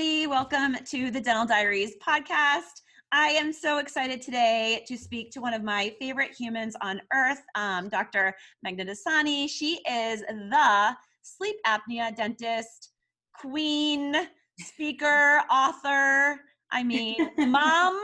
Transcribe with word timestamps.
everybody. 0.00 0.26
Welcome 0.26 0.76
to 0.86 1.10
the 1.10 1.20
Dental 1.20 1.44
Diaries 1.44 1.92
podcast. 2.02 2.80
I 3.12 3.28
am 3.28 3.52
so 3.52 3.76
excited 3.78 4.22
today 4.22 4.82
to 4.88 4.96
speak 4.96 5.30
to 5.32 5.42
one 5.42 5.52
of 5.52 5.62
my 5.62 5.94
favorite 6.00 6.30
humans 6.32 6.74
on 6.80 7.02
earth, 7.12 7.42
um, 7.54 7.90
Dr. 7.90 8.34
Meghna 8.64 8.88
Dassani. 8.88 9.46
She 9.46 9.78
is 9.86 10.22
the 10.22 10.96
sleep 11.20 11.56
apnea 11.66 12.16
dentist, 12.16 12.92
queen, 13.34 14.14
speaker, 14.58 15.42
author. 15.50 16.40
I 16.70 16.82
mean, 16.82 17.16
mom. 17.36 18.00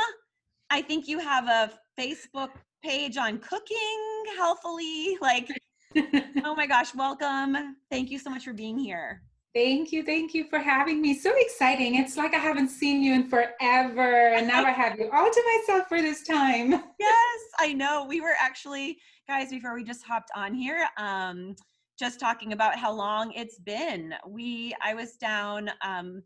I 0.69 0.83
think 0.83 1.09
you 1.09 1.19
have 1.19 1.47
a 1.47 1.73
Facebook 1.99 2.51
page 2.85 3.17
on 3.17 3.39
cooking 3.39 4.25
healthily. 4.37 5.17
Like, 5.23 5.49
oh 6.45 6.55
my 6.55 6.67
gosh, 6.67 6.95
welcome. 6.95 7.77
Thank 7.91 8.11
you 8.11 8.19
so 8.19 8.29
much 8.29 8.45
for 8.45 8.53
being 8.53 8.79
here. 8.79 9.23
Thank 9.57 9.91
you. 9.91 10.03
Thank 10.03 10.35
you 10.35 10.45
for 10.45 10.59
having 10.59 11.01
me. 11.01 11.19
So 11.19 11.33
exciting. 11.35 11.95
It's 11.95 12.19
like 12.19 12.35
I 12.35 12.39
haven't 12.39 12.69
seen 12.69 13.03
you 13.03 13.15
in 13.15 13.27
forever. 13.27 14.35
And 14.35 14.47
now 14.47 14.63
I 14.63 14.71
have 14.71 14.99
you 14.99 15.11
all 15.11 15.31
to 15.31 15.43
myself 15.57 15.89
for 15.89 16.03
this 16.03 16.25
time. 16.25 16.73
yes, 17.01 17.41
I 17.59 17.73
know. 17.73 18.05
We 18.07 18.21
were 18.21 18.35
actually, 18.39 18.99
guys, 19.27 19.49
before 19.49 19.75
we 19.75 19.83
just 19.83 20.05
hopped 20.05 20.31
on 20.37 20.53
here, 20.53 20.87
um, 20.99 21.57
just 21.99 22.21
talking 22.21 22.53
about 22.53 22.77
how 22.77 22.93
long 22.93 23.33
it's 23.33 23.59
been. 23.59 24.13
We, 24.29 24.75
I 24.85 24.93
was 24.93 25.17
down, 25.17 25.71
um, 25.83 26.23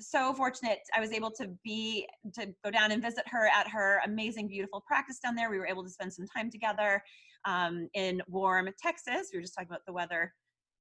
so 0.00 0.32
fortunate 0.32 0.78
I 0.96 1.00
was 1.00 1.12
able 1.12 1.32
to 1.32 1.50
be 1.62 2.08
to 2.32 2.46
go 2.64 2.70
down 2.70 2.92
and 2.92 3.02
visit 3.02 3.24
her 3.26 3.46
at 3.54 3.68
her 3.68 4.00
amazing, 4.06 4.48
beautiful 4.48 4.82
practice 4.86 5.18
down 5.18 5.34
there. 5.34 5.50
We 5.50 5.58
were 5.58 5.66
able 5.66 5.84
to 5.84 5.90
spend 5.90 6.14
some 6.14 6.26
time 6.34 6.50
together 6.50 7.02
um, 7.44 7.90
in 7.92 8.22
warm 8.26 8.70
Texas. 8.82 9.28
We 9.30 9.38
were 9.38 9.42
just 9.42 9.54
talking 9.54 9.68
about 9.68 9.84
the 9.86 9.92
weather 9.92 10.32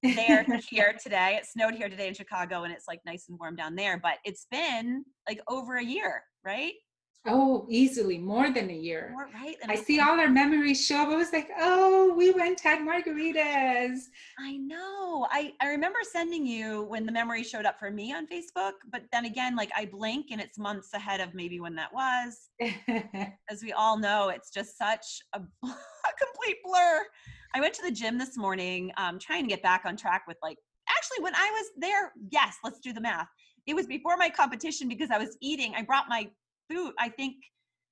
there 0.03 0.45
here 0.69 0.95
today. 1.03 1.37
It 1.39 1.45
snowed 1.45 1.75
here 1.75 1.89
today 1.89 2.07
in 2.07 2.13
Chicago 2.13 2.63
and 2.63 2.73
it's 2.73 2.87
like 2.87 2.99
nice 3.05 3.25
and 3.29 3.37
warm 3.39 3.55
down 3.55 3.75
there, 3.75 3.99
but 4.01 4.15
it's 4.23 4.47
been 4.51 5.03
like 5.27 5.41
over 5.49 5.77
a 5.77 5.83
year, 5.83 6.23
right? 6.43 6.73
Oh, 7.27 7.65
easily 7.69 8.17
more 8.17 8.49
than 8.49 8.69
a 8.69 8.73
year. 8.73 9.09
More, 9.11 9.27
right? 9.33 9.57
And 9.61 9.69
I 9.69 9.75
see 9.75 9.99
all 9.99 10.17
our 10.19 10.29
memories 10.29 10.85
show 10.85 10.97
up. 10.97 11.09
I 11.09 11.15
was 11.17 11.33
like, 11.33 11.49
oh, 11.59 12.13
we 12.15 12.31
went 12.31 12.61
had 12.61 12.79
margaritas. 12.79 13.99
I 14.39 14.55
know. 14.55 15.27
I, 15.29 15.51
I 15.59 15.67
remember 15.67 15.99
sending 16.09 16.45
you 16.45 16.83
when 16.83 17.05
the 17.05 17.11
memory 17.11 17.43
showed 17.43 17.65
up 17.65 17.77
for 17.77 17.91
me 17.91 18.13
on 18.13 18.25
Facebook, 18.25 18.71
but 18.89 19.03
then 19.11 19.25
again, 19.25 19.57
like 19.57 19.69
I 19.75 19.85
blink 19.85 20.27
and 20.31 20.39
it's 20.39 20.57
months 20.57 20.93
ahead 20.93 21.19
of 21.19 21.33
maybe 21.33 21.59
when 21.59 21.75
that 21.75 21.93
was. 21.93 22.49
As 23.49 23.61
we 23.61 23.73
all 23.73 23.99
know, 23.99 24.29
it's 24.29 24.49
just 24.49 24.77
such 24.77 25.21
a, 25.33 25.39
a 25.63 26.13
complete 26.17 26.57
blur. 26.63 27.05
I 27.55 27.59
went 27.59 27.73
to 27.75 27.81
the 27.81 27.91
gym 27.91 28.17
this 28.17 28.37
morning, 28.37 28.91
um, 28.97 29.19
trying 29.19 29.43
to 29.43 29.49
get 29.49 29.63
back 29.63 29.83
on 29.85 29.97
track 29.97 30.23
with 30.27 30.37
like, 30.43 30.57
actually, 30.89 31.23
when 31.23 31.35
I 31.35 31.49
was 31.53 31.71
there, 31.77 32.13
yes, 32.31 32.57
let's 32.63 32.79
do 32.79 32.93
the 32.93 33.01
math. 33.01 33.27
It 33.65 33.75
was 33.75 33.87
before 33.87 34.17
my 34.17 34.29
competition 34.29 34.87
because 34.87 35.11
I 35.11 35.17
was 35.17 35.37
eating. 35.41 35.73
I 35.75 35.83
brought 35.83 36.05
my 36.09 36.29
food. 36.69 36.93
I 36.99 37.09
think 37.09 37.35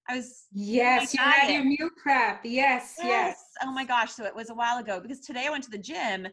I 0.09 0.15
was. 0.15 0.45
Yes, 0.51 1.13
you 1.13 1.19
had 1.19 1.51
your 1.51 1.63
meal 1.63 1.89
prep. 2.01 2.41
Yes, 2.43 2.95
yes, 2.97 3.07
yes. 3.07 3.37
Oh 3.63 3.71
my 3.71 3.85
gosh. 3.85 4.11
So 4.11 4.25
it 4.25 4.35
was 4.35 4.49
a 4.49 4.55
while 4.55 4.77
ago 4.77 4.99
because 4.99 5.19
today 5.19 5.45
I 5.47 5.49
went 5.49 5.63
to 5.65 5.69
the 5.69 5.77
gym 5.77 6.27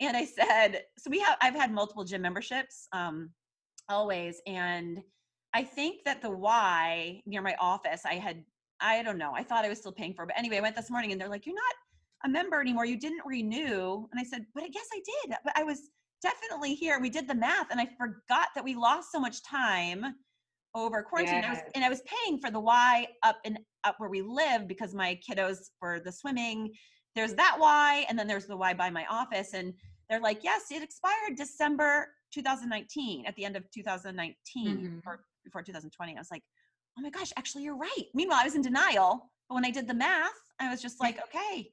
and 0.00 0.16
I 0.16 0.24
said, 0.24 0.82
so 0.98 1.10
we 1.10 1.20
have, 1.20 1.36
I've 1.40 1.54
had 1.54 1.72
multiple 1.72 2.04
gym 2.04 2.22
memberships 2.22 2.88
um, 2.92 3.30
always. 3.88 4.40
And 4.46 5.00
I 5.54 5.62
think 5.62 6.04
that 6.04 6.20
the 6.20 6.30
Y 6.30 7.22
near 7.26 7.42
my 7.42 7.56
office, 7.58 8.02
I 8.04 8.14
had, 8.14 8.44
I 8.80 9.02
don't 9.02 9.18
know, 9.18 9.32
I 9.34 9.42
thought 9.42 9.64
I 9.64 9.70
was 9.70 9.78
still 9.78 9.92
paying 9.92 10.12
for, 10.12 10.26
but 10.26 10.38
anyway, 10.38 10.58
I 10.58 10.60
went 10.60 10.76
this 10.76 10.90
morning 10.90 11.12
and 11.12 11.20
they're 11.20 11.30
like, 11.30 11.46
you're 11.46 11.54
not 11.54 11.74
a 12.24 12.28
member 12.28 12.60
anymore. 12.60 12.84
You 12.84 12.98
didn't 12.98 13.24
renew. 13.24 14.06
And 14.10 14.18
I 14.18 14.24
said, 14.24 14.46
but 14.54 14.64
I 14.64 14.68
guess 14.68 14.86
I 14.92 15.00
did. 15.04 15.36
But 15.44 15.52
I 15.56 15.62
was 15.62 15.90
definitely 16.22 16.74
here. 16.74 16.98
We 17.00 17.10
did 17.10 17.28
the 17.28 17.34
math 17.34 17.70
and 17.70 17.80
I 17.80 17.88
forgot 17.98 18.48
that 18.54 18.64
we 18.64 18.74
lost 18.74 19.12
so 19.12 19.20
much 19.20 19.42
time 19.42 20.04
over 20.74 21.02
quarantine. 21.02 21.36
Yes. 21.36 21.46
I 21.46 21.50
was, 21.50 21.60
and 21.74 21.84
I 21.84 21.88
was 21.88 22.02
paying 22.02 22.38
for 22.38 22.50
the 22.50 22.60
Y 22.60 23.06
up 23.22 23.36
and 23.44 23.58
up 23.84 23.96
where 23.98 24.10
we 24.10 24.22
live 24.22 24.68
because 24.68 24.94
my 24.94 25.18
kiddos 25.28 25.58
for 25.78 26.00
the 26.00 26.12
swimming. 26.12 26.72
There's 27.14 27.34
that 27.34 27.56
Y, 27.58 28.04
and 28.08 28.18
then 28.18 28.26
there's 28.26 28.46
the 28.46 28.56
Y 28.56 28.74
by 28.74 28.90
my 28.90 29.06
office. 29.10 29.54
And 29.54 29.72
they're 30.10 30.20
like, 30.20 30.44
yes, 30.44 30.70
it 30.70 30.82
expired 30.82 31.36
December 31.36 32.08
2019, 32.34 33.24
at 33.26 33.34
the 33.36 33.44
end 33.44 33.56
of 33.56 33.64
2019 33.70 34.36
mm-hmm. 34.56 34.98
or 35.06 35.20
before 35.44 35.62
2020. 35.62 36.14
I 36.14 36.18
was 36.18 36.28
like, 36.30 36.42
oh 36.98 37.02
my 37.02 37.10
gosh, 37.10 37.32
actually, 37.38 37.64
you're 37.64 37.76
right. 37.76 38.04
Meanwhile, 38.14 38.40
I 38.42 38.44
was 38.44 38.54
in 38.54 38.62
denial. 38.62 39.30
But 39.48 39.54
when 39.54 39.64
I 39.64 39.70
did 39.70 39.86
the 39.86 39.94
math, 39.94 40.30
I 40.60 40.70
was 40.70 40.82
just 40.82 41.00
like, 41.00 41.18
okay, 41.34 41.70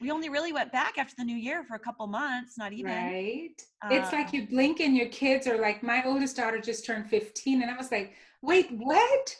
we 0.00 0.10
only 0.10 0.28
really 0.28 0.52
went 0.52 0.72
back 0.72 0.98
after 0.98 1.14
the 1.16 1.24
new 1.24 1.36
year 1.36 1.64
for 1.64 1.74
a 1.74 1.78
couple 1.78 2.06
months, 2.06 2.58
not 2.58 2.72
even. 2.72 2.92
Right. 2.92 3.62
It's 3.90 4.12
like 4.12 4.28
um 4.28 4.34
you 4.34 4.46
blink 4.46 4.80
and 4.80 4.96
your 4.96 5.08
kids 5.08 5.46
are 5.46 5.58
like, 5.58 5.82
my 5.82 6.02
oldest 6.04 6.36
daughter 6.36 6.60
just 6.60 6.84
turned 6.84 7.08
15. 7.08 7.62
And 7.62 7.70
I 7.70 7.76
was 7.76 7.90
like, 7.90 8.12
wait, 8.42 8.70
what? 8.72 9.36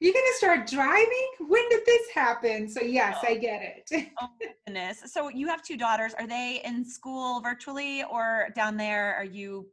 You're 0.00 0.14
going 0.14 0.26
to 0.32 0.36
start 0.38 0.66
driving? 0.66 1.28
When 1.46 1.68
did 1.68 1.84
this 1.84 2.08
happen? 2.14 2.68
So, 2.68 2.80
yes, 2.80 3.18
oh, 3.22 3.28
I 3.28 3.34
get 3.34 3.84
it. 3.90 4.10
oh, 4.20 4.28
goodness. 4.66 5.02
So, 5.06 5.28
you 5.28 5.46
have 5.48 5.62
two 5.62 5.76
daughters. 5.76 6.14
Are 6.14 6.26
they 6.26 6.62
in 6.64 6.84
school 6.86 7.40
virtually 7.40 8.02
or 8.04 8.48
down 8.56 8.78
there? 8.78 9.14
Are 9.14 9.24
you 9.24 9.66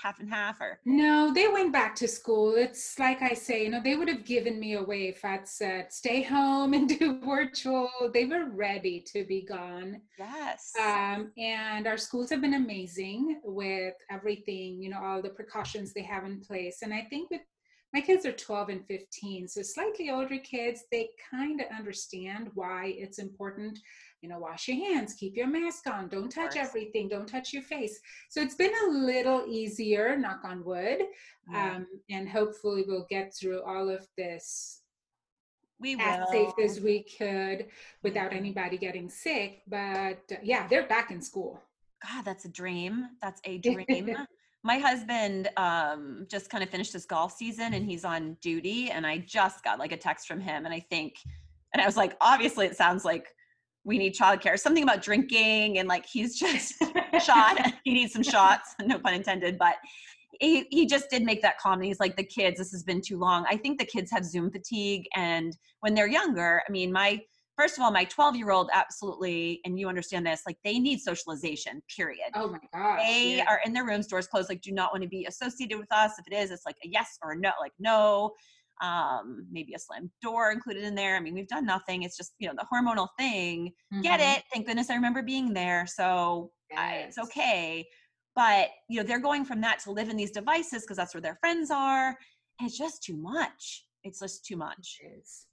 half 0.00 0.20
and 0.20 0.28
half 0.28 0.60
or? 0.60 0.80
No 0.84 1.32
they 1.32 1.48
went 1.48 1.72
back 1.72 1.94
to 1.96 2.08
school. 2.08 2.54
It's 2.56 2.98
like 2.98 3.22
i 3.22 3.34
say 3.34 3.64
you 3.64 3.70
know 3.70 3.80
they 3.82 3.96
would 3.96 4.08
have 4.08 4.24
given 4.24 4.58
me 4.58 4.74
away 4.74 5.08
if 5.08 5.24
i'd 5.24 5.48
said 5.48 5.92
stay 5.92 6.22
home 6.22 6.74
and 6.74 6.88
do 6.98 7.20
virtual. 7.24 7.90
They 8.12 8.24
were 8.24 8.50
ready 8.50 9.04
to 9.12 9.24
be 9.24 9.42
gone. 9.42 10.00
Yes. 10.18 10.72
Um, 10.78 11.32
and 11.38 11.86
our 11.86 11.96
schools 11.98 12.30
have 12.30 12.40
been 12.40 12.54
amazing 12.54 13.40
with 13.44 13.94
everything 14.10 14.82
you 14.82 14.90
know 14.90 15.00
all 15.02 15.22
the 15.22 15.30
precautions 15.30 15.92
they 15.92 16.02
have 16.02 16.24
in 16.24 16.40
place. 16.40 16.78
And 16.82 16.92
i 16.92 17.02
think 17.10 17.30
with 17.30 17.40
my 17.94 18.00
kids 18.00 18.26
are 18.26 18.32
12 18.32 18.68
and 18.68 18.86
15 18.86 19.48
so 19.48 19.62
slightly 19.62 20.10
older 20.10 20.38
kids 20.38 20.82
they 20.92 21.08
kind 21.30 21.60
of 21.60 21.66
understand 21.78 22.50
why 22.54 22.94
it's 22.98 23.18
important 23.18 23.78
you 24.24 24.30
know, 24.30 24.38
wash 24.38 24.68
your 24.68 24.78
hands, 24.78 25.12
keep 25.12 25.36
your 25.36 25.46
mask 25.46 25.86
on, 25.86 26.08
don't 26.08 26.30
touch 26.30 26.56
everything, 26.56 27.08
don't 27.08 27.28
touch 27.28 27.52
your 27.52 27.62
face. 27.62 28.00
So 28.30 28.40
it's 28.40 28.54
been 28.54 28.72
a 28.86 28.90
little 28.90 29.44
easier, 29.46 30.16
knock 30.16 30.40
on 30.44 30.64
wood. 30.64 31.02
Yeah. 31.52 31.74
Um, 31.74 31.86
and 32.08 32.26
hopefully 32.26 32.84
we'll 32.88 33.06
get 33.10 33.34
through 33.38 33.60
all 33.60 33.90
of 33.90 34.06
this 34.16 34.80
we 35.78 35.98
as 36.00 36.20
will. 36.20 36.26
safe 36.28 36.54
as 36.64 36.80
we 36.80 37.02
could 37.02 37.66
without 38.02 38.32
anybody 38.32 38.78
getting 38.78 39.10
sick. 39.10 39.60
But 39.68 40.22
uh, 40.32 40.36
yeah, 40.42 40.66
they're 40.68 40.86
back 40.86 41.10
in 41.10 41.20
school. 41.20 41.60
God, 42.02 42.24
that's 42.24 42.46
a 42.46 42.50
dream. 42.50 43.08
That's 43.20 43.42
a 43.44 43.58
dream. 43.58 44.16
My 44.64 44.78
husband 44.78 45.50
um, 45.58 46.26
just 46.30 46.48
kind 46.48 46.64
of 46.64 46.70
finished 46.70 46.94
his 46.94 47.04
golf 47.04 47.36
season 47.36 47.74
and 47.74 47.84
he's 47.84 48.04
on 48.04 48.36
duty. 48.40 48.90
And 48.90 49.06
I 49.06 49.18
just 49.18 49.62
got 49.62 49.78
like 49.78 49.92
a 49.92 49.96
text 49.96 50.26
from 50.26 50.40
him. 50.40 50.64
And 50.64 50.74
I 50.74 50.80
think, 50.80 51.16
and 51.74 51.82
I 51.82 51.86
was 51.86 51.98
like, 51.98 52.16
obviously, 52.22 52.64
it 52.64 52.74
sounds 52.74 53.04
like 53.04 53.26
we 53.84 53.98
need 53.98 54.14
childcare. 54.14 54.58
Something 54.58 54.82
about 54.82 55.02
drinking 55.02 55.78
and 55.78 55.86
like 55.86 56.06
he's 56.06 56.38
just 56.38 56.82
shot. 57.22 57.60
He 57.84 57.92
needs 57.92 58.14
some 58.14 58.22
shots, 58.22 58.74
no 58.80 58.98
pun 58.98 59.12
intended. 59.12 59.58
But 59.58 59.74
he, 60.40 60.66
he 60.70 60.86
just 60.86 61.10
did 61.10 61.22
make 61.22 61.42
that 61.42 61.58
comment. 61.58 61.84
He's 61.84 62.00
like, 62.00 62.16
the 62.16 62.24
kids, 62.24 62.58
this 62.58 62.72
has 62.72 62.82
been 62.82 63.02
too 63.02 63.18
long. 63.18 63.44
I 63.50 63.58
think 63.58 63.78
the 63.78 63.84
kids 63.84 64.10
have 64.10 64.24
Zoom 64.24 64.50
fatigue. 64.50 65.04
And 65.14 65.54
when 65.80 65.92
they're 65.92 66.08
younger, 66.08 66.62
I 66.66 66.72
mean, 66.72 66.90
my, 66.90 67.20
first 67.56 67.78
of 67.78 67.84
all, 67.84 67.90
my 67.90 68.04
12 68.04 68.36
year 68.36 68.50
old 68.50 68.70
absolutely, 68.72 69.60
and 69.64 69.78
you 69.78 69.88
understand 69.88 70.26
this, 70.26 70.42
like 70.46 70.58
they 70.64 70.78
need 70.78 71.00
socialization, 71.00 71.82
period. 71.94 72.30
Oh 72.34 72.48
my 72.48 72.58
gosh. 72.72 73.00
They 73.06 73.36
yeah. 73.36 73.44
are 73.48 73.60
in 73.64 73.72
their 73.72 73.84
rooms, 73.84 74.06
doors 74.06 74.26
closed, 74.26 74.48
like 74.48 74.62
do 74.62 74.72
not 74.72 74.92
want 74.92 75.02
to 75.02 75.08
be 75.08 75.26
associated 75.26 75.78
with 75.78 75.92
us. 75.92 76.12
If 76.18 76.26
it 76.26 76.34
is, 76.34 76.50
it's 76.50 76.66
like 76.66 76.76
a 76.84 76.88
yes 76.88 77.18
or 77.22 77.32
a 77.32 77.36
no, 77.36 77.50
like 77.60 77.72
no 77.78 78.32
um, 78.82 79.46
maybe 79.50 79.74
a 79.74 79.78
slam 79.78 80.10
door 80.22 80.50
included 80.50 80.84
in 80.84 80.94
there. 80.94 81.16
I 81.16 81.20
mean, 81.20 81.34
we've 81.34 81.48
done 81.48 81.66
nothing. 81.66 82.02
It's 82.02 82.16
just, 82.16 82.34
you 82.38 82.48
know, 82.48 82.54
the 82.56 82.66
hormonal 82.72 83.08
thing. 83.18 83.72
Mm-hmm. 83.92 84.02
Get 84.02 84.20
it. 84.20 84.44
Thank 84.52 84.66
goodness 84.66 84.90
I 84.90 84.94
remember 84.94 85.22
being 85.22 85.52
there. 85.52 85.86
So 85.86 86.50
yes. 86.70 86.80
I, 86.80 86.92
it's 87.06 87.18
okay. 87.18 87.86
But, 88.34 88.70
you 88.88 88.98
know, 88.98 89.06
they're 89.06 89.20
going 89.20 89.44
from 89.44 89.60
that 89.60 89.78
to 89.80 89.92
live 89.92 90.08
in 90.08 90.16
these 90.16 90.32
devices 90.32 90.82
because 90.82 90.96
that's 90.96 91.14
where 91.14 91.20
their 91.20 91.36
friends 91.36 91.70
are. 91.70 92.08
And 92.58 92.68
it's 92.68 92.76
just 92.76 93.02
too 93.02 93.16
much. 93.16 93.84
It's 94.02 94.20
just 94.20 94.44
too 94.44 94.56
much. 94.56 94.98
It 95.02 95.20
is. 95.20 95.46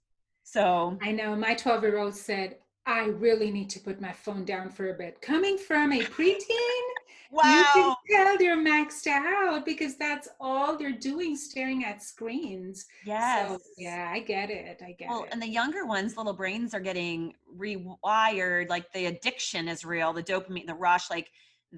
So 0.44 0.98
I 1.02 1.12
know 1.12 1.34
my 1.36 1.54
12 1.54 1.82
year 1.82 1.98
old 1.98 2.14
said, 2.14 2.56
I 2.86 3.06
really 3.06 3.50
need 3.50 3.70
to 3.70 3.80
put 3.80 4.00
my 4.00 4.12
phone 4.12 4.44
down 4.44 4.68
for 4.70 4.90
a 4.90 4.94
bit. 4.94 5.20
Coming 5.22 5.56
from 5.56 5.92
a 5.92 6.00
preteen, 6.00 6.82
wow. 7.30 7.42
you 7.44 7.64
can 7.74 7.96
tell 8.26 8.38
they're 8.38 8.56
maxed 8.56 9.06
out 9.06 9.64
because 9.64 9.96
that's 9.96 10.28
all 10.40 10.76
they're 10.76 10.90
doing, 10.90 11.36
staring 11.36 11.84
at 11.84 12.02
screens. 12.02 12.86
Yes. 13.06 13.48
So, 13.48 13.58
yeah, 13.78 14.10
I 14.12 14.18
get 14.18 14.50
it. 14.50 14.82
I 14.82 14.92
get 14.92 15.04
it. 15.04 15.08
well, 15.08 15.22
it. 15.24 15.28
And 15.30 15.40
the 15.40 15.48
younger 15.48 15.86
ones, 15.86 16.16
little 16.16 16.32
brains 16.32 16.74
are 16.74 16.80
getting 16.80 17.34
rewired. 17.56 18.68
Like 18.68 18.92
the 18.92 19.06
addiction 19.06 19.68
is 19.68 19.84
real, 19.84 20.12
the 20.12 20.22
dopamine, 20.22 20.66
the 20.66 20.74
rush. 20.74 21.08
Like 21.08 21.30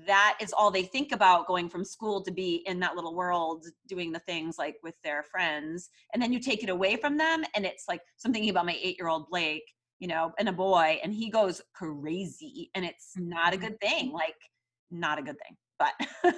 that 0.06 0.38
is 0.40 0.52
all 0.52 0.70
they 0.70 0.82
think 0.82 1.12
about 1.12 1.46
going 1.46 1.68
from 1.68 1.84
school 1.84 2.22
to 2.22 2.32
be 2.32 2.62
in 2.66 2.80
that 2.80 2.96
little 2.96 3.14
world 3.14 3.66
doing 3.86 4.12
the 4.12 4.18
things 4.18 4.58
like 4.58 4.76
with 4.82 4.94
their 5.04 5.22
friends. 5.22 5.88
And 6.12 6.22
then 6.22 6.32
you 6.32 6.40
take 6.40 6.62
it 6.62 6.68
away 6.68 6.96
from 6.96 7.16
them. 7.16 7.44
And 7.54 7.64
it's 7.64 7.84
like, 7.88 8.00
so 8.16 8.28
I'm 8.28 8.32
thinking 8.32 8.50
about 8.50 8.66
my 8.66 8.76
eight 8.82 8.96
year 8.98 9.08
old 9.08 9.28
Blake 9.28 9.64
you 10.04 10.08
know, 10.08 10.32
and 10.38 10.48
a 10.48 10.52
boy, 10.52 11.00
and 11.02 11.14
he 11.14 11.30
goes 11.30 11.62
crazy, 11.74 12.70
and 12.74 12.84
it's 12.84 13.12
not 13.16 13.54
a 13.54 13.56
mm-hmm. 13.56 13.66
good 13.66 13.80
thing. 13.80 14.12
Like, 14.12 14.36
not 14.90 15.18
a 15.18 15.22
good 15.22 15.36
thing. 15.38 15.56
but 15.78 15.94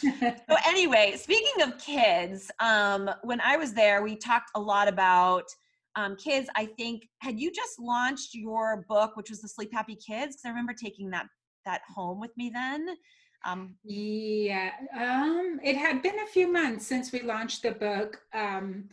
so 0.48 0.56
anyway, 0.66 1.14
speaking 1.16 1.62
of 1.62 1.78
kids, 1.78 2.50
um, 2.58 3.10
when 3.22 3.40
I 3.40 3.56
was 3.56 3.72
there, 3.72 4.02
we 4.02 4.16
talked 4.16 4.50
a 4.54 4.60
lot 4.60 4.88
about 4.88 5.44
um, 5.96 6.16
kids. 6.16 6.48
I 6.56 6.66
think 6.66 7.08
had 7.18 7.38
you 7.38 7.52
just 7.52 7.78
launched 7.78 8.34
your 8.34 8.84
book, 8.88 9.16
which 9.16 9.30
was 9.30 9.40
the 9.40 9.48
Sleep 9.48 9.72
Happy 9.72 9.94
Kids? 9.94 10.34
Because 10.34 10.46
I 10.46 10.48
remember 10.48 10.72
taking 10.72 11.10
that 11.10 11.26
that 11.64 11.82
home 11.94 12.20
with 12.20 12.36
me 12.36 12.50
then. 12.52 12.96
Um, 13.44 13.74
yeah, 13.84 14.70
um, 14.98 15.60
it 15.62 15.76
had 15.76 16.02
been 16.02 16.18
a 16.20 16.26
few 16.26 16.50
months 16.50 16.86
since 16.86 17.12
we 17.12 17.20
launched 17.22 17.62
the 17.62 17.72
book, 17.72 18.20
um, 18.32 18.88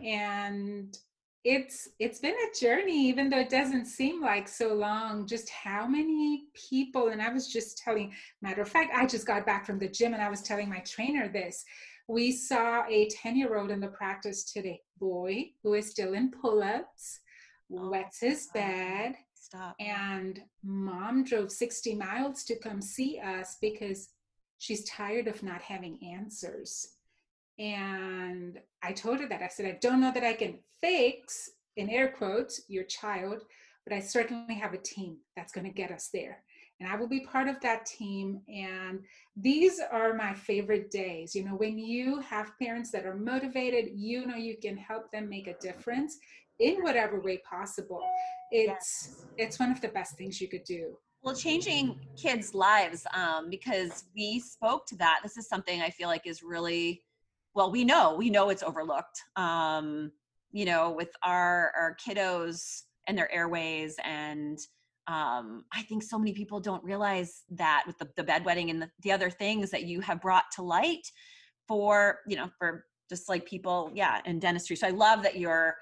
and 0.00 0.96
it's 1.44 1.88
it's 1.98 2.18
been 2.18 2.34
a 2.34 2.60
journey 2.60 3.08
even 3.08 3.30
though 3.30 3.38
it 3.38 3.48
doesn't 3.48 3.86
seem 3.86 4.20
like 4.20 4.48
so 4.48 4.74
long 4.74 5.26
just 5.26 5.48
how 5.48 5.86
many 5.86 6.46
people 6.52 7.08
and 7.08 7.22
i 7.22 7.32
was 7.32 7.46
just 7.46 7.78
telling 7.78 8.12
matter 8.42 8.60
of 8.60 8.68
fact 8.68 8.92
i 8.94 9.06
just 9.06 9.26
got 9.26 9.46
back 9.46 9.64
from 9.64 9.78
the 9.78 9.88
gym 9.88 10.14
and 10.14 10.22
i 10.22 10.28
was 10.28 10.42
telling 10.42 10.68
my 10.68 10.80
trainer 10.80 11.28
this 11.28 11.64
we 12.08 12.32
saw 12.32 12.84
a 12.88 13.08
10 13.22 13.36
year 13.36 13.56
old 13.56 13.70
in 13.70 13.80
the 13.80 13.88
practice 13.88 14.52
today 14.52 14.80
boy 14.98 15.44
who 15.62 15.74
is 15.74 15.88
still 15.88 16.14
in 16.14 16.30
pull-ups 16.30 17.20
oh, 17.72 17.88
wets 17.88 18.20
his 18.20 18.48
bed 18.52 19.14
stop 19.48 19.74
and 19.80 20.40
mom 20.62 21.24
drove 21.24 21.50
60 21.50 21.94
miles 21.94 22.44
to 22.44 22.58
come 22.58 22.82
see 22.82 23.18
us 23.18 23.56
because 23.60 24.08
she's 24.58 24.84
tired 24.84 25.26
of 25.26 25.42
not 25.42 25.62
having 25.62 25.98
answers 26.02 26.88
and 27.58 28.58
I 28.82 28.92
told 28.92 29.20
her 29.20 29.28
that. 29.28 29.42
I 29.42 29.48
said, 29.48 29.66
I 29.66 29.78
don't 29.80 30.00
know 30.00 30.12
that 30.12 30.24
I 30.24 30.34
can 30.34 30.58
fix, 30.80 31.50
in 31.76 31.90
air 31.90 32.08
quotes, 32.08 32.62
your 32.68 32.84
child, 32.84 33.42
but 33.84 33.94
I 33.94 34.00
certainly 34.00 34.54
have 34.54 34.74
a 34.74 34.78
team 34.78 35.16
that's 35.36 35.52
going 35.52 35.66
to 35.66 35.72
get 35.72 35.90
us 35.90 36.10
there. 36.12 36.42
And 36.80 36.88
I 36.88 36.94
will 36.94 37.08
be 37.08 37.26
part 37.26 37.48
of 37.48 37.60
that 37.60 37.86
team. 37.86 38.40
And 38.46 39.00
these 39.36 39.80
are 39.90 40.14
my 40.14 40.32
favorite 40.34 40.92
days. 40.92 41.34
You 41.34 41.44
know, 41.44 41.56
when 41.56 41.76
you 41.78 42.20
have 42.20 42.56
parents 42.60 42.92
that 42.92 43.04
are 43.04 43.16
motivated, 43.16 43.90
you 43.94 44.26
know 44.26 44.36
you 44.36 44.56
can 44.56 44.76
help 44.76 45.10
them 45.10 45.28
make 45.28 45.48
a 45.48 45.58
difference 45.58 46.18
in 46.60 46.82
whatever 46.82 47.20
way 47.20 47.38
possible. 47.48 48.00
It's 48.50 49.08
yes. 49.10 49.26
it's 49.36 49.58
one 49.58 49.70
of 49.70 49.80
the 49.80 49.88
best 49.88 50.16
things 50.16 50.40
you 50.40 50.48
could 50.48 50.64
do 50.64 50.96
well 51.22 51.34
changing 51.34 51.98
kids 52.16 52.54
lives 52.54 53.06
um, 53.14 53.50
because 53.50 54.04
we 54.14 54.40
spoke 54.40 54.86
to 54.86 54.96
that 54.96 55.20
this 55.22 55.36
is 55.36 55.48
something 55.48 55.80
i 55.80 55.90
feel 55.90 56.08
like 56.08 56.26
is 56.26 56.42
really 56.42 57.02
well 57.54 57.70
we 57.70 57.84
know 57.84 58.14
we 58.16 58.30
know 58.30 58.50
it's 58.50 58.62
overlooked 58.62 59.20
um 59.36 60.10
you 60.52 60.64
know 60.64 60.90
with 60.90 61.10
our 61.22 61.72
our 61.76 61.96
kiddos 61.96 62.82
and 63.06 63.16
their 63.16 63.30
airways 63.32 63.96
and 64.04 64.58
um 65.06 65.64
i 65.72 65.82
think 65.82 66.02
so 66.02 66.18
many 66.18 66.32
people 66.32 66.60
don't 66.60 66.84
realize 66.84 67.42
that 67.50 67.84
with 67.86 67.98
the, 67.98 68.08
the 68.16 68.24
bedwetting 68.24 68.70
and 68.70 68.80
the, 68.80 68.90
the 69.02 69.12
other 69.12 69.30
things 69.30 69.70
that 69.70 69.84
you 69.84 70.00
have 70.00 70.20
brought 70.20 70.44
to 70.54 70.62
light 70.62 71.06
for 71.66 72.20
you 72.26 72.36
know 72.36 72.48
for 72.58 72.84
just 73.08 73.28
like 73.28 73.44
people 73.46 73.90
yeah 73.94 74.20
in 74.24 74.38
dentistry 74.38 74.76
so 74.76 74.86
i 74.86 74.90
love 74.90 75.22
that 75.22 75.36
you're 75.36 75.74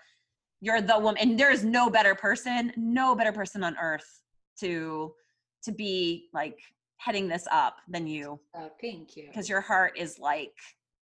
you're 0.60 0.80
the 0.80 0.98
woman 0.98 1.16
and 1.20 1.38
there's 1.38 1.64
no 1.64 1.90
better 1.90 2.14
person 2.14 2.72
no 2.76 3.14
better 3.14 3.32
person 3.32 3.62
on 3.62 3.76
earth 3.80 4.22
to 4.58 5.12
to 5.62 5.72
be 5.72 6.28
like 6.32 6.58
heading 6.98 7.28
this 7.28 7.46
up 7.52 7.76
than 7.88 8.06
you 8.06 8.40
oh, 8.56 8.70
thank 8.80 9.16
you 9.16 9.26
because 9.28 9.48
your 9.48 9.60
heart 9.60 9.92
is 9.96 10.18
like 10.18 10.54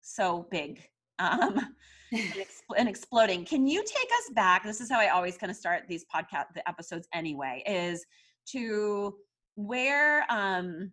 so 0.02 0.46
big 0.50 0.80
um, 1.18 1.74
and, 2.12 2.20
expl- 2.34 2.76
and, 2.76 2.88
exploding. 2.88 3.44
Can 3.44 3.66
you 3.66 3.82
take 3.84 4.10
us 4.18 4.34
back? 4.34 4.64
This 4.64 4.80
is 4.80 4.90
how 4.90 5.00
I 5.00 5.08
always 5.08 5.36
kind 5.36 5.50
of 5.50 5.56
start 5.56 5.84
these 5.88 6.04
podcast 6.14 6.46
the 6.54 6.66
episodes 6.68 7.08
anyway. 7.14 7.62
Is 7.66 8.04
to 8.48 9.14
where 9.54 10.24
um, 10.30 10.90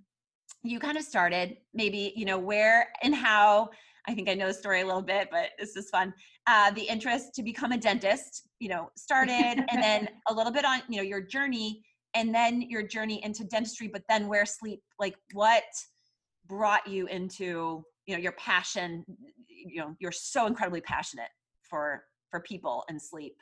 you 0.63 0.79
kind 0.79 0.97
of 0.97 1.03
started, 1.03 1.57
maybe 1.73 2.13
you 2.15 2.25
know 2.25 2.39
where 2.39 2.89
and 3.03 3.13
how. 3.13 3.69
I 4.07 4.13
think 4.13 4.29
I 4.29 4.33
know 4.33 4.47
the 4.47 4.53
story 4.53 4.81
a 4.81 4.85
little 4.85 5.01
bit, 5.01 5.29
but 5.31 5.49
this 5.59 5.75
is 5.75 5.89
fun. 5.89 6.13
Uh, 6.47 6.71
the 6.71 6.81
interest 6.81 7.35
to 7.35 7.43
become 7.43 7.71
a 7.71 7.77
dentist, 7.77 8.47
you 8.59 8.69
know, 8.69 8.89
started, 8.95 9.63
and 9.69 9.83
then 9.83 10.07
a 10.29 10.33
little 10.33 10.51
bit 10.51 10.65
on 10.65 10.81
you 10.89 10.97
know 10.97 11.03
your 11.03 11.21
journey, 11.21 11.83
and 12.13 12.33
then 12.33 12.61
your 12.61 12.83
journey 12.83 13.23
into 13.23 13.43
dentistry. 13.43 13.87
But 13.87 14.03
then 14.09 14.27
where 14.27 14.45
sleep, 14.45 14.81
like 14.99 15.15
what 15.33 15.63
brought 16.47 16.87
you 16.87 17.05
into 17.07 17.83
you 18.07 18.15
know 18.15 18.21
your 18.21 18.31
passion 18.33 19.05
you 19.47 19.79
know 19.79 19.95
you're 19.99 20.11
so 20.11 20.47
incredibly 20.47 20.81
passionate 20.81 21.29
for 21.61 22.03
for 22.31 22.39
people 22.39 22.83
and 22.89 22.99
sleep 22.99 23.35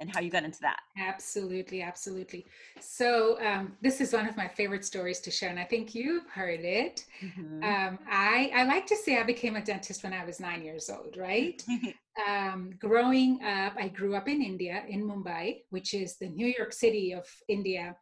and 0.00 0.14
how 0.14 0.20
you 0.20 0.30
got 0.30 0.44
into 0.44 0.60
that. 0.60 0.80
Absolutely 0.98 1.82
absolutely. 1.82 2.46
So 2.80 3.38
um, 3.44 3.76
this 3.82 4.00
is 4.00 4.12
one 4.12 4.28
of 4.28 4.36
my 4.36 4.48
favorite 4.48 4.84
stories 4.84 5.20
to 5.20 5.30
share 5.30 5.50
and 5.50 5.58
i 5.58 5.64
think 5.64 5.94
you've 5.94 6.28
heard 6.28 6.60
it. 6.60 7.04
Mm-hmm. 7.22 7.62
um, 7.62 7.98
I, 8.10 8.50
I 8.54 8.64
like 8.64 8.86
to 8.86 8.96
say 8.96 9.18
i 9.18 9.22
became 9.22 9.56
a 9.56 9.64
dentist 9.64 10.02
when 10.04 10.12
i 10.12 10.24
was 10.24 10.40
nine 10.40 10.62
years 10.62 10.90
old 10.90 11.16
right? 11.16 11.62
Um, 12.28 12.70
growing 12.80 13.40
up 13.44 13.74
i 13.78 13.86
grew 13.86 14.16
up 14.16 14.28
in 14.28 14.42
india 14.42 14.82
in 14.88 15.06
mumbai 15.08 15.58
which 15.70 15.94
is 15.94 16.16
the 16.16 16.28
new 16.28 16.52
york 16.58 16.72
city 16.72 17.14
of 17.14 17.26
india. 17.46 17.94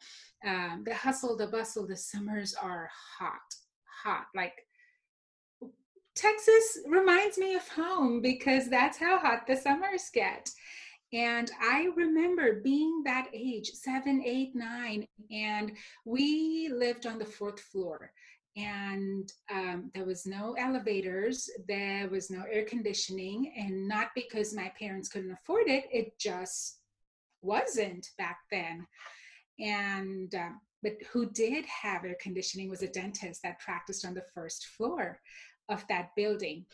Um, 0.46 0.84
the 0.86 0.94
hustle 0.94 1.36
the 1.36 1.48
bustle 1.48 1.86
the 1.86 1.98
summers 1.98 2.54
are 2.54 2.88
hot 3.18 3.48
hot. 4.06 4.26
Like 4.34 4.54
Texas 6.14 6.78
reminds 6.86 7.36
me 7.36 7.54
of 7.54 7.68
home 7.68 8.22
because 8.22 8.68
that's 8.70 8.98
how 8.98 9.18
hot 9.18 9.46
the 9.46 9.56
summers 9.56 10.10
get. 10.12 10.50
And 11.16 11.50
I 11.62 11.88
remember 11.96 12.60
being 12.60 13.02
that 13.04 13.28
age, 13.32 13.70
seven, 13.70 14.22
eight, 14.22 14.54
nine, 14.54 15.06
and 15.30 15.72
we 16.04 16.68
lived 16.70 17.06
on 17.06 17.18
the 17.18 17.24
fourth 17.24 17.58
floor. 17.58 18.12
And 18.54 19.32
um, 19.50 19.90
there 19.94 20.04
was 20.04 20.26
no 20.26 20.54
elevators, 20.58 21.48
there 21.66 22.10
was 22.10 22.30
no 22.30 22.44
air 22.52 22.66
conditioning, 22.66 23.50
and 23.56 23.88
not 23.88 24.08
because 24.14 24.54
my 24.54 24.70
parents 24.78 25.08
couldn't 25.08 25.32
afford 25.32 25.68
it, 25.68 25.84
it 25.90 26.18
just 26.18 26.80
wasn't 27.40 28.10
back 28.18 28.40
then. 28.50 28.86
And 29.58 30.34
uh, 30.34 30.50
but 30.82 30.96
who 31.10 31.30
did 31.30 31.64
have 31.64 32.04
air 32.04 32.16
conditioning 32.20 32.68
was 32.68 32.82
a 32.82 32.88
dentist 32.88 33.40
that 33.42 33.58
practiced 33.60 34.04
on 34.04 34.12
the 34.12 34.26
first 34.34 34.66
floor 34.66 35.18
of 35.70 35.82
that 35.88 36.10
building. 36.14 36.66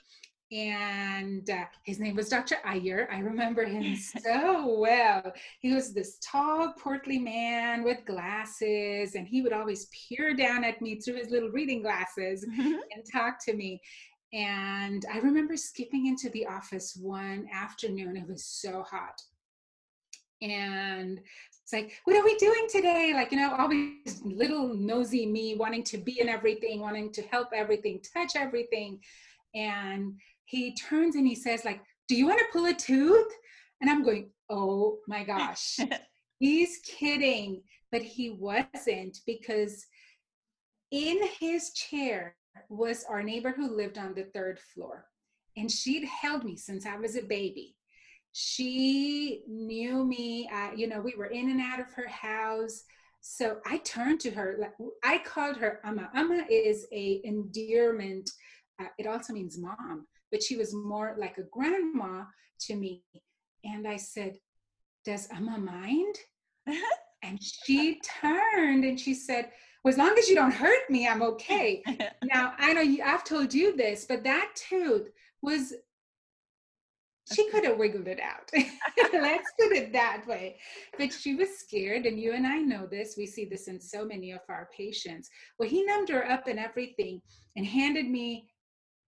And 0.53 1.49
uh, 1.49 1.65
his 1.83 1.99
name 1.99 2.15
was 2.15 2.29
Dr. 2.29 2.57
Ayer. 2.67 3.09
I 3.11 3.21
remember 3.21 3.65
him 3.65 3.97
so 4.23 4.79
well. 4.79 5.33
He 5.61 5.73
was 5.73 5.95
this 5.95 6.19
tall, 6.23 6.75
portly 6.79 7.19
man 7.19 7.83
with 7.83 8.05
glasses, 8.05 9.15
and 9.15 9.27
he 9.27 9.41
would 9.41 9.55
always 9.55 9.87
peer 9.87 10.35
down 10.35 10.63
at 10.63 10.83
me 10.83 11.01
through 11.01 11.17
his 11.17 11.31
little 11.31 11.49
reading 11.49 11.81
glasses 11.81 12.45
mm-hmm. 12.45 12.75
and 12.95 13.05
talk 13.11 13.43
to 13.47 13.55
me. 13.55 13.81
And 14.35 15.07
I 15.13 15.19
remember 15.19 15.57
skipping 15.57 16.07
into 16.07 16.29
the 16.31 16.47
office 16.47 16.99
one 17.01 17.49
afternoon. 17.53 18.19
It 18.19 18.29
was 18.29 18.45
so 18.45 18.83
hot. 18.83 19.23
And 20.43 21.19
it's 21.63 21.73
like, 21.73 21.93
what 22.05 22.17
are 22.17 22.25
we 22.25 22.37
doing 22.37 22.67
today? 22.71 23.13
Like, 23.15 23.33
you 23.33 23.39
know, 23.39 23.55
always 23.57 24.21
little 24.23 24.75
nosy 24.75 25.25
me 25.25 25.55
wanting 25.55 25.85
to 25.85 25.99
be 25.99 26.21
in 26.21 26.29
everything, 26.29 26.81
wanting 26.81 27.11
to 27.13 27.23
help 27.23 27.49
everything, 27.55 28.01
touch 28.13 28.33
everything. 28.37 28.99
And 29.55 30.15
he 30.45 30.75
turns 30.75 31.17
and 31.17 31.27
he 31.27 31.35
says, 31.35 31.65
like, 31.65 31.81
do 32.09 32.17
you 32.17 32.27
want 32.27 32.39
to 32.39 32.47
pull 32.53 32.67
a 32.67 32.75
tooth? 32.75 33.33
And 33.81 33.91
I'm 33.91 34.05
going, 34.05 34.31
oh 34.51 34.99
my 35.09 35.25
gosh, 35.25 35.79
he's 36.39 36.81
kidding. 36.85 37.63
But 37.91 38.03
he 38.03 38.31
wasn't 38.31 39.19
because 39.27 39.85
in 40.91 41.21
his 41.41 41.73
chair 41.73 42.37
was 42.69 43.05
our 43.09 43.23
neighbor 43.23 43.53
who 43.53 43.77
lived 43.77 43.99
on 43.99 44.15
the 44.15 44.25
third 44.35 44.59
floor. 44.59 45.07
And 45.57 45.71
she'd 45.71 46.07
held 46.07 46.45
me 46.45 46.57
since 46.57 46.87
I 46.87 46.97
was 46.97 47.17
a 47.17 47.23
baby 47.23 47.77
she 48.33 49.43
knew 49.47 50.05
me 50.05 50.49
uh, 50.53 50.71
you 50.75 50.87
know 50.89 51.01
we 51.01 51.15
were 51.15 51.27
in 51.27 51.51
and 51.51 51.61
out 51.61 51.81
of 51.81 51.93
her 51.93 52.09
house 52.09 52.85
so 53.21 53.59
i 53.67 53.77
turned 53.79 54.19
to 54.19 54.31
her 54.31 54.73
i 55.05 55.19
called 55.19 55.57
her 55.57 55.81
amma 55.85 56.11
amma 56.15 56.45
is 56.51 56.87
a 56.93 57.21
endearment 57.25 58.29
uh, 58.81 58.87
it 58.99 59.07
also 59.07 59.35
means 59.35 59.59
mom 59.59 60.07
but 60.33 60.43
she 60.43 60.57
was 60.57 60.75
more 60.75 61.15
like 61.19 61.39
a 61.39 61.45
grandma 61.45 62.25
to 62.59 62.75
me 62.75 63.03
and 63.65 63.87
i 63.87 63.97
said 63.97 64.37
does 65.05 65.29
amma 65.33 65.59
mind 65.59 66.17
and 67.23 67.39
she 67.41 68.01
turned 68.21 68.85
and 68.85 68.99
she 68.99 69.15
said 69.15 69.51
well, 69.85 69.93
as 69.93 69.99
long 69.99 70.17
as 70.19 70.29
you 70.29 70.35
don't 70.35 70.55
hurt 70.55 70.91
me 70.91 71.07
i'm 71.07 71.23
okay 71.23 71.83
now 72.25 72.55
i 72.59 72.73
know 72.73 72.81
you, 72.81 73.03
i've 73.05 73.25
told 73.25 73.55
you 73.55 73.77
this 73.77 74.05
but 74.09 74.25
that 74.25 74.49
tooth 74.57 75.09
was 75.43 75.75
she 77.33 77.49
could 77.51 77.65
have 77.65 77.79
wiggled 77.79 78.09
it 78.09 78.21
out. 78.21 78.51
Let's 79.13 79.53
put 79.59 79.73
it 79.73 79.93
that 79.93 80.27
way. 80.27 80.59
But 80.99 81.13
she 81.13 81.35
was 81.35 81.59
scared, 81.59 82.07
and 82.07 82.19
you 82.19 82.33
and 82.33 82.47
I 82.47 82.59
know 82.59 82.87
this. 82.87 83.15
We 83.17 83.27
see 83.27 83.45
this 83.45 83.69
in 83.69 83.81
so 83.81 84.05
many 84.05 84.33
of 84.33 84.41
our 84.49 84.69
patients. 84.77 85.31
Well, 85.59 85.69
he 85.69 85.85
numbed 85.85 86.09
her 86.11 86.29
up 86.29 86.47
and 86.47 86.59
everything 86.59 87.23
and 87.57 87.65
handed 87.65 88.09
me 88.09 88.49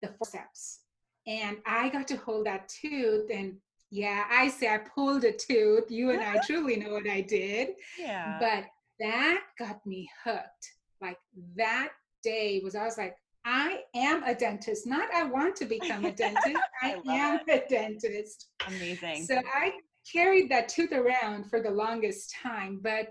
the 0.01 0.09
forceps. 0.17 0.79
And 1.27 1.57
I 1.65 1.89
got 1.89 2.07
to 2.09 2.17
hold 2.17 2.45
that 2.45 2.69
tooth. 2.69 3.29
And 3.31 3.55
yeah, 3.91 4.25
I 4.29 4.49
say 4.49 4.73
I 4.73 4.77
pulled 4.77 5.23
a 5.23 5.31
tooth. 5.31 5.89
You 5.89 6.11
and 6.11 6.21
I 6.21 6.39
truly 6.45 6.77
know 6.77 6.91
what 6.91 7.09
I 7.09 7.21
did. 7.21 7.69
Yeah. 7.99 8.37
But 8.39 8.65
that 8.99 9.41
got 9.57 9.85
me 9.85 10.09
hooked. 10.23 10.71
Like 11.01 11.17
that 11.55 11.89
day 12.23 12.61
was, 12.63 12.75
I 12.75 12.83
was 12.83 12.97
like, 12.97 13.15
I 13.45 13.81
am 13.93 14.23
a 14.23 14.33
dentist, 14.33 14.87
not 14.87 15.07
I 15.13 15.23
want 15.23 15.55
to 15.57 15.65
become 15.65 16.03
a 16.03 16.11
dentist. 16.11 16.57
I, 16.81 16.97
I 17.07 17.13
am 17.13 17.39
a 17.47 17.61
dentist. 17.69 18.47
Amazing. 18.67 19.25
So 19.25 19.39
I 19.53 19.73
carried 20.11 20.49
that 20.49 20.67
tooth 20.67 20.91
around 20.91 21.49
for 21.49 21.61
the 21.61 21.69
longest 21.69 22.35
time. 22.41 22.79
But 22.81 23.09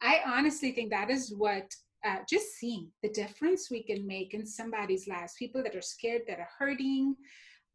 I 0.00 0.20
honestly 0.26 0.72
think 0.72 0.90
that 0.90 1.10
is 1.10 1.32
what 1.36 1.74
uh, 2.06 2.18
just 2.28 2.54
seeing 2.54 2.88
the 3.02 3.08
difference 3.10 3.70
we 3.70 3.82
can 3.82 4.06
make 4.06 4.32
in 4.32 4.46
somebody's 4.46 5.08
lives, 5.08 5.34
people 5.38 5.62
that 5.62 5.74
are 5.74 5.82
scared, 5.82 6.22
that 6.28 6.38
are 6.38 6.48
hurting, 6.58 7.16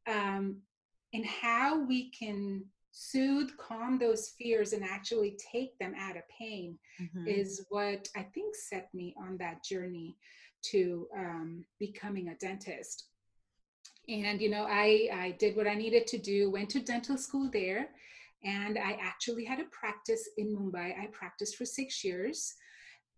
um, 0.07 0.61
and 1.13 1.25
how 1.25 1.83
we 1.83 2.09
can 2.11 2.65
soothe, 2.91 3.49
calm 3.57 3.97
those 3.97 4.29
fears, 4.29 4.73
and 4.73 4.83
actually 4.83 5.37
take 5.51 5.77
them 5.79 5.93
out 5.97 6.17
of 6.17 6.23
pain 6.27 6.77
Mhm. 6.99 7.27
is 7.27 7.65
what 7.69 8.09
I 8.15 8.23
think 8.23 8.55
set 8.55 8.93
me 8.93 9.13
on 9.17 9.37
that 9.37 9.63
journey 9.63 10.17
to 10.63 11.07
um, 11.15 11.65
becoming 11.79 12.29
a 12.29 12.35
dentist. 12.35 13.07
And 14.07 14.41
you 14.41 14.49
know, 14.49 14.65
I 14.67 15.09
I 15.13 15.31
did 15.39 15.55
what 15.55 15.67
I 15.67 15.75
needed 15.75 16.07
to 16.07 16.17
do. 16.17 16.49
Went 16.51 16.69
to 16.71 16.79
dental 16.81 17.17
school 17.17 17.49
there, 17.51 17.89
and 18.43 18.77
I 18.77 18.93
actually 18.93 19.45
had 19.45 19.59
a 19.59 19.65
practice 19.65 20.27
in 20.37 20.55
Mumbai. 20.55 20.99
I 20.99 21.07
practiced 21.07 21.55
for 21.55 21.65
six 21.65 22.03
years, 22.03 22.55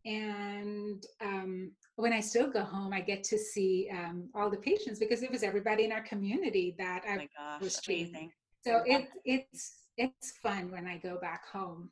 and 0.05 1.05
um, 1.21 1.71
when 1.95 2.11
I 2.11 2.19
still 2.19 2.49
go 2.49 2.61
home, 2.61 2.91
I 2.93 3.01
get 3.01 3.23
to 3.25 3.37
see 3.37 3.89
um, 3.91 4.29
all 4.35 4.49
the 4.49 4.57
patients 4.57 4.99
because 4.99 5.23
it 5.23 5.31
was 5.31 5.43
everybody 5.43 5.85
in 5.85 5.91
our 5.91 6.01
community 6.01 6.75
that 6.77 7.03
I 7.07 7.27
was 7.61 7.79
treating. 7.81 8.31
so 8.65 8.81
it 8.85 9.09
it's 9.23 9.75
it's 9.97 10.33
fun 10.41 10.71
when 10.71 10.87
I 10.87 10.97
go 10.97 11.17
back 11.21 11.47
home. 11.47 11.89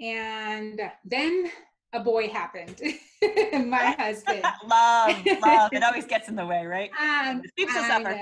And 0.00 0.80
then 1.04 1.50
a 1.92 2.00
boy 2.00 2.28
happened. 2.28 2.80
My 3.52 3.94
husband. 3.98 4.42
love, 4.66 5.16
love. 5.42 5.72
It 5.72 5.82
always 5.82 6.06
gets 6.06 6.28
in 6.28 6.36
the 6.36 6.46
way, 6.46 6.66
right? 6.66 6.90
Um, 7.00 7.42
It 7.44 7.50
sweeps 7.56 7.76
us 7.76 7.90
off 7.90 8.04
our 8.04 8.18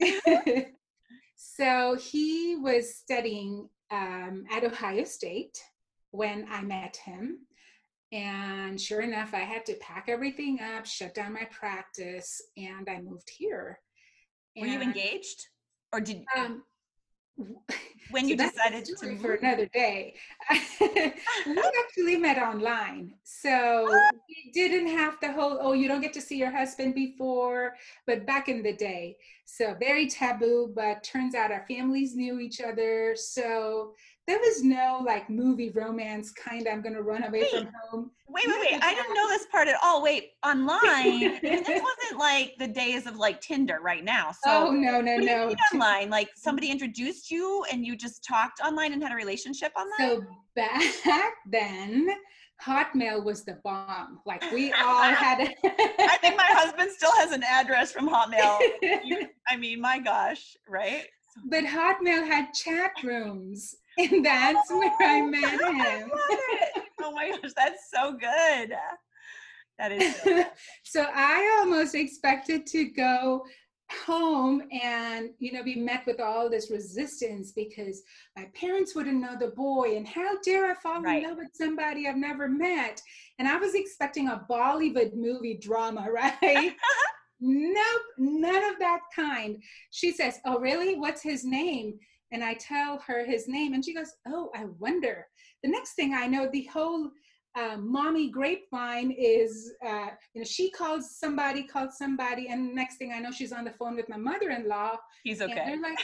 feet. 0.00 0.66
so 1.36 1.96
he 1.96 2.56
was 2.56 2.96
studying 2.96 3.68
um, 3.90 4.44
at 4.50 4.64
Ohio 4.64 5.04
State 5.04 5.62
when 6.10 6.46
I 6.50 6.62
met 6.62 6.96
him. 6.96 7.46
And 8.12 8.80
sure 8.80 9.00
enough, 9.00 9.34
I 9.34 9.40
had 9.40 9.66
to 9.66 9.74
pack 9.74 10.06
everything 10.08 10.60
up, 10.60 10.86
shut 10.86 11.14
down 11.14 11.32
my 11.32 11.44
practice, 11.50 12.40
and 12.56 12.88
I 12.88 13.00
moved 13.00 13.30
here. 13.36 13.80
Were 14.56 14.66
you 14.66 14.80
engaged, 14.80 15.46
or 15.92 16.00
did 16.00 16.24
Um, 16.36 16.62
when 18.10 18.24
So 18.24 18.28
you 18.30 18.36
decided 18.36 18.84
to 18.86 19.06
move? 19.06 19.20
for 19.20 19.34
another 19.34 19.66
day. 19.66 20.14
we 20.80 21.62
actually 21.84 22.16
met 22.16 22.38
online, 22.38 23.14
so 23.24 23.86
we 24.28 24.50
didn't 24.52 24.86
have 24.86 25.18
the 25.20 25.32
whole 25.32 25.58
"oh, 25.60 25.72
you 25.74 25.88
don't 25.88 26.00
get 26.00 26.12
to 26.14 26.20
see 26.20 26.38
your 26.38 26.50
husband 26.50 26.94
before." 26.94 27.74
But 28.06 28.24
back 28.24 28.48
in 28.48 28.62
the 28.62 28.72
day, 28.72 29.16
so 29.44 29.74
very 29.74 30.06
taboo. 30.06 30.72
But 30.74 31.02
turns 31.04 31.34
out 31.34 31.52
our 31.52 31.66
families 31.68 32.14
knew 32.14 32.38
each 32.38 32.60
other, 32.60 33.14
so 33.16 33.94
there 34.26 34.38
was 34.38 34.64
no 34.64 35.02
like 35.04 35.30
movie 35.30 35.70
romance 35.70 36.32
kind. 36.32 36.66
Of. 36.66 36.72
I'm 36.72 36.82
gonna 36.82 37.02
run 37.02 37.22
away 37.22 37.48
from 37.50 37.68
home. 37.90 38.10
Wait, 38.28 38.44
wait, 38.46 38.60
wait! 38.60 38.82
I 38.82 38.92
didn't 38.92 39.14
know 39.14 39.28
this 39.28 39.46
part 39.46 39.68
at 39.68 39.76
all. 39.82 40.02
Wait, 40.02 40.30
online. 40.44 41.38
This 41.40 41.66
wasn't 41.68 42.18
like 42.18 42.54
the 42.58 42.66
days 42.66 43.06
of 43.06 43.16
like 43.16 43.40
Tinder 43.40 43.78
right 43.80 44.04
now. 44.04 44.32
So 44.32 44.68
oh 44.68 44.70
no, 44.72 45.00
no, 45.00 45.14
what 45.14 45.20
do 45.20 45.26
you 45.26 45.26
no! 45.26 45.56
online? 45.72 46.10
Like 46.10 46.30
somebody 46.34 46.70
introduced 46.70 47.30
you 47.30 47.64
and 47.70 47.86
you 47.86 47.96
just 47.96 48.24
talked 48.24 48.60
online 48.60 48.92
and 48.92 49.02
had 49.02 49.12
a 49.12 49.16
relationship 49.16 49.72
online? 49.76 50.20
So 50.20 50.24
back 50.56 51.34
then, 51.48 52.08
Hotmail 52.64 53.24
was 53.24 53.44
the 53.44 53.60
bomb. 53.62 54.20
Like 54.26 54.42
we 54.52 54.72
all 54.84 55.02
had. 55.04 55.40
I 55.40 56.18
think 56.20 56.36
my 56.36 56.46
husband 56.48 56.90
still 56.90 57.12
has 57.12 57.30
an 57.30 57.44
address 57.44 57.92
from 57.92 58.08
Hotmail. 58.08 58.58
I 59.48 59.56
mean, 59.56 59.80
my 59.80 60.00
gosh, 60.00 60.56
right? 60.68 61.04
but 61.44 61.64
Hotmail 61.64 62.26
had 62.26 62.52
chat 62.54 62.92
rooms, 63.04 63.74
and 64.12 64.24
that's 64.24 64.70
where 64.70 64.92
I 65.00 65.20
met 65.22 65.44
I 65.62 65.72
him. 65.72 66.10
it. 66.14 66.82
Oh 67.02 67.12
my 67.12 67.30
gosh, 67.30 67.52
that's 67.56 67.88
so 67.94 68.12
good. 68.12 68.72
That 69.78 69.92
is 69.92 70.16
so 70.22 70.44
so 70.84 71.06
I 71.14 71.58
almost 71.60 71.94
expected 71.94 72.66
to 72.68 72.86
go 72.86 73.44
home 74.04 74.62
and 74.82 75.30
you 75.38 75.52
know 75.52 75.62
be 75.62 75.76
met 75.76 76.04
with 76.06 76.18
all 76.18 76.50
this 76.50 76.70
resistance 76.72 77.52
because 77.52 78.02
my 78.36 78.46
parents 78.58 78.96
wouldn't 78.96 79.20
know 79.20 79.36
the 79.38 79.48
boy 79.54 79.94
and 79.96 80.08
how 80.08 80.36
dare 80.42 80.68
I 80.70 80.74
fall 80.74 81.00
Right. 81.02 81.22
in 81.22 81.28
love 81.28 81.38
with 81.38 81.50
somebody 81.54 82.08
I've 82.08 82.16
never 82.16 82.48
met 82.48 83.00
and 83.38 83.46
I 83.46 83.56
was 83.58 83.74
expecting 83.76 84.26
a 84.28 84.44
Bollywood 84.50 85.14
movie 85.14 85.56
drama 85.62 86.08
right 86.10 86.74
nope 87.40 88.02
none 88.18 88.64
of 88.64 88.78
that 88.80 89.00
kind 89.14 89.62
she 89.92 90.10
says 90.10 90.40
oh 90.46 90.58
really 90.58 90.96
what's 90.96 91.22
his 91.22 91.44
name 91.44 91.94
and 92.32 92.42
I 92.42 92.54
tell 92.54 92.98
her 93.06 93.24
his 93.24 93.48
name 93.48 93.74
and 93.74 93.84
she 93.84 93.94
goes 93.94 94.12
oh 94.26 94.50
I 94.54 94.66
wonder. 94.78 95.26
The 95.62 95.70
next 95.70 95.94
thing 95.94 96.14
I 96.14 96.26
know 96.26 96.48
the 96.52 96.68
whole 96.72 97.10
um, 97.58 97.90
mommy 97.90 98.28
grapevine 98.30 99.10
is 99.12 99.72
uh, 99.84 100.08
you 100.34 100.40
know 100.40 100.44
she 100.44 100.70
calls 100.70 101.16
somebody 101.18 101.62
called 101.62 101.92
somebody 101.92 102.48
and 102.48 102.74
next 102.74 102.98
thing 102.98 103.12
i 103.14 103.18
know 103.18 103.30
she's 103.30 103.52
on 103.52 103.64
the 103.64 103.70
phone 103.70 103.96
with 103.96 104.08
my 104.08 104.18
mother-in-law. 104.18 104.96
He's 105.24 105.40
and 105.40 105.52
okay. 105.52 105.64
they're 105.64 105.80
like 105.80 105.98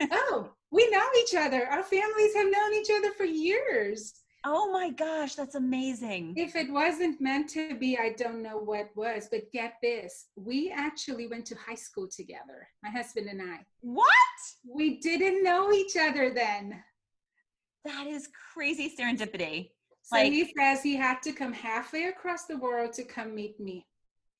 oh 0.12 0.50
we 0.70 0.88
know 0.90 1.06
each 1.20 1.34
other. 1.34 1.66
Our 1.66 1.82
families 1.82 2.34
have 2.34 2.50
known 2.50 2.74
each 2.74 2.90
other 2.94 3.12
for 3.12 3.24
years 3.24 4.12
Oh 4.50 4.72
my 4.72 4.88
gosh, 4.90 5.34
that's 5.34 5.54
amazing. 5.56 6.32
if 6.36 6.56
it 6.56 6.70
wasn't 6.72 7.20
meant 7.20 7.46
to 7.56 7.62
be 7.82 7.90
i 8.06 8.10
don't 8.22 8.42
know 8.42 8.58
what 8.70 8.86
was 9.02 9.28
but 9.32 9.42
get 9.52 9.72
this 9.82 10.12
we 10.36 10.58
actually 10.86 11.26
went 11.32 11.44
to 11.50 11.54
high 11.66 11.80
school 11.86 12.08
together 12.20 12.58
my 12.82 12.90
husband 12.98 13.26
and 13.28 13.42
i 13.42 13.56
What? 13.80 14.38
we 14.78 14.86
didn't 15.08 15.42
know 15.48 15.62
each 15.80 15.94
other 16.06 16.24
then 16.42 16.62
That 17.84 18.06
is 18.06 18.28
crazy 18.54 18.86
serendipity. 18.98 19.56
so 20.02 20.16
Like- 20.16 20.32
he 20.32 20.44
says 20.56 20.82
he 20.82 20.96
had 21.06 21.18
to 21.26 21.32
come 21.40 21.52
halfway 21.52 22.04
across 22.14 22.42
the 22.46 22.56
world 22.66 22.90
to 22.98 23.04
come 23.04 23.30
meet 23.34 23.56
me 23.68 23.76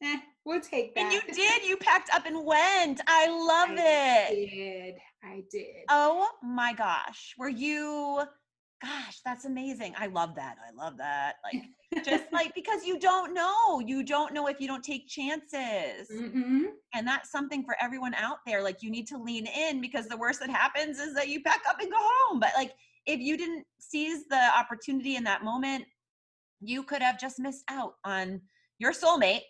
eh, 0.02 0.18
we'll 0.44 0.60
take 0.74 0.94
that 0.94 1.04
And 1.04 1.12
you 1.14 1.22
did. 1.42 1.58
You 1.68 1.76
packed 1.76 2.10
up 2.16 2.24
and 2.30 2.38
went. 2.54 3.00
I 3.06 3.22
love 3.52 3.70
I 3.76 3.82
it. 4.06 4.28
I 4.30 4.34
did. 4.56 4.94
I 5.34 5.36
did. 5.50 5.82
Oh 5.90 6.28
my 6.42 6.72
gosh. 6.72 7.34
Were 7.40 7.48
you 7.66 8.22
gosh, 8.82 9.20
that's 9.24 9.44
amazing. 9.44 9.94
I 9.98 10.06
love 10.06 10.34
that. 10.36 10.56
I 10.66 10.74
love 10.74 10.96
that. 10.98 11.36
Like 11.44 11.64
just 12.04 12.24
like 12.32 12.54
because 12.54 12.84
you 12.84 12.98
don't 12.98 13.34
know. 13.34 13.80
You 13.80 14.02
don't 14.02 14.32
know 14.32 14.46
if 14.46 14.60
you 14.60 14.68
don't 14.68 14.84
take 14.84 15.08
chances. 15.08 16.08
hmm 16.10 16.64
And 16.94 17.06
that's 17.06 17.30
something 17.30 17.64
for 17.64 17.76
everyone 17.80 18.14
out 18.14 18.38
there. 18.46 18.62
Like 18.62 18.82
you 18.82 18.90
need 18.90 19.06
to 19.08 19.18
lean 19.18 19.46
in 19.46 19.80
because 19.80 20.06
the 20.06 20.16
worst 20.16 20.40
that 20.40 20.50
happens 20.50 20.98
is 20.98 21.14
that 21.14 21.28
you 21.28 21.42
pack 21.42 21.62
up 21.68 21.80
and 21.80 21.90
go 21.90 21.98
home. 21.98 22.40
But 22.40 22.52
like 22.56 22.72
if 23.06 23.20
you 23.20 23.36
didn't 23.36 23.64
seize 23.80 24.26
the 24.28 24.40
opportunity 24.56 25.16
in 25.16 25.24
that 25.24 25.44
moment, 25.44 25.84
you 26.60 26.82
could 26.82 27.02
have 27.02 27.18
just 27.18 27.38
missed 27.38 27.64
out 27.68 27.94
on 28.04 28.40
your 28.78 28.92
soulmate 28.92 29.42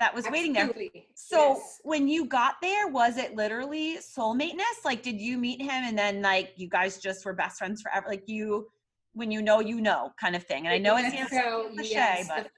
that 0.00 0.14
was 0.14 0.26
waiting 0.30 0.52
there. 0.52 0.70
So 1.14 1.54
Yes. 1.54 1.80
when 1.82 2.08
you 2.08 2.26
got 2.26 2.56
there, 2.60 2.88
was 2.88 3.16
it 3.16 3.34
literally 3.34 3.98
soulmateness? 3.98 4.84
Like, 4.84 5.02
did 5.02 5.20
you 5.20 5.38
meet 5.38 5.60
him 5.60 5.70
and 5.70 5.96
then 5.98 6.20
like 6.22 6.52
you 6.56 6.68
guys 6.68 6.98
just 6.98 7.24
were 7.24 7.32
best 7.32 7.58
friends 7.58 7.80
forever? 7.82 8.06
Like 8.08 8.24
you, 8.28 8.68
when 9.14 9.30
you 9.30 9.40
know, 9.40 9.60
you 9.60 9.80
know, 9.80 10.12
kind 10.20 10.36
of 10.36 10.42
thing. 10.44 10.66
And 10.66 10.74
I 10.74 10.78
know 10.78 10.96
it 10.98 11.02
Yes, 11.12 11.30
seems 11.30 11.30
so. 11.42 11.68
cliche, 11.74 11.94
yes, 11.94 12.28
but 12.28 12.44
the 12.44 12.50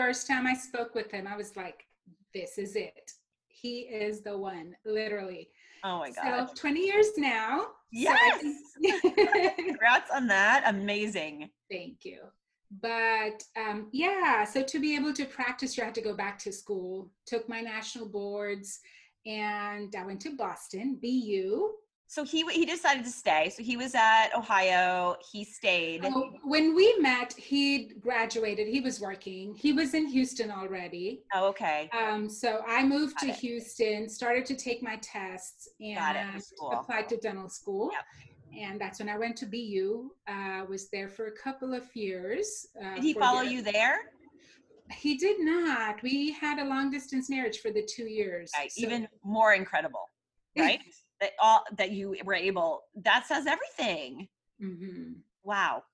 first 0.00 0.26
time 0.26 0.46
I 0.46 0.54
spoke 0.54 0.94
with 0.94 1.10
him, 1.12 1.26
I 1.28 1.36
was 1.36 1.56
like, 1.56 1.86
"This 2.34 2.58
is 2.58 2.74
it. 2.74 3.12
He 3.46 3.80
is 3.82 4.22
the 4.22 4.36
one." 4.36 4.74
Literally. 4.84 5.50
oh 5.84 5.98
my 6.00 6.10
god, 6.10 6.48
So 6.48 6.54
20 6.56 6.80
years 6.80 7.06
now. 7.16 7.60
so 7.60 8.10
I 8.10 8.40
yes! 8.82 9.54
Congrats 9.56 10.10
on 10.10 10.26
that. 10.26 10.64
Amazing. 10.66 11.50
Thank 11.70 12.04
you. 12.04 12.22
But 12.80 13.42
um, 13.56 13.88
yeah, 13.92 14.44
so 14.44 14.62
to 14.62 14.80
be 14.80 14.96
able 14.96 15.12
to 15.14 15.24
practice, 15.26 15.76
you 15.76 15.84
had 15.84 15.94
to 15.96 16.00
go 16.00 16.14
back 16.14 16.38
to 16.40 16.52
school. 16.52 17.10
Took 17.26 17.48
my 17.48 17.60
national 17.60 18.08
boards, 18.08 18.80
and 19.26 19.94
I 19.96 20.04
went 20.06 20.20
to 20.22 20.36
Boston, 20.36 20.98
BU. 21.02 21.72
So 22.06 22.24
he 22.24 22.44
he 22.50 22.66
decided 22.66 23.04
to 23.04 23.10
stay. 23.10 23.48
So 23.48 23.62
he 23.62 23.78
was 23.78 23.94
at 23.94 24.34
Ohio. 24.36 25.16
He 25.32 25.44
stayed. 25.44 26.02
Oh, 26.04 26.30
when 26.44 26.74
we 26.74 26.94
met, 26.98 27.32
he'd 27.34 28.00
graduated. 28.00 28.68
He 28.68 28.80
was 28.80 29.00
working. 29.00 29.54
He 29.54 29.72
was 29.72 29.94
in 29.94 30.06
Houston 30.08 30.50
already. 30.50 31.22
Oh, 31.34 31.48
okay. 31.48 31.88
Um, 31.98 32.28
so 32.28 32.62
I 32.66 32.84
moved 32.84 33.14
Got 33.18 33.26
to 33.26 33.32
it. 33.32 33.36
Houston, 33.36 34.10
started 34.10 34.44
to 34.46 34.54
take 34.54 34.82
my 34.82 34.96
tests, 35.02 35.70
and 35.80 36.42
applied 36.70 37.08
to 37.08 37.16
dental 37.16 37.48
school. 37.48 37.90
Yep. 37.92 38.02
And 38.58 38.80
that's 38.80 38.98
when 38.98 39.08
I 39.08 39.16
went 39.18 39.36
to 39.38 39.46
BU. 39.46 40.10
Uh, 40.28 40.64
was 40.68 40.88
there 40.90 41.08
for 41.08 41.26
a 41.26 41.32
couple 41.32 41.72
of 41.74 41.84
years. 41.96 42.66
Uh, 42.82 42.94
Did 42.96 43.04
he 43.04 43.14
follow 43.14 43.42
their- 43.42 43.50
you 43.50 43.62
there? 43.62 43.98
He 44.92 45.16
did 45.16 45.40
not. 45.40 46.02
We 46.02 46.32
had 46.32 46.58
a 46.58 46.64
long 46.64 46.90
distance 46.90 47.30
marriage 47.30 47.60
for 47.60 47.70
the 47.70 47.82
two 47.82 48.04
years. 48.06 48.50
Right. 48.56 48.70
So- 48.70 48.82
Even 48.82 49.08
more 49.24 49.54
incredible, 49.54 50.04
right? 50.58 50.80
that 51.20 51.32
all 51.40 51.64
that 51.78 51.92
you 51.92 52.16
were 52.24 52.34
able. 52.34 52.82
That 52.96 53.26
says 53.26 53.46
everything. 53.46 54.28
Mhm. 54.60 55.20
Wow. 55.44 55.84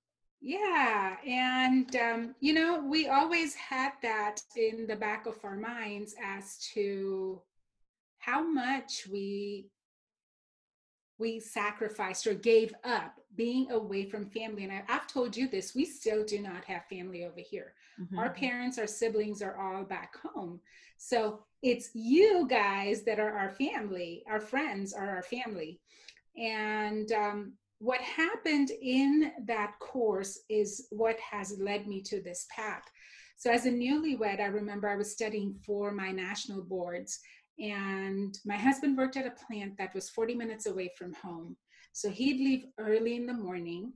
Yeah, 0.41 1.17
and 1.27 1.95
um, 1.97 2.35
you 2.41 2.53
know, 2.55 2.81
we 2.81 3.09
always 3.09 3.55
had 3.55 3.93
that 4.03 4.41
in 4.57 4.87
the 4.87 4.97
back 4.97 5.27
of 5.27 5.37
our 5.45 5.57
minds 5.57 6.15
as 6.25 6.59
to 6.75 7.43
how 8.19 8.43
much 8.43 9.07
we 9.11 9.69
we 11.19 11.41
sacrificed 11.41 12.27
or 12.27 12.35
gave 12.35 12.73
up 12.85 13.19
being 13.35 13.71
away 13.71 14.05
from 14.05 14.31
family. 14.31 14.65
And 14.65 14.73
I, 14.73 14.83
have 14.87 15.07
told 15.07 15.37
you 15.37 15.49
this, 15.49 15.75
we 15.75 15.85
still 15.85 16.25
do 16.25 16.41
not 16.41 16.65
have 16.65 16.87
family 16.87 17.25
over 17.25 17.41
here. 17.41 17.75
Mm-hmm. 18.01 18.19
Our 18.19 18.31
parents, 18.31 18.79
our 18.79 18.87
siblings 18.87 19.43
are 19.43 19.59
all 19.59 19.85
back 19.85 20.15
home. 20.17 20.61
So 20.97 21.41
it's 21.63 21.91
you 21.95 22.47
guys 22.49 23.03
that 23.03 23.19
are 23.19 23.33
our 23.33 23.51
family, 23.51 24.25
our 24.29 24.41
friends 24.41 24.93
are 24.93 25.09
our 25.09 25.23
family. 25.23 25.81
And 26.37 27.11
um, 27.13 27.53
what 27.79 28.01
happened 28.01 28.71
in 28.71 29.33
that 29.45 29.79
course 29.81 30.41
is 30.49 30.87
what 30.91 31.19
has 31.19 31.59
led 31.59 31.87
me 31.87 32.01
to 32.03 32.21
this 32.21 32.47
path. 32.55 32.83
So, 33.37 33.53
as 33.53 33.67
a 33.67 33.71
newlywed, 33.71 34.41
I 34.41 34.47
remember 34.47 34.89
I 34.89 34.97
was 34.97 35.13
studying 35.13 35.55
for 35.65 35.93
my 35.93 36.11
national 36.11 36.63
boards 36.63 37.21
and 37.59 38.39
my 38.45 38.57
husband 38.57 38.97
worked 38.97 39.17
at 39.17 39.27
a 39.27 39.47
plant 39.47 39.77
that 39.79 39.95
was 39.95 40.09
40 40.11 40.35
minutes 40.35 40.67
away 40.67 40.93
from 40.97 41.13
home. 41.15 41.57
So 41.93 42.11
he'd 42.11 42.37
leave 42.37 42.67
early 42.79 43.17
in 43.17 43.27
the 43.27 43.35
morning. 43.35 43.93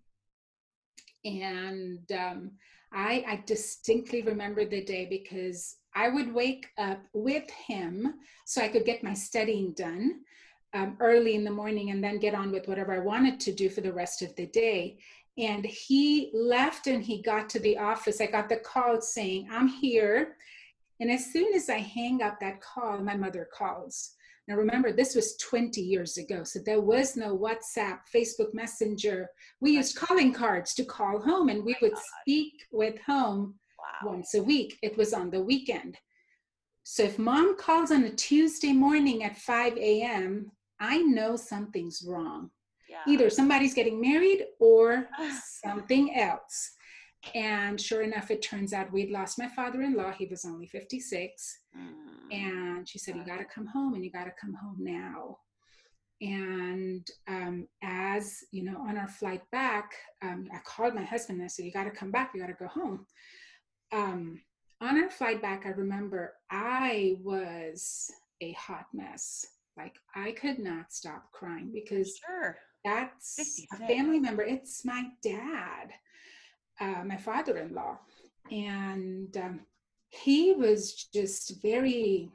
And 1.25 2.11
um, 2.13 2.51
I, 2.93 3.25
I 3.29 3.43
distinctly 3.47 4.23
remember 4.23 4.65
the 4.65 4.83
day 4.83 5.07
because 5.09 5.77
I 5.95 6.09
would 6.09 6.35
wake 6.35 6.67
up 6.79 7.03
with 7.13 7.49
him 7.51 8.15
so 8.45 8.63
I 8.63 8.69
could 8.69 8.85
get 8.85 9.05
my 9.05 9.15
studying 9.15 9.73
done 9.75 10.21
um, 10.75 10.97
early 11.01 11.35
in 11.35 11.45
the 11.45 11.51
morning 11.51 11.91
and 11.91 12.03
then 12.03 12.19
get 12.19 12.35
on 12.35 12.51
with 12.51 12.67
whatever 12.67 12.95
I 12.95 12.99
wanted 12.99 13.39
to 13.41 13.53
do 13.53 13.69
for 13.69 13.83
the 13.83 13.93
rest 13.93 14.23
of 14.23 14.35
the 14.37 14.47
day. 14.47 14.99
And 15.39 15.65
he 15.65 16.31
left 16.35 16.87
and 16.87 17.03
he 17.03 17.23
got 17.23 17.49
to 17.51 17.61
the 17.61 17.79
office. 17.79 18.21
I 18.21 18.27
got 18.27 18.49
the 18.49 18.57
call 18.57 19.01
saying, 19.01 19.49
I'm 19.51 19.69
here. 19.69 20.37
And 21.03 21.11
as 21.11 21.33
soon 21.33 21.53
as 21.53 21.69
I 21.69 21.79
hang 21.79 22.23
up 22.23 22.39
that 22.39 22.61
call, 22.61 23.01
my 23.01 23.17
mother 23.17 23.49
calls. 23.53 24.13
Now, 24.47 24.55
remember, 24.55 24.93
this 24.93 25.17
was 25.17 25.37
20 25.39 25.81
years 25.81 26.17
ago, 26.17 26.45
so 26.45 26.61
there 26.65 26.81
was 26.81 27.17
no 27.17 27.37
WhatsApp, 27.37 27.99
Facebook 28.15 28.55
Messenger. 28.55 29.29
We 29.61 29.73
used 29.73 29.97
calling 29.97 30.33
cards 30.33 30.75
to 30.75 30.85
call 30.85 31.21
home, 31.21 31.49
and 31.49 31.65
we 31.65 31.75
would 31.83 31.95
speak 32.21 32.53
with 32.71 33.01
home 33.05 33.57
wow. 33.81 34.13
once 34.13 34.35
a 34.35 34.43
week. 34.45 34.79
It 34.81 34.97
was 34.97 35.13
on 35.13 35.31
the 35.31 35.43
weekend. 35.43 35.99
So 36.85 37.03
if 37.03 37.19
mom 37.19 37.57
calls 37.57 37.91
on 37.91 38.05
a 38.05 38.15
Tuesday 38.15 38.73
morning 38.73 39.25
at 39.25 39.37
5 39.39 39.77
a.m., 39.79 40.53
I 40.79 40.99
know 40.99 41.35
something's 41.35 42.05
wrong. 42.07 42.51
Yeah. 42.89 43.13
Either 43.13 43.29
somebody's 43.29 43.75
getting 43.75 44.01
married 44.01 44.45
or 44.61 45.09
something 45.65 46.15
else. 46.15 46.77
And 47.35 47.81
sure 47.81 48.03
enough, 48.03 48.31
it 48.31 48.43
turns 48.43 48.73
out 48.73 48.93
we'd 48.93 49.11
lost 49.11 49.39
my 49.39 49.49
father 49.49 49.83
in 49.83 49.95
law. 49.95 50.11
He 50.11 50.27
was 50.27 50.45
only 50.45 50.67
56. 50.67 51.59
Mm. 51.77 52.35
And 52.35 52.89
she 52.89 52.99
said, 52.99 53.17
You 53.17 53.25
got 53.25 53.39
to 53.39 53.45
come 53.45 53.67
home 53.67 53.95
and 53.95 54.05
you 54.05 54.11
got 54.11 54.25
to 54.25 54.33
come 54.41 54.55
home 54.55 54.79
now. 54.81 55.39
And 56.21 57.07
um, 57.29 57.67
as 57.83 58.45
you 58.51 58.65
know, 58.65 58.79
on 58.79 58.97
our 58.97 59.09
flight 59.09 59.43
back, 59.51 59.93
um, 60.23 60.49
I 60.53 60.59
called 60.65 60.95
my 60.95 61.05
husband 61.05 61.39
and 61.39 61.45
I 61.45 61.49
said, 61.49 61.65
You 61.65 61.73
got 61.73 61.85
to 61.85 61.91
come 61.91 62.11
back. 62.11 62.33
You 62.35 62.41
got 62.41 62.49
to 62.49 62.55
go 62.55 62.69
home. 62.69 63.07
Um, 63.93 64.41
on 64.81 65.01
our 65.01 65.11
flight 65.11 65.41
back, 65.41 65.65
I 65.65 65.71
remember 65.71 66.35
I 66.51 67.17
was 67.23 68.11
a 68.41 68.53
hot 68.53 68.87
mess. 68.93 69.47
Like 69.77 69.95
I 70.15 70.33
could 70.33 70.59
not 70.59 70.93
stop 70.93 71.31
crying 71.33 71.71
because 71.73 72.19
sure. 72.27 72.59
that's 72.85 73.65
a 73.73 73.87
family 73.87 74.19
member. 74.19 74.43
It's 74.43 74.85
my 74.85 75.05
dad 75.23 75.93
uh, 76.81 77.05
my 77.05 77.17
father-in-law, 77.17 77.99
and 78.51 79.37
um, 79.37 79.61
he 80.11 80.53
was 80.53 81.09
just 81.13 81.63
very 81.63 82.31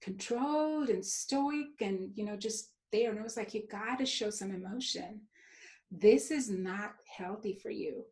controlled 0.00 0.88
and 0.88 1.04
stoic, 1.04 1.80
and 1.80 2.10
you 2.14 2.24
know, 2.24 2.36
just 2.36 2.72
there. 2.92 3.10
And 3.10 3.18
it 3.18 3.24
was 3.24 3.36
like, 3.36 3.54
you 3.54 3.66
got 3.68 3.98
to 3.98 4.06
show 4.06 4.30
some 4.30 4.52
emotion. 4.52 5.22
This 5.90 6.30
is 6.30 6.48
not 6.48 6.92
healthy 7.16 7.58
for 7.60 7.70
you. 7.70 8.04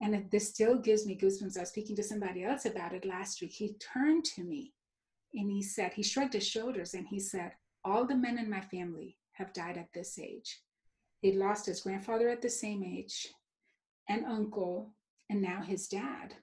And 0.00 0.28
this 0.30 0.48
still 0.48 0.78
gives 0.78 1.06
me 1.06 1.16
goosebumps. 1.16 1.56
I 1.56 1.60
was 1.60 1.68
speaking 1.68 1.94
to 1.96 2.02
somebody 2.02 2.42
else 2.42 2.64
about 2.64 2.92
it 2.92 3.04
last 3.04 3.40
week. 3.40 3.52
He 3.52 3.74
turned 3.74 4.24
to 4.36 4.42
me 4.42 4.72
and 5.34 5.50
he 5.50 5.62
said, 5.62 5.92
he 5.92 6.02
shrugged 6.02 6.32
his 6.32 6.46
shoulders 6.46 6.94
and 6.94 7.06
he 7.06 7.20
said, 7.20 7.52
All 7.84 8.04
the 8.04 8.16
men 8.16 8.38
in 8.38 8.50
my 8.50 8.60
family 8.60 9.16
have 9.32 9.52
died 9.52 9.76
at 9.76 9.92
this 9.94 10.18
age. 10.18 10.60
He 11.20 11.32
lost 11.32 11.66
his 11.66 11.82
grandfather 11.82 12.28
at 12.28 12.42
the 12.42 12.50
same 12.50 12.82
age, 12.82 13.28
an 14.08 14.24
uncle, 14.24 14.92
and 15.32 15.40
now 15.40 15.62
his 15.62 15.88
dad. 15.88 16.34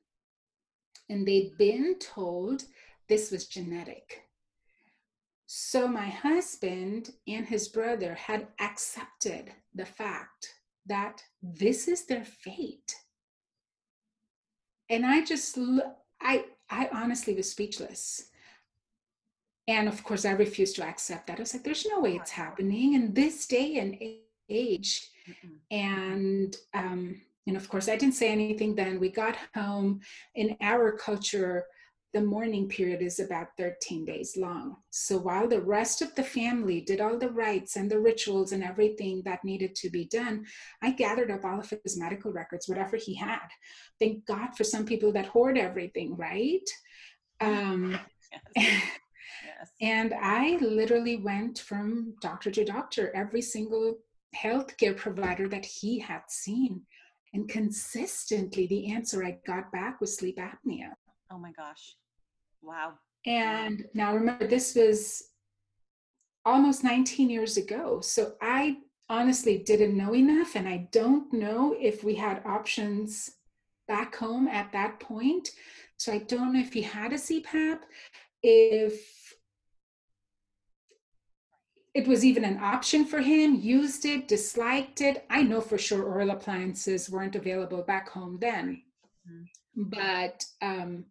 And 1.10 1.28
they'd 1.28 1.58
been 1.58 2.00
told 2.00 2.64
this 3.08 3.32
was 3.32 3.48
genetic. 3.48 4.24
So 5.46 5.88
my 5.88 6.08
husband 6.08 7.12
and 7.28 7.46
his 7.46 7.68
brother 7.68 8.16
had 8.16 8.48
accepted 8.60 9.52
the 9.74 9.86
fact 9.86 10.56
that 10.88 11.24
this 11.42 11.88
is 11.88 12.06
their 12.06 12.26
fate. 12.26 12.96
And 14.90 15.06
I 15.06 15.24
just, 15.24 15.58
I, 16.20 16.46
I 16.70 16.90
honestly 16.92 17.36
was 17.36 17.52
speechless. 17.52 18.26
And 19.68 19.88
of 19.88 20.04
course, 20.04 20.26
I 20.26 20.32
refused 20.32 20.78
to 20.78 20.84
accept 20.84 21.28
that. 21.28 21.38
I 21.38 21.42
was 21.42 21.54
like, 21.54 21.64
there's 21.64 21.86
no 21.86 22.00
way 22.00 22.16
it's 22.16 22.32
happening 22.32 22.96
in 22.96 23.14
this 23.14 23.46
day 23.46 23.78
and 23.78 23.96
age. 24.50 25.12
Mm-mm. 25.28 25.58
And 25.70 26.56
um, 26.74 27.22
and 27.50 27.58
of 27.58 27.68
course, 27.68 27.90
I 27.90 27.96
didn't 27.96 28.14
say 28.14 28.32
anything 28.32 28.76
then. 28.76 29.00
We 29.00 29.10
got 29.10 29.36
home. 29.56 30.02
In 30.36 30.56
our 30.62 30.92
culture, 30.92 31.66
the 32.14 32.22
mourning 32.22 32.70
period 32.70 33.02
is 33.02 33.20
about 33.20 33.48
13 33.58 34.06
days 34.06 34.38
long. 34.38 34.78
So 34.92 35.18
while 35.18 35.48
the 35.48 35.62
rest 35.62 36.04
of 36.04 36.14
the 36.14 36.24
family 36.24 36.82
did 36.82 37.02
all 37.02 37.18
the 37.18 37.32
rites 37.32 37.76
and 37.76 37.90
the 37.90 38.00
rituals 38.00 38.52
and 38.52 38.64
everything 38.64 39.24
that 39.26 39.44
needed 39.44 39.74
to 39.78 39.90
be 39.90 40.06
done, 40.06 40.46
I 40.84 40.92
gathered 40.92 41.32
up 41.32 41.44
all 41.44 41.60
of 41.60 41.74
his 41.84 41.98
medical 41.98 42.32
records, 42.32 42.70
whatever 42.70 42.98
he 42.98 43.16
had. 43.16 43.48
Thank 44.00 44.28
God 44.28 44.56
for 44.56 44.64
some 44.64 44.86
people 44.86 45.12
that 45.14 45.26
hoard 45.26 45.58
everything, 45.58 46.16
right? 46.16 46.62
Um, 47.42 47.98
yes. 48.56 48.76
yes. 49.46 49.72
And 49.82 50.14
I 50.14 50.58
literally 50.58 51.16
went 51.16 51.60
from 51.60 52.16
doctor 52.22 52.52
to 52.52 52.66
doctor, 52.66 53.16
every 53.16 53.42
single 53.42 53.96
healthcare 54.36 54.96
provider 54.96 55.48
that 55.48 55.66
he 55.66 56.00
had 56.00 56.22
seen. 56.28 56.82
And 57.34 57.48
consistently, 57.48 58.68
the 58.68 58.92
answer 58.92 59.24
I 59.24 59.40
got 59.46 59.72
back 59.72 60.02
was 60.02 60.18
sleep 60.18 60.38
apnea. 60.38 60.94
Oh 61.32 61.38
my 61.38 61.52
gosh. 61.52 61.96
Wow. 62.62 62.94
And 63.26 63.86
now 63.94 64.14
remember, 64.16 64.48
this 64.48 64.76
was 64.76 65.24
almost 66.46 66.84
19 66.84 67.30
years 67.30 67.58
ago. 67.58 68.02
So 68.02 68.34
I 68.42 68.78
honestly 69.10 69.60
didn't 69.60 69.98
know 69.98 70.16
enough. 70.16 70.56
And 70.56 70.68
I 70.68 70.88
don't 70.92 71.32
know 71.34 71.76
if 71.80 72.04
we 72.04 72.16
had 72.16 72.42
options 72.46 73.30
back 73.88 74.16
home 74.16 74.48
at 74.48 74.72
that 74.72 75.00
point. 75.00 75.50
So 75.98 76.14
I 76.14 76.20
don't 76.20 76.54
know 76.54 76.60
if 76.60 76.74
he 76.74 76.82
had 76.82 77.12
a 77.12 77.18
CPAP, 77.18 77.80
if 78.42 79.19
it 81.94 82.08
was 82.08 82.24
even 82.24 82.46
an 82.46 82.60
option 82.62 83.06
for 83.06 83.20
him, 83.20 83.56
used 83.56 84.06
it, 84.06 84.28
disliked 84.28 85.02
it. 85.02 85.26
I 85.30 85.42
know 85.42 85.60
for 85.60 85.78
sure 85.78 86.04
oral 86.04 86.32
appliances 86.32 87.10
weren't 87.10 87.36
available 87.36 87.82
back 87.82 88.10
home 88.10 88.38
then. 88.40 88.84
Mm-hmm. 89.28 89.84
But 89.90 90.46
um, 90.62 91.06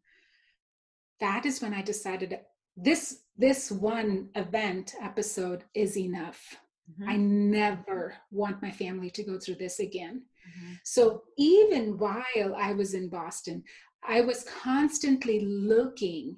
that 1.21 1.47
is 1.47 1.61
when 1.61 1.75
I 1.75 1.83
decided 1.83 2.41
this 2.77 3.21
this 3.37 3.71
one 3.71 4.29
event 4.35 4.95
episode 5.01 5.65
is 5.75 5.97
enough. 5.97 6.57
Mm-hmm. 6.91 7.09
I 7.09 7.17
never 7.17 8.15
want 8.31 8.63
my 8.63 8.71
family 8.71 9.11
to 9.11 9.23
go 9.23 9.39
through 9.39 9.57
this 9.57 9.79
again. 9.81 10.23
Mm-hmm. 10.49 10.75
So 10.85 11.23
even 11.37 11.99
while 11.99 12.55
I 12.57 12.73
was 12.73 12.95
in 12.95 13.09
Boston, 13.09 13.63
I 14.07 14.21
was 14.23 14.45
constantly 14.63 15.41
looking 15.41 16.37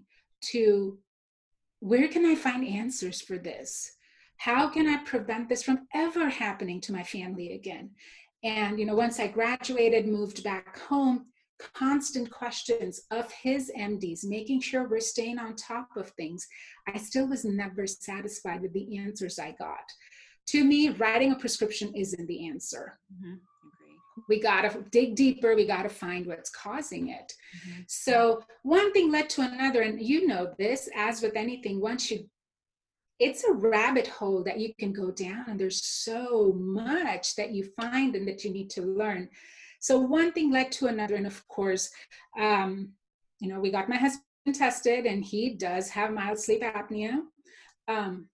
to 0.52 0.98
where 1.80 2.08
can 2.08 2.26
I 2.26 2.34
find 2.34 2.66
answers 2.66 3.20
for 3.20 3.38
this? 3.38 3.92
How 4.40 4.66
can 4.68 4.88
i 4.88 4.96
prevent 5.04 5.48
this 5.48 5.62
from 5.62 5.86
ever 5.94 6.28
happening 6.28 6.80
to 6.80 6.92
my 6.92 7.02
family 7.02 7.52
again? 7.52 7.90
And 8.42 8.78
you 8.80 8.86
know 8.86 8.96
once 8.96 9.20
i 9.20 9.26
graduated 9.26 10.08
moved 10.08 10.42
back 10.42 10.78
home 10.78 11.26
constant 11.74 12.30
questions 12.30 13.02
of 13.10 13.30
his 13.30 13.70
mds 13.78 14.24
making 14.24 14.62
sure 14.62 14.88
we're 14.88 14.98
staying 14.98 15.38
on 15.38 15.54
top 15.56 15.88
of 15.94 16.08
things 16.12 16.48
i 16.88 16.96
still 16.96 17.28
was 17.28 17.44
never 17.44 17.86
satisfied 17.86 18.62
with 18.62 18.72
the 18.72 18.96
answers 18.98 19.38
i 19.38 19.54
got. 19.58 19.86
To 20.48 20.64
me 20.64 20.88
writing 20.88 21.32
a 21.32 21.36
prescription 21.36 21.92
isn't 21.94 22.26
the 22.26 22.48
answer. 22.48 22.98
Mm-hmm. 23.12 23.36
we 24.30 24.40
got 24.40 24.62
to 24.62 24.84
dig 24.90 25.16
deeper 25.16 25.54
we 25.54 25.66
got 25.66 25.82
to 25.82 25.90
find 25.90 26.26
what's 26.26 26.48
causing 26.48 27.10
it. 27.10 27.30
Mm-hmm. 27.30 27.82
so 27.88 28.42
one 28.62 28.90
thing 28.94 29.12
led 29.12 29.28
to 29.30 29.42
another 29.42 29.82
and 29.82 30.00
you 30.00 30.26
know 30.26 30.54
this 30.58 30.88
as 30.96 31.20
with 31.20 31.36
anything 31.36 31.78
once 31.78 32.10
you 32.10 32.26
it's 33.20 33.44
a 33.44 33.52
rabbit 33.52 34.08
hole 34.08 34.42
that 34.42 34.58
you 34.58 34.72
can 34.78 34.92
go 34.92 35.10
down 35.10 35.44
and 35.46 35.60
there's 35.60 35.84
so 35.84 36.54
much 36.56 37.36
that 37.36 37.52
you 37.52 37.70
find 37.78 38.16
and 38.16 38.26
that 38.26 38.42
you 38.44 38.50
need 38.50 38.70
to 38.70 38.82
learn 38.82 39.28
So 39.78 39.98
one 39.98 40.32
thing 40.32 40.50
led 40.50 40.72
to 40.72 40.86
another. 40.88 41.14
And 41.16 41.26
of 41.26 41.46
course, 41.48 41.90
um, 42.38 42.90
you 43.40 43.48
know, 43.48 43.60
we 43.60 43.70
got 43.70 43.88
my 43.88 43.96
husband 43.96 44.24
tested 44.54 45.06
and 45.06 45.24
he 45.24 45.54
does 45.54 45.88
have 45.90 46.12
mild 46.12 46.38
sleep 46.38 46.62
apnea. 46.62 47.20
Um, 47.88 48.28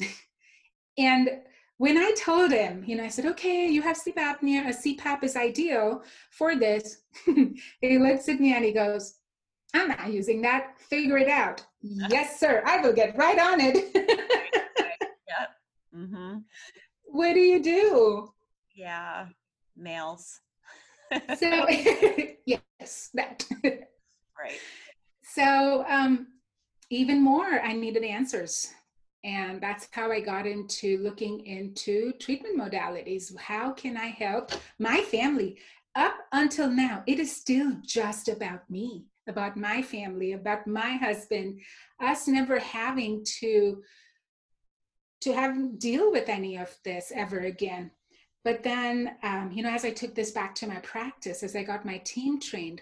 and 0.98 1.30
when 1.78 1.96
I 1.96 2.12
told 2.18 2.50
him, 2.50 2.84
you 2.86 2.96
know, 2.96 3.04
I 3.04 3.08
said, 3.08 3.26
okay, 3.26 3.68
you 3.68 3.82
have 3.82 3.96
sleep 3.96 4.16
apnea, 4.16 4.68
a 4.68 4.74
CPAP 4.74 5.24
is 5.24 5.36
ideal 5.36 6.02
for 6.30 6.56
this. 6.56 7.02
he 7.80 7.98
looks 7.98 8.28
at 8.28 8.40
me 8.40 8.52
and 8.54 8.64
he 8.64 8.72
goes, 8.72 9.19
I'm 9.74 9.88
not 9.88 10.12
using 10.12 10.42
that. 10.42 10.80
Figure 10.80 11.18
it 11.18 11.28
out. 11.28 11.64
yes, 11.82 12.40
sir. 12.40 12.62
I 12.66 12.80
will 12.80 12.92
get 12.92 13.16
right 13.16 13.38
on 13.38 13.60
it. 13.60 13.90
yep. 13.94 15.48
Mm-hmm. 15.94 16.38
What 17.06 17.34
do 17.34 17.40
you 17.40 17.60
do? 17.60 18.32
Yeah, 18.76 19.26
males. 19.76 20.38
so 21.36 21.66
yes, 22.46 23.10
that. 23.14 23.44
right. 23.64 24.58
So 25.22 25.84
um, 25.88 26.28
even 26.90 27.22
more, 27.22 27.60
I 27.60 27.72
needed 27.72 28.04
answers. 28.04 28.72
And 29.22 29.60
that's 29.60 29.88
how 29.90 30.10
I 30.10 30.20
got 30.20 30.46
into 30.46 30.98
looking 30.98 31.44
into 31.44 32.12
treatment 32.20 32.58
modalities. 32.58 33.36
How 33.36 33.72
can 33.72 33.96
I 33.96 34.06
help 34.06 34.52
my 34.78 35.00
family? 35.02 35.58
Up 35.94 36.14
until 36.32 36.70
now, 36.70 37.02
it 37.06 37.18
is 37.18 37.34
still 37.34 37.72
just 37.84 38.28
about 38.28 38.70
me, 38.70 39.06
about 39.30 39.56
my 39.56 39.80
family, 39.80 40.32
about 40.32 40.66
my 40.66 40.90
husband, 40.96 41.60
us 42.00 42.28
never 42.28 42.58
having 42.58 43.24
to 43.40 43.82
to 45.22 45.32
have 45.32 45.78
deal 45.78 46.10
with 46.10 46.28
any 46.28 46.56
of 46.56 46.74
this 46.84 47.12
ever 47.14 47.40
again. 47.40 47.90
But 48.42 48.62
then, 48.62 49.16
um, 49.22 49.50
you 49.52 49.62
know, 49.62 49.70
as 49.70 49.84
I 49.84 49.90
took 49.90 50.14
this 50.14 50.30
back 50.30 50.54
to 50.56 50.66
my 50.66 50.76
practice, 50.76 51.42
as 51.42 51.54
I 51.54 51.62
got 51.62 51.84
my 51.84 51.98
team 51.98 52.40
trained, 52.40 52.80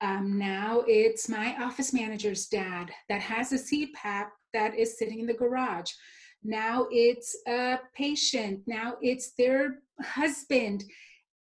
um, 0.00 0.38
now 0.38 0.84
it's 0.86 1.28
my 1.28 1.56
office 1.60 1.92
manager's 1.92 2.46
dad 2.46 2.92
that 3.08 3.20
has 3.20 3.52
a 3.52 3.56
CPAP 3.56 4.26
that 4.52 4.78
is 4.78 4.98
sitting 4.98 5.20
in 5.20 5.26
the 5.26 5.34
garage. 5.34 5.90
Now 6.44 6.86
it's 6.90 7.36
a 7.48 7.80
patient. 7.94 8.60
Now 8.66 8.94
it's 9.02 9.32
their 9.32 9.80
husband. 10.00 10.84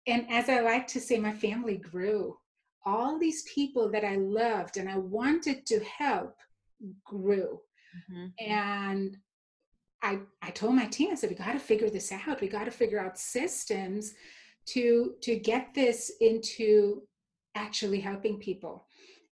And 0.07 0.27
as 0.31 0.49
I 0.49 0.61
like 0.61 0.87
to 0.89 1.01
say, 1.01 1.19
my 1.19 1.33
family 1.33 1.77
grew. 1.77 2.39
All 2.87 3.19
these 3.19 3.43
people 3.55 3.91
that 3.91 4.05
I 4.05 4.17
loved 4.17 4.77
and 4.77 4.89
I 4.89 4.99
wanted 4.99 5.67
to 5.67 5.81
help 5.81 6.37
grew. 7.05 7.61
Mm-hmm. 8.11 8.51
And 8.51 9.17
I, 10.03 10.19
I 10.43 10.51
told 10.51 10.75
my 10.75 10.87
team, 10.87 11.11
I 11.11 11.15
said, 11.15 11.31
we 11.31 11.37
got 11.37 11.53
to 11.53 11.59
figure 11.59 11.89
this 11.89 12.13
out. 12.13 12.41
We 12.41 12.49
got 12.49 12.65
to 12.65 12.71
figure 12.71 13.01
out 13.01 13.19
systems 13.19 14.15
to 14.67 15.15
to 15.21 15.37
get 15.37 15.75
this 15.75 16.13
into 16.21 17.03
actually 17.55 18.01
helping 18.01 18.39
people 18.39 18.87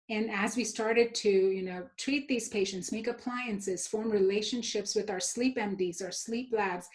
and 0.10 0.30
as 0.32 0.56
we 0.56 0.64
started 0.64 1.14
to 1.14 1.30
you 1.30 1.62
know 1.62 1.86
treat 1.98 2.28
these 2.28 2.50
patients 2.50 2.92
make 2.92 3.08
appliances 3.08 3.88
form 3.88 4.10
relationships 4.10 4.96
with 4.96 5.10
our 5.10 5.20
sleep 5.20 5.58
mds 5.58 6.04
our 6.04 6.12
sleep 6.12 6.50
labs 6.54 6.88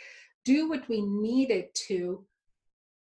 do 0.44 0.68
what 0.68 0.88
we 0.88 1.02
needed 1.02 1.66
to 1.74 2.24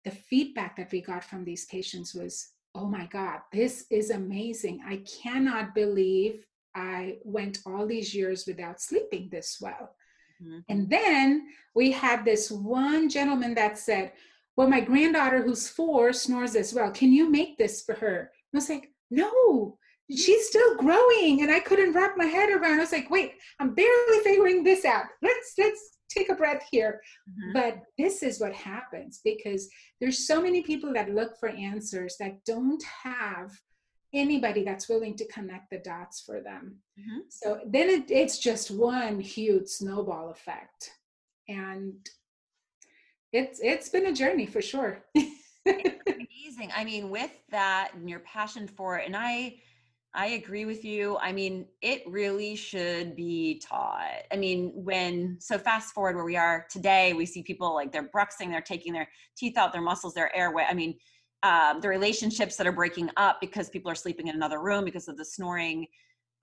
the 0.06 0.12
feedback 0.12 0.76
that 0.76 0.92
we 0.92 1.02
got 1.02 1.24
from 1.24 1.44
these 1.44 1.66
patients 1.66 2.14
was 2.14 2.50
oh 2.76 2.86
my 2.86 3.06
god 3.08 3.40
this 3.52 3.86
is 3.90 4.10
amazing. 4.10 4.82
I 4.86 5.04
cannot 5.22 5.76
believe 5.76 6.46
i 6.76 7.18
went 7.24 7.60
all 7.66 7.88
these 7.88 8.14
years 8.14 8.46
without 8.46 8.80
sleeping 8.82 9.28
this 9.32 9.58
well. 9.60 9.96
Mm-hmm. 10.42 10.60
and 10.70 10.90
then 10.90 11.48
we 11.76 11.92
had 11.92 12.24
this 12.24 12.50
one 12.50 13.10
gentleman 13.10 13.54
that 13.56 13.78
said 13.78 14.14
well 14.56 14.68
my 14.70 14.80
granddaughter 14.80 15.42
who's 15.42 15.68
four 15.68 16.14
snores 16.14 16.56
as 16.56 16.74
well. 16.74 16.92
Can 16.92 17.12
you 17.12 17.30
make 17.30 17.58
this 17.58 17.82
for 17.84 17.96
her? 17.96 18.32
I 18.54 18.58
was 18.58 18.70
like 18.70 18.92
no 19.12 19.78
she's 20.12 20.48
still 20.48 20.76
growing 20.78 21.42
and 21.42 21.52
i 21.52 21.60
couldn't 21.60 21.94
wrap 21.94 22.18
my 22.18 22.26
head 22.26 22.50
around. 22.50 22.78
I 22.80 22.80
was 22.80 22.92
like 22.92 23.10
wait 23.10 23.34
i'm 23.60 23.74
barely 23.74 24.20
figuring 24.24 24.64
this 24.64 24.86
out. 24.86 25.06
Let's 25.22 25.54
let's 25.58 25.99
take 26.10 26.30
a 26.30 26.36
breath 26.36 26.66
here. 26.72 27.02
Mm-hmm. 27.30 27.54
but 27.54 27.82
this 27.98 28.24
is 28.24 28.40
what 28.40 28.54
happens 28.54 29.22
because 29.24 29.70
there's 30.00 30.26
so 30.28 30.42
many 30.42 30.62
people 30.62 30.94
that 30.94 31.14
look 31.14 31.38
for 31.40 31.50
answers 31.50 32.16
that 32.20 32.44
don't 32.46 32.84
have 33.04 33.52
anybody 34.14 34.64
that's 34.64 34.90
willing 34.90 35.16
to 35.16 35.28
connect 35.28 35.70
the 35.70 35.80
dots 35.80 36.22
for 36.26 36.42
them. 36.42 36.78
Mm-hmm. 37.00 37.20
so 37.30 37.60
then 37.66 37.90
it, 37.90 38.12
it's 38.12 38.40
just 38.40 38.72
one 38.72 39.20
huge 39.20 39.68
snowball 39.68 40.30
effect. 40.32 40.92
And 41.48 41.96
it's 43.32 43.60
it's 43.62 43.90
been 43.90 44.08
a 44.08 44.14
journey 44.14 44.46
for 44.46 44.62
sure. 44.62 45.04
Amazing. 45.66 46.72
I 46.76 46.84
mean 46.84 47.10
with 47.10 47.32
that 47.52 47.92
and 47.94 48.10
your 48.10 48.20
passion 48.20 48.68
for 48.68 48.98
it 48.98 49.06
and 49.06 49.16
i 49.16 49.56
I 50.14 50.28
agree 50.28 50.66
with 50.66 50.84
you. 50.84 51.18
I 51.20 51.32
mean, 51.32 51.68
it 51.82 52.02
really 52.08 52.56
should 52.56 53.16
be 53.16 53.62
taught. 53.64 54.24
I 54.32 54.38
mean, 54.38 54.72
when 54.74 55.38
so 55.40 55.58
fast 55.60 55.94
forward 55.94 56.16
where 56.16 56.26
we 56.26 56.36
are 56.36 56.66
today, 56.70 57.14
we 57.14 57.28
see 57.28 57.44
people 57.44 57.76
like 57.76 57.92
they're 57.92 58.10
bruxing, 58.10 58.50
they're 58.50 58.62
taking 58.62 58.92
their 58.92 59.08
teeth 59.38 59.56
out, 59.56 59.72
their 59.72 59.84
muscles, 59.84 60.16
their 60.16 60.36
airway. 60.36 60.66
I 60.68 60.74
mean, 60.74 60.96
um, 61.44 61.80
the 61.80 61.90
relationships 61.90 62.56
that 62.58 62.66
are 62.66 62.72
breaking 62.72 63.12
up 63.18 63.40
because 63.40 63.70
people 63.70 63.92
are 63.92 63.96
sleeping 63.96 64.28
in 64.28 64.36
another 64.36 64.62
room 64.62 64.84
because 64.84 65.08
of 65.08 65.16
the 65.16 65.26
snoring. 65.26 65.86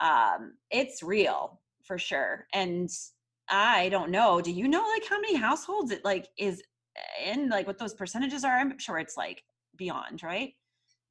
Um, 0.00 0.55
it's 0.70 1.02
real 1.02 1.61
for 1.85 1.98
sure. 1.98 2.46
And 2.55 2.88
I 3.48 3.88
don't 3.88 4.11
know. 4.11 4.40
Do 4.40 4.52
you 4.52 4.68
know 4.68 4.85
like 4.94 5.09
how 5.09 5.20
many 5.20 5.35
households 5.35 5.90
it 5.90 6.05
like 6.05 6.29
is 6.38 6.62
in 7.24 7.48
like 7.48 7.66
what 7.66 7.79
those 7.79 7.94
percentages 7.94 8.44
are? 8.44 8.57
I'm 8.57 8.79
sure 8.79 8.98
it's 8.98 9.16
like 9.16 9.42
beyond, 9.76 10.22
right? 10.22 10.52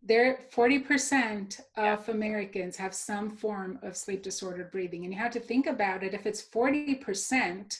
There 0.05 0.39
40% 0.53 1.59
of 1.77 2.07
Americans 2.09 2.77
have 2.77 2.93
some 2.93 3.31
form 3.31 3.79
of 3.81 3.97
sleep 3.97 4.21
disordered 4.21 4.71
breathing. 4.71 5.03
And 5.03 5.11
you 5.11 5.19
have 5.19 5.31
to 5.31 5.39
think 5.39 5.65
about 5.65 6.03
it 6.03 6.13
if 6.13 6.27
it's 6.27 6.43
40%, 6.43 7.79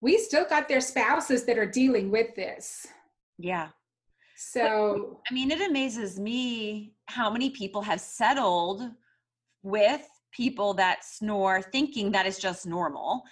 we 0.00 0.18
still 0.18 0.44
got 0.44 0.68
their 0.68 0.80
spouses 0.80 1.44
that 1.44 1.56
are 1.56 1.66
dealing 1.66 2.10
with 2.10 2.34
this. 2.34 2.88
Yeah. 3.38 3.68
So, 4.36 5.20
I 5.30 5.32
mean, 5.32 5.52
it 5.52 5.60
amazes 5.60 6.18
me 6.18 6.94
how 7.06 7.30
many 7.30 7.50
people 7.50 7.80
have 7.82 8.00
settled 8.00 8.82
with 9.62 10.02
people 10.32 10.74
that 10.74 11.04
snore 11.04 11.62
thinking 11.62 12.10
that 12.10 12.26
is 12.26 12.38
just 12.38 12.66
normal. 12.66 13.22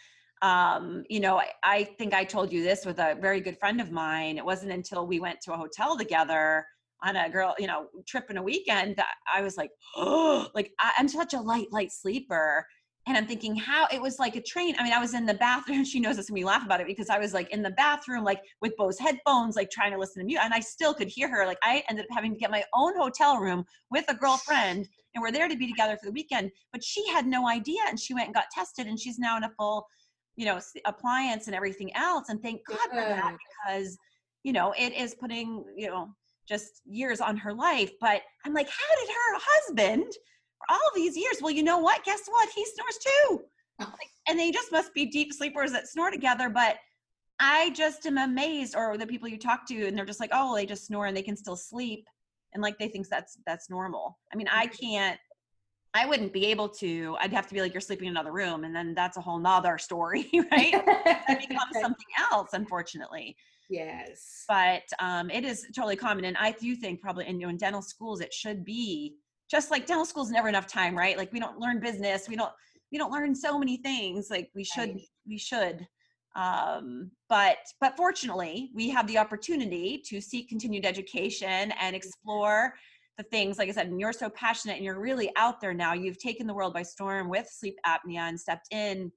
Um, 0.40 1.02
you 1.10 1.18
know, 1.18 1.38
I, 1.38 1.48
I 1.64 1.84
think 1.84 2.14
I 2.14 2.22
told 2.22 2.52
you 2.52 2.62
this 2.62 2.86
with 2.86 3.00
a 3.00 3.16
very 3.20 3.40
good 3.40 3.58
friend 3.58 3.80
of 3.80 3.90
mine. 3.90 4.38
It 4.38 4.44
wasn't 4.44 4.70
until 4.70 5.06
we 5.06 5.18
went 5.18 5.40
to 5.42 5.52
a 5.52 5.56
hotel 5.56 5.98
together 5.98 6.64
on 7.02 7.16
a 7.16 7.28
girl, 7.28 7.54
you 7.58 7.66
know, 7.66 7.86
trip 8.06 8.30
in 8.30 8.36
a 8.36 8.42
weekend 8.42 8.96
that 8.96 9.14
I 9.32 9.42
was 9.42 9.56
like, 9.56 9.70
oh, 9.96 10.48
like 10.54 10.72
I, 10.80 10.92
I'm 10.98 11.08
such 11.08 11.34
a 11.34 11.40
light, 11.40 11.72
light 11.72 11.92
sleeper. 11.92 12.66
And 13.08 13.16
I'm 13.16 13.26
thinking 13.26 13.56
how 13.56 13.88
it 13.92 14.00
was 14.00 14.20
like 14.20 14.36
a 14.36 14.40
train. 14.40 14.76
I 14.78 14.84
mean, 14.84 14.92
I 14.92 15.00
was 15.00 15.14
in 15.14 15.26
the 15.26 15.34
bathroom. 15.34 15.84
She 15.92 15.98
knows 15.98 16.16
this 16.16 16.28
and 16.28 16.34
we 16.34 16.44
laugh 16.44 16.64
about 16.64 16.80
it 16.80 16.86
because 16.86 17.10
I 17.10 17.18
was 17.18 17.34
like 17.34 17.50
in 17.50 17.60
the 17.60 17.70
bathroom, 17.70 18.22
like 18.22 18.40
with 18.60 18.76
Bose 18.76 18.98
headphones, 18.98 19.56
like 19.56 19.70
trying 19.70 19.90
to 19.90 19.98
listen 19.98 20.20
to 20.20 20.26
music. 20.26 20.44
And 20.44 20.54
I 20.54 20.60
still 20.60 20.94
could 20.94 21.08
hear 21.08 21.28
her. 21.28 21.44
Like 21.44 21.58
I 21.64 21.82
ended 21.90 22.04
up 22.04 22.14
having 22.14 22.32
to 22.32 22.38
get 22.38 22.52
my 22.52 22.62
own 22.74 22.96
hotel 22.96 23.38
room 23.38 23.64
with 23.90 24.04
a 24.08 24.14
girlfriend 24.14 24.88
and 25.14 25.22
we're 25.22 25.32
there 25.32 25.48
to 25.48 25.56
be 25.56 25.66
together 25.66 25.96
for 25.96 26.06
the 26.06 26.12
weekend. 26.12 26.52
But 26.72 26.84
she 26.84 27.06
had 27.08 27.26
no 27.26 27.48
idea. 27.48 27.80
And 27.88 27.98
she 27.98 28.14
went 28.14 28.26
and 28.26 28.34
got 28.34 28.44
tested 28.54 28.86
and 28.86 28.98
she's 28.98 29.18
now 29.18 29.36
in 29.36 29.42
a 29.42 29.50
full, 29.58 29.84
you 30.36 30.46
know, 30.46 30.60
appliance 30.86 31.48
and 31.48 31.56
everything 31.56 31.92
else. 31.96 32.28
And 32.28 32.40
thank 32.40 32.60
God 32.68 32.88
for 32.88 32.96
that 32.96 33.36
because, 33.66 33.98
you 34.44 34.52
know, 34.52 34.72
it 34.78 34.92
is 34.92 35.14
putting, 35.14 35.64
you 35.76 35.88
know, 35.88 36.14
just 36.52 36.82
years 36.84 37.20
on 37.20 37.36
her 37.38 37.54
life. 37.54 37.92
But 38.00 38.22
I'm 38.44 38.52
like, 38.52 38.68
how 38.68 38.96
did 39.00 39.08
her 39.08 39.40
husband 39.40 40.12
for 40.58 40.66
all 40.70 40.90
these 40.94 41.16
years? 41.16 41.38
Well, 41.40 41.50
you 41.50 41.62
know 41.62 41.78
what? 41.78 42.04
Guess 42.04 42.22
what? 42.26 42.48
He 42.54 42.64
snores 42.64 42.98
too. 42.98 43.42
Oh. 43.80 43.92
And 44.28 44.38
they 44.38 44.50
just 44.50 44.70
must 44.70 44.92
be 44.92 45.06
deep 45.06 45.32
sleepers 45.32 45.72
that 45.72 45.88
snore 45.88 46.10
together. 46.10 46.50
But 46.50 46.76
I 47.40 47.70
just 47.70 48.04
am 48.06 48.18
amazed, 48.18 48.76
or 48.76 48.96
the 48.98 49.06
people 49.06 49.28
you 49.28 49.38
talk 49.38 49.66
to, 49.68 49.86
and 49.86 49.96
they're 49.96 50.04
just 50.04 50.20
like, 50.20 50.30
oh, 50.32 50.54
they 50.54 50.66
just 50.66 50.86
snore 50.86 51.06
and 51.06 51.16
they 51.16 51.22
can 51.22 51.36
still 51.36 51.56
sleep, 51.56 52.06
and 52.52 52.62
like 52.62 52.78
they 52.78 52.88
think 52.88 53.08
that's 53.08 53.38
that's 53.46 53.70
normal. 53.70 54.18
I 54.32 54.36
mean, 54.36 54.48
I 54.48 54.66
mm-hmm. 54.66 54.86
can't. 54.86 55.20
I 55.94 56.06
wouldn't 56.06 56.32
be 56.32 56.46
able 56.46 56.68
to. 56.68 57.16
I'd 57.20 57.32
have 57.32 57.48
to 57.48 57.54
be 57.54 57.60
like, 57.60 57.74
you're 57.74 57.80
sleeping 57.80 58.06
in 58.06 58.12
another 58.12 58.32
room, 58.32 58.64
and 58.64 58.74
then 58.74 58.94
that's 58.94 59.16
a 59.16 59.20
whole 59.20 59.38
nother 59.38 59.76
story, 59.78 60.30
right? 60.52 60.72
that 60.72 61.44
becomes 61.48 61.72
something 61.80 62.06
else, 62.30 62.50
unfortunately. 62.52 63.36
Yes. 63.72 64.44
But 64.48 64.82
um, 64.98 65.30
it 65.30 65.44
is 65.44 65.66
totally 65.74 65.96
common. 65.96 66.26
And 66.26 66.36
I 66.36 66.52
do 66.52 66.76
think 66.76 67.00
probably 67.00 67.26
in, 67.26 67.40
you 67.40 67.46
know, 67.46 67.50
in 67.50 67.56
dental 67.56 67.80
schools, 67.80 68.20
it 68.20 68.32
should 68.32 68.64
be 68.64 69.16
just 69.50 69.70
like 69.70 69.86
dental 69.86 70.04
school's 70.04 70.30
never 70.30 70.48
enough 70.48 70.66
time, 70.66 70.96
right? 70.96 71.16
Like 71.16 71.32
we 71.32 71.40
don't 71.40 71.58
learn 71.58 71.80
business. 71.80 72.28
We 72.28 72.36
don't, 72.36 72.52
we 72.90 72.98
don't 72.98 73.10
learn 73.10 73.34
so 73.34 73.58
many 73.58 73.78
things 73.78 74.28
like 74.30 74.50
we 74.54 74.62
should, 74.62 74.90
right. 74.90 75.02
we 75.26 75.38
should. 75.38 75.86
Um, 76.36 77.10
but, 77.30 77.58
but 77.80 77.96
fortunately 77.96 78.70
we 78.74 78.90
have 78.90 79.06
the 79.06 79.16
opportunity 79.16 80.02
to 80.06 80.20
seek 80.20 80.50
continued 80.50 80.84
education 80.84 81.72
and 81.80 81.96
explore 81.96 82.74
the 83.16 83.24
things, 83.24 83.58
like 83.58 83.70
I 83.70 83.72
said, 83.72 83.86
and 83.86 83.98
you're 83.98 84.12
so 84.12 84.28
passionate 84.30 84.76
and 84.76 84.84
you're 84.84 85.00
really 85.00 85.30
out 85.36 85.60
there 85.60 85.74
now. 85.74 85.94
You've 85.94 86.18
taken 86.18 86.46
the 86.46 86.54
world 86.54 86.74
by 86.74 86.82
storm 86.82 87.30
with 87.30 87.48
sleep 87.50 87.76
apnea 87.86 88.28
and 88.28 88.38
stepped 88.38 88.68
in 88.70 89.12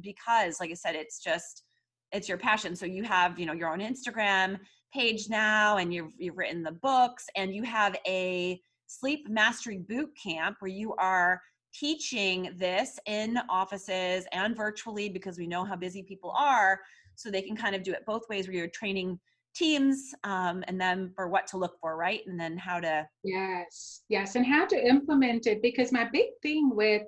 because, 0.00 0.58
like 0.60 0.70
I 0.70 0.74
said, 0.74 0.94
it's 0.96 1.22
just, 1.22 1.64
it's 2.12 2.28
your 2.28 2.38
passion. 2.38 2.74
So 2.74 2.86
you 2.86 3.02
have 3.04 3.38
you 3.38 3.46
know 3.46 3.52
your 3.52 3.72
own 3.72 3.80
instagram 3.80 4.58
page 4.92 5.28
now 5.28 5.76
and 5.76 5.94
you've 5.94 6.12
you've 6.18 6.36
written 6.36 6.62
the 6.62 6.72
books 6.72 7.26
and 7.36 7.54
you 7.54 7.62
have 7.62 7.96
a 8.06 8.60
sleep 8.86 9.28
mastery 9.28 9.78
boot 9.78 10.10
camp 10.20 10.56
where 10.60 10.70
you 10.70 10.94
are 10.94 11.40
teaching 11.72 12.52
this 12.56 12.98
in 13.06 13.38
offices 13.48 14.26
and 14.32 14.56
virtually 14.56 15.08
because 15.08 15.38
we 15.38 15.46
know 15.46 15.64
how 15.64 15.76
busy 15.76 16.02
people 16.02 16.34
are 16.36 16.80
so 17.14 17.30
they 17.30 17.42
can 17.42 17.56
kind 17.56 17.76
of 17.76 17.84
do 17.84 17.92
it 17.92 18.04
both 18.04 18.22
ways 18.28 18.48
where 18.48 18.56
you're 18.56 18.66
training 18.68 19.18
teams 19.54 20.12
um, 20.24 20.64
and 20.66 20.80
then 20.80 21.12
for 21.14 21.28
what 21.28 21.46
to 21.46 21.56
look 21.56 21.78
for 21.80 21.96
right? 21.96 22.22
And 22.26 22.38
then 22.38 22.56
how 22.56 22.80
to 22.80 23.06
yes 23.22 24.02
yes 24.08 24.34
and 24.34 24.44
how 24.44 24.66
to 24.66 24.88
implement 24.88 25.46
it 25.46 25.62
because 25.62 25.92
my 25.92 26.08
big 26.12 26.26
thing 26.42 26.70
with 26.74 27.02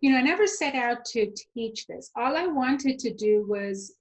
you 0.00 0.10
know 0.10 0.18
i 0.18 0.22
never 0.22 0.46
set 0.46 0.74
out 0.74 1.04
to 1.06 1.30
teach 1.54 1.86
this. 1.86 2.10
All 2.16 2.36
i 2.36 2.46
wanted 2.46 2.98
to 3.00 3.12
do 3.12 3.44
was 3.46 3.94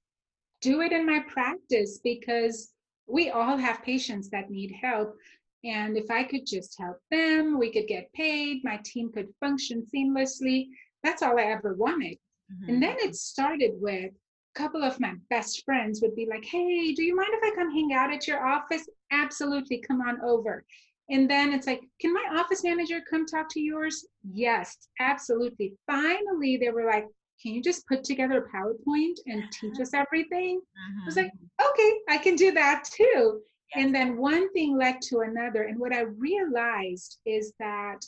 do 0.65 0.81
it 0.81 0.91
in 0.91 1.05
my 1.05 1.19
practice 1.27 1.99
because 2.03 2.71
we 3.07 3.29
all 3.29 3.55
have 3.55 3.83
patients 3.83 4.29
that 4.31 4.49
need 4.49 4.71
help 4.81 5.15
and 5.63 5.95
if 5.95 6.09
i 6.09 6.23
could 6.23 6.45
just 6.45 6.75
help 6.79 6.97
them 7.11 7.59
we 7.59 7.71
could 7.71 7.87
get 7.87 8.11
paid 8.13 8.63
my 8.63 8.79
team 8.83 9.11
could 9.11 9.29
function 9.39 9.85
seamlessly 9.93 10.65
that's 11.03 11.21
all 11.21 11.37
i 11.39 11.43
ever 11.43 11.75
wanted 11.75 12.17
mm-hmm. 12.51 12.69
and 12.69 12.81
then 12.81 12.95
it 12.97 13.15
started 13.15 13.73
with 13.75 14.11
a 14.55 14.59
couple 14.59 14.83
of 14.83 14.99
my 14.99 15.13
best 15.29 15.63
friends 15.65 16.01
would 16.01 16.15
be 16.15 16.27
like, 16.29 16.45
Hey, 16.45 16.93
do 16.93 17.03
you 17.03 17.15
mind 17.15 17.29
if 17.33 17.43
I 17.43 17.55
come 17.55 17.71
hang 17.71 17.91
out 17.93 18.13
at 18.13 18.25
your 18.25 18.45
office? 18.47 18.87
Absolutely, 19.11 19.83
come 19.85 19.99
on 20.01 20.21
over. 20.21 20.63
And 21.09 21.29
then 21.29 21.53
it's 21.53 21.67
like, 21.67 21.81
Can 21.99 22.13
my 22.13 22.25
office 22.39 22.63
manager 22.63 23.01
come 23.09 23.25
talk 23.25 23.47
to 23.51 23.59
yours? 23.59 24.05
Yes, 24.31 24.77
absolutely. 24.99 25.73
Finally, 25.85 26.57
they 26.57 26.69
were 26.69 26.85
like, 26.85 27.05
Can 27.41 27.53
you 27.53 27.61
just 27.61 27.87
put 27.87 28.03
together 28.03 28.37
a 28.37 28.49
PowerPoint 28.49 29.15
and 29.27 29.43
teach 29.51 29.79
us 29.79 29.93
everything? 29.93 30.59
Mm-hmm. 30.59 31.01
I 31.01 31.05
was 31.05 31.15
like, 31.15 31.27
mm-hmm. 31.27 31.71
Okay, 31.71 31.99
I 32.09 32.17
can 32.17 32.35
do 32.35 32.51
that 32.51 32.85
too. 32.85 33.41
Yes. 33.75 33.83
And 33.85 33.93
then 33.93 34.17
one 34.17 34.51
thing 34.53 34.77
led 34.77 35.01
to 35.03 35.19
another. 35.19 35.63
And 35.63 35.79
what 35.79 35.93
I 35.93 36.01
realized 36.01 37.17
is 37.25 37.53
that 37.59 37.99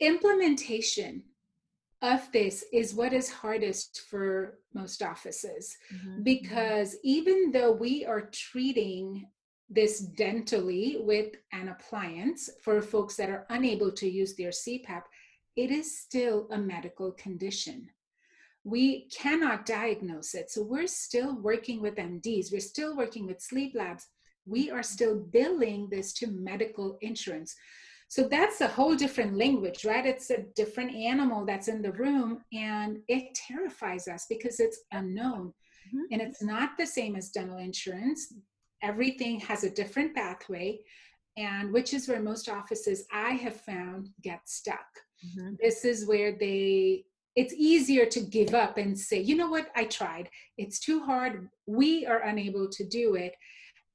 implementation 0.00 1.22
of 2.02 2.30
this 2.32 2.64
is 2.72 2.94
what 2.94 3.12
is 3.12 3.30
hardest 3.30 4.02
for 4.10 4.58
most 4.74 5.02
offices 5.02 5.74
mm-hmm. 5.94 6.22
because 6.22 6.96
even 7.02 7.50
though 7.50 7.72
we 7.72 8.04
are 8.04 8.28
treating 8.30 9.26
this 9.70 10.06
dentally 10.18 11.02
with 11.02 11.34
an 11.52 11.68
appliance 11.68 12.50
for 12.62 12.82
folks 12.82 13.16
that 13.16 13.30
are 13.30 13.46
unable 13.48 13.90
to 13.90 14.08
use 14.08 14.36
their 14.36 14.50
CPAP, 14.50 15.02
it 15.56 15.70
is 15.70 15.98
still 15.98 16.48
a 16.50 16.58
medical 16.58 17.12
condition. 17.12 17.88
We 18.64 19.08
cannot 19.08 19.66
diagnose 19.66 20.34
it. 20.34 20.50
So 20.50 20.62
we're 20.62 20.86
still 20.86 21.36
working 21.40 21.80
with 21.80 21.96
MDs, 21.96 22.52
we're 22.52 22.60
still 22.60 22.96
working 22.96 23.26
with 23.26 23.40
sleep 23.40 23.74
labs. 23.74 24.06
We 24.46 24.70
are 24.70 24.82
still 24.82 25.16
billing 25.16 25.88
this 25.90 26.12
to 26.14 26.26
medical 26.26 26.98
insurance. 27.00 27.54
So 28.08 28.28
that's 28.28 28.60
a 28.60 28.68
whole 28.68 28.94
different 28.94 29.36
language, 29.38 29.84
right? 29.84 30.04
It's 30.04 30.30
a 30.30 30.44
different 30.54 30.94
animal 30.94 31.46
that's 31.46 31.68
in 31.68 31.82
the 31.82 31.92
room 31.92 32.42
and 32.52 32.98
it 33.08 33.34
terrifies 33.34 34.06
us 34.06 34.26
because 34.28 34.60
it's 34.60 34.80
unknown. 34.92 35.54
Mm-hmm. 35.88 36.12
And 36.12 36.22
it's 36.22 36.42
not 36.42 36.70
the 36.78 36.86
same 36.86 37.16
as 37.16 37.30
dental 37.30 37.58
insurance. 37.58 38.34
Everything 38.82 39.40
has 39.40 39.64
a 39.64 39.70
different 39.70 40.14
pathway, 40.14 40.78
and 41.36 41.72
which 41.72 41.94
is 41.94 42.08
where 42.08 42.20
most 42.20 42.48
offices 42.48 43.06
I 43.12 43.30
have 43.30 43.56
found 43.56 44.10
get 44.22 44.40
stuck. 44.44 44.86
Mm-hmm. 45.24 45.54
This 45.60 45.84
is 45.84 46.06
where 46.06 46.36
they 46.38 47.04
it's 47.36 47.54
easier 47.54 48.06
to 48.06 48.20
give 48.20 48.54
up 48.54 48.78
and 48.78 48.98
say, 48.98 49.20
you 49.20 49.36
know 49.36 49.48
what, 49.48 49.68
I 49.74 49.84
tried. 49.84 50.30
It's 50.56 50.78
too 50.78 51.02
hard. 51.02 51.48
We 51.66 52.06
are 52.06 52.22
unable 52.22 52.68
to 52.68 52.84
do 52.84 53.16
it. 53.16 53.34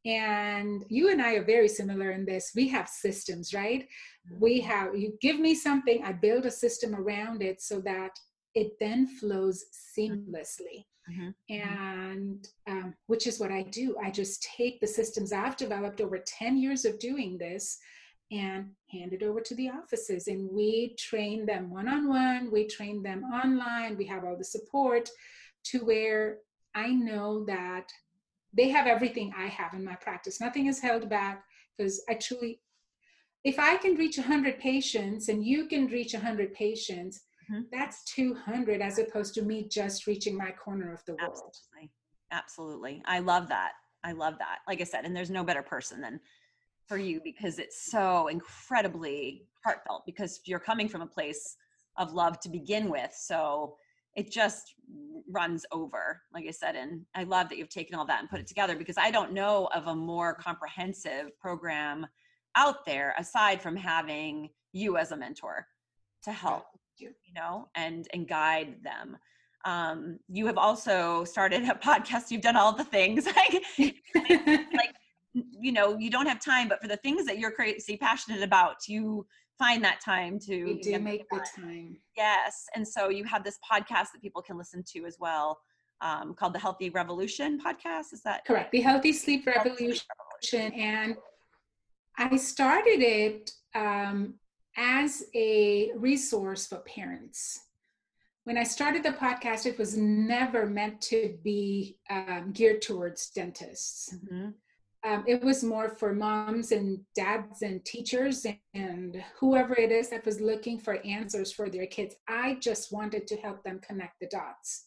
And 0.06 0.84
you 0.90 1.10
and 1.10 1.22
I 1.22 1.36
are 1.36 1.44
very 1.44 1.68
similar 1.68 2.12
in 2.12 2.26
this. 2.26 2.52
We 2.56 2.68
have 2.70 2.90
systems, 2.90 3.54
right? 3.54 3.88
We 4.40 4.60
mm-hmm. 4.60 4.70
have, 4.70 4.96
you 4.96 5.18
give 5.22 5.40
me 5.40 5.56
something, 5.56 6.04
I 6.04 6.14
build 6.14 6.46
a 6.46 6.52
system 6.52 6.96
around 6.96 7.42
it 7.42 7.62
so 7.62 7.80
that 7.82 8.12
it 8.56 8.74
then 8.80 9.08
flows 9.08 9.66
seamlessly. 9.98 10.86
Mm-hmm. 11.10 11.30
mm-hmm. 11.52 11.54
And 11.54 12.48
um, 12.68 12.94
which 13.08 13.26
is 13.26 13.40
what 13.40 13.52
I 13.52 13.64
do. 13.64 13.96
I 14.04 14.12
just 14.12 14.44
take 14.44 14.80
the 14.80 14.88
systems 14.88 15.32
I've 15.32 15.58
developed 15.58 16.02
over 16.02 16.20
10 16.20 16.58
years 16.58 16.86
of 16.86 17.00
doing 17.00 17.38
this 17.38 17.80
and 18.32 18.70
hand 18.92 19.14
it 19.14 19.24
over 19.24 19.42
to 19.42 19.56
the 19.56 19.70
offices. 19.70 20.28
And 20.28 20.50
we 20.52 20.96
train 20.98 21.46
them 21.46 21.70
one 21.70 21.88
on 21.88 22.08
one, 22.08 22.52
we 22.52 22.68
train 22.68 23.02
them 23.02 23.24
online, 23.24 23.98
we 23.98 24.06
have 24.06 24.24
all 24.24 24.38
the 24.38 24.44
support 24.44 25.10
to 25.66 25.80
where 25.80 26.38
I 26.76 26.92
know 26.92 27.44
that 27.46 27.90
they 28.54 28.70
have 28.70 28.88
everything 28.88 29.34
I 29.38 29.48
have 29.48 29.74
in 29.74 29.84
my 29.84 29.96
practice. 29.96 30.40
Nothing 30.40 30.68
is 30.68 30.80
held 30.80 31.10
back 31.10 31.44
because 31.78 32.04
I 32.10 32.16
truly, 32.16 32.60
if 33.44 33.60
I 33.60 33.78
can 33.78 33.96
reach 33.96 34.18
100 34.18 34.60
patients 34.60 35.30
and 35.30 35.46
you 35.46 35.68
can 35.68 35.88
reach 35.88 36.14
100 36.14 36.54
patients, 36.54 37.22
mm-hmm. 37.52 37.64
that's 37.72 38.04
200 38.06 38.82
as 38.82 39.00
opposed 39.00 39.34
to 39.36 39.42
me 39.42 39.68
just 39.70 40.08
reaching 40.08 40.36
my 40.36 40.52
corner 40.52 40.94
of 40.94 41.04
the 41.06 41.14
world. 41.14 41.32
Absolutely. 41.32 41.92
Absolutely. 42.32 43.04
I 43.06 43.20
love 43.20 43.50
that. 43.50 43.72
I 44.04 44.14
love 44.14 44.38
that. 44.40 44.60
Like 44.68 44.82
I 44.82 44.86
said, 44.86 45.06
and 45.06 45.16
there's 45.16 45.30
no 45.30 45.44
better 45.44 45.64
person 45.64 46.02
than 46.02 46.20
for 46.90 46.98
you 46.98 47.22
because 47.24 47.58
it's 47.58 47.90
so 47.90 48.28
incredibly 48.28 49.48
heartfelt 49.64 50.04
because 50.06 50.42
you're 50.44 50.60
coming 50.60 50.90
from 50.90 51.02
a 51.02 51.08
place 51.08 51.56
of 51.98 52.14
love 52.14 52.40
to 52.42 52.50
begin 52.50 52.90
with. 52.90 53.14
So 53.16 53.76
it 54.16 54.30
just 54.32 54.74
runs 55.32 55.68
over 55.72 56.20
like 56.34 56.46
i 56.48 56.52
said 56.52 56.76
and 56.76 57.06
i 57.14 57.24
love 57.24 57.48
that 57.48 57.60
you've 57.60 57.70
taken 57.70 57.94
all 57.94 58.06
that 58.06 58.20
and 58.20 58.28
put 58.28 58.40
it 58.40 58.48
together 58.48 58.76
because 58.76 58.98
i 58.98 59.12
don't 59.12 59.32
know 59.32 59.70
of 59.76 59.86
a 59.86 59.96
more 59.96 60.34
comprehensive 60.34 61.40
program 61.40 62.08
out 62.56 62.84
there 62.88 63.14
aside 63.20 63.62
from 63.62 63.76
having 63.76 64.50
you 64.74 64.98
as 64.98 65.12
a 65.12 65.16
mentor 65.16 65.68
to 66.24 66.32
help 66.32 66.66
you 67.00 67.14
know 67.36 67.68
and 67.76 68.08
and 68.14 68.28
guide 68.28 68.76
them. 68.84 69.18
Um, 69.66 70.20
you 70.30 70.46
have 70.48 70.58
also 70.58 71.24
started 71.26 71.64
a 71.64 71.74
podcast. 71.84 72.32
You've 72.32 72.42
done 72.42 72.56
all 72.56 72.74
the 72.74 72.84
things. 72.84 73.28
Like 73.36 73.64
like 74.74 74.96
you 75.34 75.72
know 75.72 75.98
you 75.98 76.10
don't 76.10 76.26
have 76.26 76.44
time 76.44 76.68
but 76.68 76.82
for 76.82 76.88
the 76.88 76.98
things 76.98 77.26
that 77.26 77.38
you're 77.38 77.52
crazy 77.52 77.96
passionate 77.96 78.42
about 78.42 78.88
you 78.88 79.26
find 79.60 79.84
that 79.84 80.00
time 80.00 80.40
to 80.40 80.80
make 81.02 81.30
the 81.30 81.46
time. 81.56 81.98
Yes. 82.16 82.66
And 82.74 82.88
so 82.88 83.10
you 83.10 83.26
have 83.26 83.44
this 83.44 83.60
podcast 83.70 84.14
that 84.14 84.22
people 84.22 84.42
can 84.42 84.58
listen 84.58 84.84
to 84.94 85.06
as 85.06 85.18
well 85.20 85.60
um, 86.02 86.34
called 86.34 86.54
the 86.54 86.60
Healthy 86.60 86.90
Revolution 86.92 87.60
podcast. 87.60 88.14
Is 88.14 88.22
that 88.24 88.46
correct? 88.46 88.72
The 88.72 88.80
Healthy 88.80 89.12
Sleep 89.12 89.46
Revolution. 89.46 90.06
Revolution. 90.52 90.80
And 90.80 91.18
I 92.18 92.38
started 92.38 93.02
it 93.02 93.52
um, 93.76 94.36
as 94.78 95.24
a 95.36 95.92
resource 95.98 96.66
for 96.66 96.78
parents. 96.78 97.60
When 98.46 98.58
I 98.58 98.64
started 98.64 99.04
the 99.04 99.12
podcast, 99.12 99.66
it 99.66 99.78
was 99.78 99.98
never 99.98 100.66
meant 100.66 101.02
to 101.02 101.38
be 101.44 101.98
um, 102.10 102.52
geared 102.54 102.82
towards 102.82 103.30
dentists. 103.30 104.16
Mm-hmm 104.16 104.52
um, 105.06 105.24
it 105.28 105.42
was 105.42 105.64
more 105.64 105.90
for 105.90 106.14
moms 106.14 106.72
and 106.72 107.00
dads 107.16 107.62
and 107.62 107.84
teachers 107.86 108.46
and 108.74 109.24
whoever 109.40 109.74
it 109.76 109.92
is 109.92 110.10
that 110.10 110.26
was 110.26 110.42
looking 110.42 110.78
for 110.78 111.06
answers 111.06 111.52
for 111.52 111.70
their 111.70 111.86
kids. 111.86 112.16
I 112.28 112.58
just 112.60 112.92
wanted 112.92 113.26
to 113.28 113.38
help 113.38 113.64
them 113.64 113.80
connect 113.80 114.20
the 114.20 114.28
dots. 114.28 114.86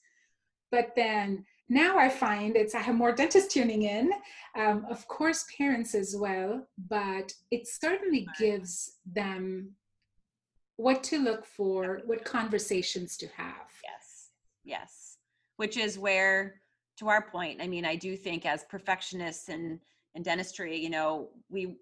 But 0.70 0.92
then 0.96 1.46
now 1.68 1.98
I 1.98 2.10
find 2.10 2.56
it's 2.56 2.74
I 2.74 2.80
have 2.80 2.94
more 2.94 3.12
dentists 3.12 3.52
tuning 3.52 3.82
in, 3.82 4.10
um, 4.58 4.86
of 4.90 5.06
course, 5.08 5.46
parents 5.56 5.94
as 5.94 6.14
well, 6.14 6.66
but 6.88 7.32
it 7.50 7.66
certainly 7.66 8.26
gives 8.38 8.98
them 9.10 9.72
what 10.76 11.02
to 11.04 11.18
look 11.18 11.46
for, 11.46 12.02
what 12.04 12.24
conversations 12.24 13.16
to 13.18 13.26
have. 13.36 13.70
Yes, 13.82 14.30
yes. 14.64 15.16
Which 15.56 15.78
is 15.78 15.98
where, 15.98 16.60
to 16.98 17.08
our 17.08 17.22
point, 17.22 17.62
I 17.62 17.68
mean, 17.68 17.86
I 17.86 17.96
do 17.96 18.16
think 18.16 18.44
as 18.44 18.64
perfectionists 18.64 19.48
and 19.48 19.78
in 20.14 20.22
dentistry 20.22 20.76
you 20.76 20.90
know 20.90 21.28
we 21.48 21.76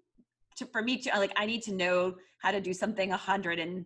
to, 0.55 0.65
for 0.67 0.81
me 0.81 0.97
to 0.97 1.09
like 1.17 1.33
i 1.35 1.45
need 1.45 1.61
to 1.61 1.73
know 1.73 2.15
how 2.41 2.51
to 2.51 2.61
do 2.61 2.73
something 2.73 3.11
150% 3.11 3.85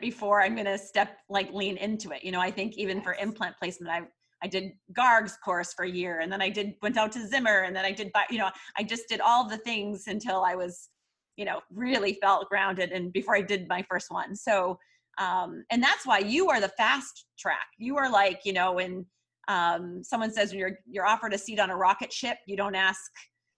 before 0.00 0.42
i'm 0.42 0.54
going 0.54 0.66
to 0.66 0.78
step 0.78 1.18
like 1.28 1.52
lean 1.52 1.76
into 1.76 2.10
it. 2.10 2.22
You 2.24 2.32
know 2.32 2.40
i 2.40 2.50
think 2.50 2.76
even 2.76 3.00
for 3.00 3.14
implant 3.14 3.56
placement 3.58 3.92
i 3.92 4.02
i 4.42 4.46
did 4.46 4.72
Garg's 4.92 5.36
course 5.44 5.72
for 5.74 5.84
a 5.84 5.90
year 5.90 6.20
and 6.20 6.30
then 6.30 6.42
i 6.42 6.50
did 6.50 6.74
went 6.82 6.96
out 6.96 7.12
to 7.12 7.26
Zimmer 7.26 7.62
and 7.62 7.74
then 7.74 7.84
i 7.84 7.92
did 7.92 8.10
you 8.30 8.38
know 8.38 8.50
i 8.76 8.82
just 8.82 9.08
did 9.08 9.20
all 9.20 9.48
the 9.48 9.58
things 9.58 10.04
until 10.06 10.44
i 10.44 10.54
was 10.54 10.88
you 11.36 11.44
know 11.44 11.60
really 11.72 12.18
felt 12.22 12.48
grounded 12.48 12.90
and 12.92 13.12
before 13.12 13.36
i 13.36 13.42
did 13.42 13.68
my 13.68 13.84
first 13.88 14.10
one. 14.10 14.34
So 14.34 14.78
um 15.18 15.64
and 15.70 15.82
that's 15.82 16.06
why 16.06 16.18
you 16.18 16.50
are 16.50 16.60
the 16.60 16.72
fast 16.76 17.26
track. 17.38 17.66
You 17.78 17.96
are 17.96 18.10
like 18.10 18.40
you 18.44 18.52
know 18.52 18.72
when 18.72 19.06
um 19.48 20.02
someone 20.02 20.32
says 20.32 20.50
when 20.50 20.58
you're 20.58 20.78
you're 20.90 21.06
offered 21.06 21.32
a 21.32 21.38
seat 21.38 21.60
on 21.60 21.70
a 21.70 21.76
rocket 21.76 22.12
ship 22.12 22.38
you 22.46 22.56
don't 22.56 22.74
ask 22.74 23.00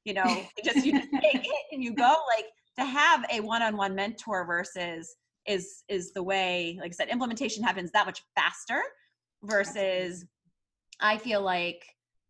you 0.08 0.14
know 0.14 0.42
just 0.64 0.84
you 0.86 0.92
just 0.92 1.10
take 1.22 1.44
it 1.44 1.64
and 1.72 1.82
you 1.84 1.92
go 1.94 2.14
like 2.36 2.46
to 2.78 2.84
have 2.84 3.24
a 3.32 3.40
one-on-one 3.40 3.94
mentor 3.94 4.46
versus 4.46 5.16
is 5.46 5.84
is 5.88 6.12
the 6.12 6.22
way 6.22 6.78
like 6.80 6.90
i 6.90 6.94
said 6.94 7.08
implementation 7.08 7.62
happens 7.62 7.90
that 7.92 8.06
much 8.06 8.22
faster 8.36 8.82
versus 9.42 10.24
I 11.00 11.16
feel 11.18 11.42
like, 11.42 11.84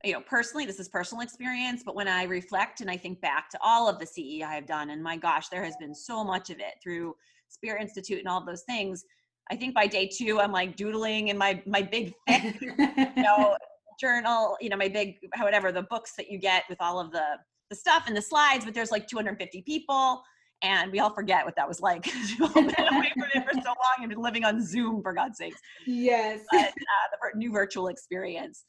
you 0.04 0.12
know, 0.12 0.20
personally, 0.20 0.66
this 0.66 0.78
is 0.78 0.88
personal 0.88 1.22
experience, 1.22 1.82
but 1.84 1.94
when 1.94 2.08
I 2.08 2.24
reflect 2.24 2.80
and 2.80 2.90
I 2.90 2.96
think 2.96 3.20
back 3.20 3.50
to 3.50 3.58
all 3.62 3.88
of 3.88 3.98
the 3.98 4.06
CE 4.06 4.42
I 4.44 4.54
have 4.54 4.66
done, 4.66 4.90
and 4.90 5.02
my 5.02 5.16
gosh, 5.16 5.48
there 5.48 5.64
has 5.64 5.76
been 5.76 5.94
so 5.94 6.22
much 6.22 6.50
of 6.50 6.58
it 6.58 6.74
through 6.82 7.16
Spirit 7.48 7.82
Institute 7.82 8.20
and 8.20 8.28
all 8.28 8.44
those 8.44 8.62
things. 8.62 9.04
I 9.50 9.56
think 9.56 9.74
by 9.74 9.86
day 9.86 10.08
two, 10.12 10.40
I'm 10.40 10.52
like 10.52 10.76
doodling 10.76 11.28
in 11.28 11.38
my 11.38 11.62
my 11.66 11.82
big 11.82 12.12
thick, 12.28 12.60
you 12.60 13.22
know, 13.22 13.56
journal, 13.98 14.56
you 14.60 14.68
know, 14.68 14.76
my 14.76 14.88
big 14.88 15.16
whatever 15.38 15.72
the 15.72 15.82
books 15.82 16.12
that 16.16 16.30
you 16.30 16.38
get 16.38 16.64
with 16.68 16.78
all 16.80 17.00
of 17.00 17.10
the 17.10 17.24
the 17.70 17.76
stuff 17.76 18.04
and 18.06 18.16
the 18.16 18.22
slides. 18.22 18.64
But 18.64 18.74
there's 18.74 18.90
like 18.90 19.06
250 19.06 19.62
people, 19.62 20.22
and 20.62 20.92
we 20.92 21.00
all 21.00 21.14
forget 21.14 21.44
what 21.44 21.56
that 21.56 21.68
was 21.68 21.80
like. 21.80 22.06
We've 22.38 22.54
been 22.54 22.54
away 22.56 23.12
from 23.14 23.28
it 23.34 23.44
for 23.44 23.54
so 23.54 23.68
long 23.68 23.98
and 24.00 24.08
been 24.08 24.22
living 24.22 24.44
on 24.44 24.64
Zoom 24.64 25.02
for 25.02 25.12
God's 25.12 25.38
sakes. 25.38 25.60
Yes, 25.86 26.40
but, 26.50 26.68
uh, 26.68 27.30
the 27.32 27.38
new 27.38 27.52
virtual 27.52 27.88
experience. 27.88 28.64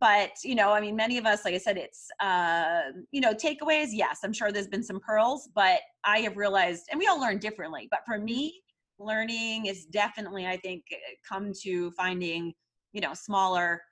But 0.00 0.32
you 0.42 0.54
know, 0.54 0.70
I 0.70 0.80
mean, 0.80 0.96
many 0.96 1.18
of 1.18 1.24
us, 1.24 1.44
like 1.44 1.54
I 1.54 1.58
said, 1.58 1.78
it's 1.78 2.08
uh, 2.20 2.82
you 3.12 3.20
know, 3.20 3.32
takeaways. 3.32 3.88
Yes, 3.92 4.18
I'm 4.24 4.32
sure 4.32 4.52
there's 4.52 4.66
been 4.66 4.82
some 4.82 5.00
pearls, 5.00 5.48
but 5.54 5.80
I 6.04 6.18
have 6.20 6.36
realized, 6.36 6.84
and 6.90 6.98
we 6.98 7.06
all 7.06 7.20
learn 7.20 7.38
differently. 7.38 7.88
But 7.90 8.00
for 8.06 8.18
me, 8.18 8.60
learning 8.98 9.66
is 9.66 9.86
definitely 9.86 10.46
i 10.46 10.56
think 10.56 10.84
come 11.28 11.52
to 11.52 11.90
finding 11.92 12.52
you 12.92 13.00
know 13.00 13.12
smaller 13.12 13.82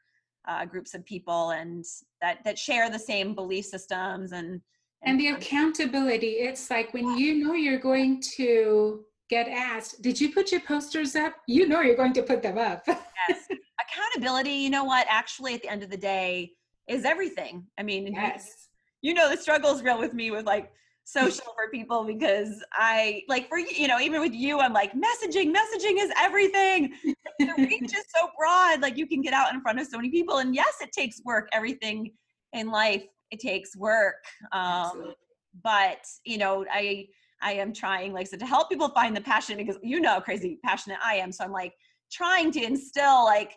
uh, 0.46 0.64
groups 0.64 0.94
of 0.94 1.04
people 1.04 1.50
and 1.50 1.84
that 2.20 2.42
that 2.44 2.58
share 2.58 2.90
the 2.90 2.98
same 2.98 3.34
belief 3.34 3.64
systems 3.64 4.32
and 4.32 4.60
and, 5.04 5.20
and 5.20 5.20
the 5.20 5.28
accountability 5.28 6.32
it's 6.48 6.70
like 6.70 6.92
when 6.94 7.16
you 7.16 7.44
know 7.44 7.54
you're 7.54 7.78
going 7.78 8.20
to 8.20 9.04
get 9.28 9.48
asked 9.48 10.02
did 10.02 10.20
you 10.20 10.32
put 10.32 10.52
your 10.52 10.60
posters 10.60 11.16
up? 11.16 11.34
You 11.46 11.66
know 11.66 11.80
you're 11.80 11.96
going 11.96 12.12
to 12.14 12.22
put 12.22 12.42
them 12.42 12.58
up. 12.58 12.84
Yes. 12.86 13.46
Accountability 13.80 14.52
you 14.52 14.70
know 14.70 14.84
what? 14.84 15.06
Actually 15.08 15.54
at 15.54 15.62
the 15.62 15.68
end 15.68 15.82
of 15.82 15.90
the 15.90 15.96
day 15.96 16.52
is 16.88 17.04
everything. 17.04 17.64
I 17.78 17.82
mean 17.82 18.12
yes. 18.12 18.68
you, 19.00 19.10
you 19.10 19.14
know 19.14 19.30
the 19.30 19.36
struggle 19.36 19.74
is 19.74 19.82
real 19.82 19.98
with 19.98 20.14
me 20.14 20.30
with 20.30 20.46
like 20.46 20.72
social 21.04 21.44
for 21.56 21.70
people 21.70 22.04
because 22.04 22.62
I 22.72 23.22
like 23.28 23.48
for 23.48 23.58
you 23.58 23.88
know 23.88 24.00
even 24.00 24.20
with 24.20 24.34
you 24.34 24.60
I'm 24.60 24.72
like 24.72 24.92
messaging 24.92 25.54
messaging 25.54 25.98
is 25.98 26.10
everything. 26.18 26.94
The 27.38 27.54
reach 27.58 27.94
is 27.94 28.04
so 28.14 28.28
broad 28.38 28.80
like 28.80 28.96
you 28.96 29.06
can 29.06 29.20
get 29.20 29.32
out 29.32 29.52
in 29.52 29.60
front 29.60 29.80
of 29.80 29.86
so 29.86 29.96
many 29.96 30.10
people 30.10 30.38
and 30.38 30.54
yes 30.54 30.74
it 30.80 30.92
takes 30.92 31.20
work 31.24 31.48
everything 31.52 32.12
in 32.52 32.70
life 32.70 33.04
it 33.30 33.40
takes 33.40 33.76
work 33.76 34.24
um 34.52 35.14
but 35.62 36.04
you 36.24 36.38
know 36.38 36.64
I 36.70 37.06
I 37.40 37.54
am 37.54 37.72
trying 37.72 38.12
like 38.12 38.28
said 38.28 38.40
to 38.40 38.46
help 38.46 38.70
people 38.70 38.88
find 38.90 39.16
the 39.16 39.20
passion 39.20 39.56
because 39.56 39.78
you 39.82 40.00
know 40.00 40.10
how 40.10 40.20
crazy 40.20 40.58
passionate 40.64 40.98
I 41.04 41.16
am 41.16 41.32
so 41.32 41.44
I'm 41.44 41.52
like 41.52 41.74
trying 42.10 42.52
to 42.52 42.62
instill 42.62 43.24
like 43.24 43.56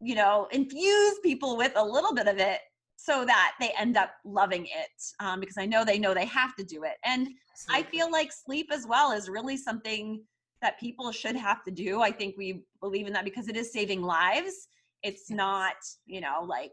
you 0.00 0.14
know 0.14 0.46
infuse 0.52 1.18
people 1.22 1.56
with 1.56 1.72
a 1.76 1.84
little 1.84 2.14
bit 2.14 2.28
of 2.28 2.38
it 2.38 2.60
so 2.96 3.24
that 3.24 3.52
they 3.60 3.72
end 3.78 3.96
up 3.96 4.10
loving 4.24 4.64
it 4.64 5.02
um, 5.20 5.38
because 5.38 5.58
I 5.58 5.66
know 5.66 5.84
they 5.84 5.98
know 5.98 6.14
they 6.14 6.24
have 6.26 6.56
to 6.56 6.64
do 6.64 6.84
it. 6.84 6.96
And 7.04 7.28
Absolutely. 7.52 7.86
I 7.86 7.90
feel 7.90 8.10
like 8.10 8.32
sleep 8.32 8.68
as 8.72 8.86
well 8.86 9.12
is 9.12 9.28
really 9.28 9.56
something 9.56 10.22
that 10.62 10.80
people 10.80 11.12
should 11.12 11.36
have 11.36 11.62
to 11.64 11.70
do. 11.70 12.00
I 12.00 12.10
think 12.10 12.36
we 12.36 12.64
believe 12.80 13.06
in 13.06 13.12
that 13.12 13.24
because 13.24 13.48
it 13.48 13.56
is 13.56 13.72
saving 13.72 14.02
lives. 14.02 14.68
It's 15.02 15.26
yes. 15.28 15.36
not, 15.36 15.74
you 16.06 16.20
know, 16.20 16.42
like 16.42 16.72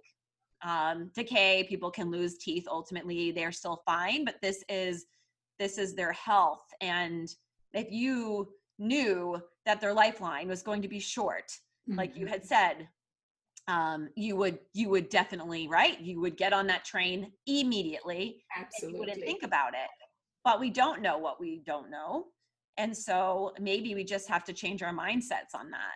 um, 0.64 1.12
decay. 1.14 1.66
People 1.68 1.92
can 1.92 2.10
lose 2.10 2.38
teeth. 2.38 2.66
Ultimately, 2.70 3.32
they're 3.32 3.52
still 3.52 3.84
fine, 3.86 4.24
but 4.26 4.36
this 4.42 4.64
is 4.70 5.06
this 5.60 5.78
is 5.78 5.94
their 5.94 6.14
health. 6.14 6.66
And 6.82 7.30
if 7.74 7.92
you 7.92 8.50
knew 8.80 9.40
that 9.66 9.80
their 9.80 9.94
lifeline 9.94 10.48
was 10.48 10.64
going 10.64 10.82
to 10.82 10.88
be 10.88 11.00
short, 11.00 11.52
mm-hmm. 11.88 11.98
like 11.98 12.16
you 12.16 12.26
had 12.26 12.40
mm-hmm. 12.40 12.48
said, 12.48 12.88
um, 13.68 14.10
you 14.16 14.36
would 14.36 14.60
you 14.74 14.90
would 14.90 15.10
definitely 15.10 15.68
right 15.68 16.00
you 16.02 16.20
would 16.20 16.36
get 16.36 16.54
on 16.54 16.68
that 16.68 16.84
train 16.84 17.32
immediately 17.48 18.44
absolutely 18.58 18.94
you 18.94 19.00
wouldn't 19.00 19.22
think 19.22 19.44
about 19.44 19.74
it. 19.74 19.90
But 20.44 20.60
we 20.60 20.70
don't 20.70 21.02
know 21.02 21.18
what 21.18 21.40
we 21.40 21.62
don't 21.66 21.90
know. 21.90 22.26
And 22.78 22.96
so 22.96 23.54
maybe 23.60 23.96
we 23.96 24.04
just 24.04 24.28
have 24.28 24.44
to 24.46 24.54
change 24.54 24.84
our 24.84 24.94
mindsets 24.94 25.56
on 25.56 25.72
that. 25.72 25.96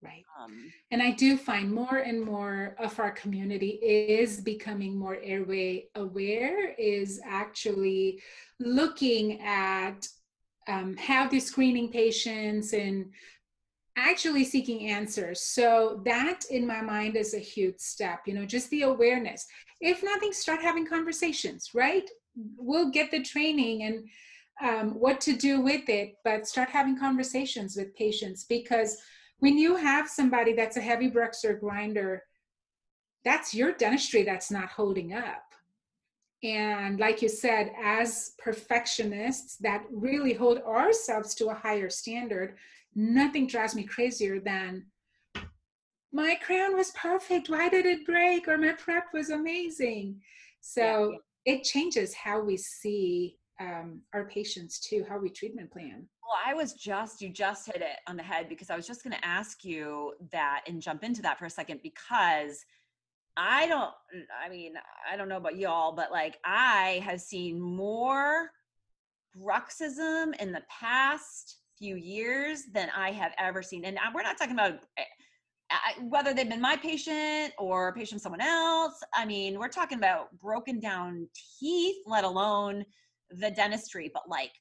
Right. 0.00 0.22
Um, 0.40 0.72
and 0.92 1.02
i 1.02 1.10
do 1.10 1.36
find 1.36 1.72
more 1.72 1.96
and 1.96 2.22
more 2.22 2.76
of 2.78 3.00
our 3.00 3.10
community 3.10 3.80
is 3.82 4.40
becoming 4.40 4.96
more 4.96 5.18
airway 5.24 5.86
aware 5.96 6.72
is 6.78 7.20
actually 7.24 8.22
looking 8.60 9.40
at 9.40 10.06
um, 10.68 10.96
how 10.96 11.26
they're 11.26 11.40
screening 11.40 11.90
patients 11.90 12.74
and 12.74 13.06
actually 13.98 14.44
seeking 14.44 14.88
answers. 14.88 15.40
So 15.40 16.00
that 16.04 16.44
in 16.50 16.66
my 16.66 16.80
mind 16.80 17.16
is 17.16 17.34
a 17.34 17.38
huge 17.38 17.78
step, 17.78 18.20
you 18.26 18.34
know, 18.34 18.46
just 18.46 18.70
the 18.70 18.82
awareness. 18.82 19.46
If 19.80 20.02
nothing, 20.02 20.32
start 20.32 20.60
having 20.62 20.86
conversations, 20.86 21.70
right? 21.74 22.08
We'll 22.56 22.90
get 22.90 23.10
the 23.10 23.22
training 23.22 23.82
and 23.82 24.08
um, 24.62 24.90
what 24.98 25.20
to 25.22 25.34
do 25.34 25.60
with 25.60 25.88
it, 25.88 26.14
but 26.24 26.46
start 26.46 26.68
having 26.68 26.98
conversations 26.98 27.76
with 27.76 27.94
patients 27.94 28.44
because 28.44 28.96
when 29.38 29.56
you 29.56 29.76
have 29.76 30.08
somebody 30.08 30.52
that's 30.52 30.76
a 30.76 30.80
heavy 30.80 31.10
bruxer 31.10 31.58
grinder, 31.58 32.22
that's 33.24 33.54
your 33.54 33.72
dentistry 33.72 34.22
that's 34.22 34.50
not 34.50 34.68
holding 34.68 35.12
up. 35.12 35.42
And 36.42 37.00
like 37.00 37.20
you 37.20 37.28
said, 37.28 37.72
as 37.82 38.32
perfectionists 38.38 39.56
that 39.56 39.84
really 39.92 40.32
hold 40.32 40.58
ourselves 40.58 41.34
to 41.36 41.48
a 41.48 41.54
higher 41.54 41.90
standard, 41.90 42.56
nothing 42.94 43.46
drives 43.46 43.74
me 43.74 43.84
crazier 43.84 44.40
than 44.40 44.86
my 46.12 46.36
crown 46.36 46.76
was 46.76 46.90
perfect. 46.92 47.48
Why 47.48 47.68
did 47.68 47.86
it 47.86 48.06
break? 48.06 48.48
Or 48.48 48.56
my 48.56 48.72
prep 48.72 49.06
was 49.12 49.30
amazing. 49.30 50.20
So 50.60 50.82
yeah, 50.82 51.18
yeah. 51.46 51.54
it 51.54 51.64
changes 51.64 52.14
how 52.14 52.40
we 52.40 52.56
see 52.56 53.36
um, 53.60 54.00
our 54.14 54.28
patients 54.28 54.80
too, 54.80 55.04
how 55.08 55.18
we 55.18 55.30
treatment 55.30 55.70
plan. 55.70 56.06
Well, 56.22 56.38
I 56.44 56.54
was 56.54 56.74
just, 56.74 57.20
you 57.20 57.30
just 57.30 57.66
hit 57.66 57.82
it 57.82 57.98
on 58.06 58.16
the 58.16 58.22
head 58.22 58.48
because 58.48 58.70
I 58.70 58.76
was 58.76 58.86
just 58.86 59.02
going 59.02 59.16
to 59.16 59.24
ask 59.24 59.64
you 59.64 60.14
that 60.32 60.62
and 60.66 60.80
jump 60.80 61.02
into 61.02 61.22
that 61.22 61.38
for 61.38 61.46
a 61.46 61.50
second 61.50 61.80
because 61.82 62.64
I 63.36 63.66
don't, 63.66 63.92
I 64.44 64.48
mean, 64.48 64.74
I 65.10 65.16
don't 65.16 65.28
know 65.28 65.36
about 65.36 65.56
y'all, 65.56 65.92
but 65.92 66.10
like 66.10 66.38
I 66.44 67.02
have 67.04 67.20
seen 67.20 67.60
more 67.60 68.50
bruxism 69.36 70.38
in 70.40 70.52
the 70.52 70.62
past 70.68 71.57
few 71.78 71.96
years 71.96 72.64
than 72.72 72.88
I 72.96 73.12
have 73.12 73.32
ever 73.38 73.62
seen. 73.62 73.84
And 73.84 73.98
we're 74.14 74.22
not 74.22 74.38
talking 74.38 74.54
about 74.54 74.80
eh, 74.96 75.04
whether 76.08 76.34
they've 76.34 76.48
been 76.48 76.60
my 76.60 76.76
patient 76.76 77.52
or 77.58 77.88
a 77.88 77.92
patient 77.92 78.22
someone 78.22 78.40
else. 78.40 79.00
I 79.14 79.24
mean, 79.24 79.58
we're 79.58 79.68
talking 79.68 79.98
about 79.98 80.36
broken 80.38 80.80
down 80.80 81.28
teeth, 81.60 81.96
let 82.06 82.24
alone 82.24 82.84
the 83.30 83.50
dentistry, 83.50 84.10
but 84.12 84.28
like 84.28 84.52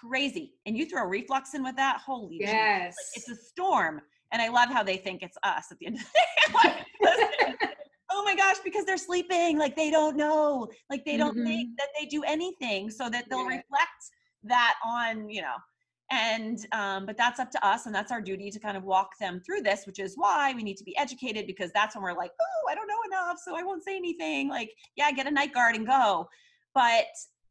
crazy. 0.00 0.54
And 0.66 0.76
you 0.76 0.86
throw 0.86 1.04
reflux 1.04 1.54
in 1.54 1.62
with 1.62 1.76
that, 1.76 1.98
holy 2.04 2.38
yes, 2.40 2.94
like, 2.96 3.16
it's 3.16 3.28
a 3.28 3.36
storm. 3.36 4.00
And 4.32 4.40
I 4.40 4.48
love 4.48 4.68
how 4.68 4.82
they 4.82 4.96
think 4.96 5.22
it's 5.22 5.36
us 5.42 5.66
at 5.70 5.78
the 5.78 5.86
end 5.86 5.96
of 5.96 6.02
the 6.02 7.08
day. 7.08 7.66
oh 8.10 8.22
my 8.24 8.36
gosh, 8.36 8.56
because 8.64 8.84
they're 8.84 8.96
sleeping, 8.96 9.58
like 9.58 9.76
they 9.76 9.90
don't 9.90 10.16
know, 10.16 10.68
like 10.88 11.04
they 11.04 11.16
don't 11.16 11.36
mm-hmm. 11.36 11.46
think 11.46 11.70
that 11.78 11.88
they 11.98 12.06
do 12.06 12.22
anything, 12.24 12.90
so 12.90 13.08
that 13.08 13.24
they'll 13.28 13.50
yeah. 13.50 13.56
reflect 13.56 14.02
that 14.44 14.74
on, 14.84 15.28
you 15.28 15.42
know, 15.42 15.56
and 16.10 16.66
um, 16.72 17.06
but 17.06 17.16
that's 17.16 17.38
up 17.38 17.50
to 17.50 17.66
us 17.66 17.86
and 17.86 17.94
that's 17.94 18.10
our 18.10 18.20
duty 18.20 18.50
to 18.50 18.58
kind 18.58 18.76
of 18.76 18.82
walk 18.84 19.16
them 19.18 19.40
through 19.44 19.62
this 19.62 19.86
which 19.86 19.98
is 19.98 20.14
why 20.16 20.52
we 20.54 20.62
need 20.62 20.76
to 20.76 20.84
be 20.84 20.96
educated 20.98 21.46
because 21.46 21.70
that's 21.72 21.94
when 21.94 22.02
we're 22.02 22.12
like 22.12 22.32
oh 22.40 22.70
i 22.70 22.74
don't 22.74 22.88
know 22.88 23.00
enough 23.06 23.38
so 23.42 23.56
i 23.56 23.62
won't 23.62 23.84
say 23.84 23.96
anything. 23.96 24.48
Like 24.48 24.72
yeah 24.96 25.10
get 25.12 25.26
a 25.26 25.30
night 25.30 25.54
guard 25.54 25.76
and 25.76 25.86
go. 25.86 26.28
But 26.74 27.06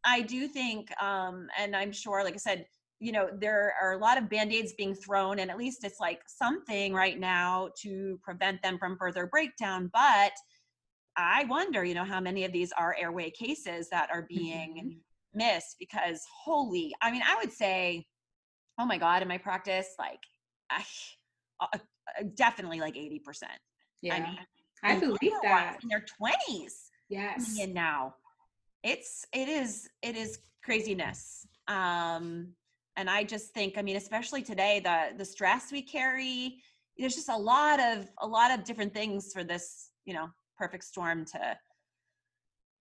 i 0.06 0.22
do 0.22 0.48
think 0.48 0.89
um, 1.02 1.48
and 1.58 1.76
i'm 1.76 1.91
sure 1.91 2.24
like 2.24 2.34
i 2.34 2.38
said 2.38 2.65
you 3.00 3.12
know 3.12 3.30
there 3.39 3.74
are 3.82 3.93
a 3.93 3.98
lot 3.98 4.17
of 4.17 4.30
band-aids 4.30 4.74
being 4.78 4.93
thrown 4.93 5.39
and 5.39 5.50
at 5.50 5.58
least 5.58 5.86
it's 5.86 5.99
like 5.99 6.20
something 6.28 6.93
right 6.93 7.20
now 7.20 7.70
to 7.82 8.20
prevent 8.24 8.62
them 8.62 8.78
from 8.78 8.97
further 8.97 9.26
breakdown. 9.26 9.89
But 9.93 10.34
i 11.18 11.45
wonder 11.45 11.84
you 11.84 11.93
know 11.93 12.03
how 12.03 12.20
many 12.20 12.43
of 12.45 12.51
these 12.51 12.72
are 12.74 12.95
airway 12.99 13.30
cases 13.32 13.89
that 13.89 14.10
are 14.12 14.26
being 14.30 14.76
mm-hmm. 14.78 15.38
missed 15.38 15.76
because 15.80 16.24
holy 16.43 16.93
i 17.01 17.12
mean 17.12 17.24
i 17.28 17.36
would 17.36 17.51
say 17.51 18.05
oh 18.80 18.86
my 18.86 18.97
god 18.97 19.21
in 19.21 19.27
my 19.27 19.38
practice 19.38 19.95
like 19.99 20.19
I, 20.71 20.84
uh, 21.59 21.67
uh, 21.73 21.77
definitely 22.36 22.80
like 22.80 22.95
80% 22.95 23.43
yeah 24.01 24.15
i, 24.15 24.19
mean, 24.19 24.38
I 24.84 24.99
believe 24.99 25.34
that. 25.43 25.77
in 25.84 25.89
their 25.89 26.05
20s 26.21 26.89
yes. 27.09 27.57
and 27.59 27.73
now. 27.73 28.15
It's 28.82 29.25
it 29.34 29.49
is 29.49 29.89
it 30.01 30.15
is 30.15 30.39
craziness 30.63 31.45
um 31.67 32.47
and 32.95 33.09
i 33.09 33.25
just 33.25 33.53
think 33.53 33.77
i 33.77 33.82
mean 33.82 33.97
especially 33.97 34.41
today 34.41 34.80
the 34.82 35.17
the 35.17 35.25
stress 35.25 35.69
we 35.69 35.82
carry 35.82 36.61
there's 36.97 37.15
just 37.15 37.27
a 37.27 37.36
lot 37.36 37.82
of 37.82 38.09
a 38.19 38.27
lot 38.27 38.51
of 38.51 38.63
different 38.63 38.93
things 38.93 39.34
for 39.34 39.43
this 39.43 39.89
you 40.05 40.13
know 40.13 40.30
perfect 40.57 40.86
storm 40.86 41.25
to 41.25 41.57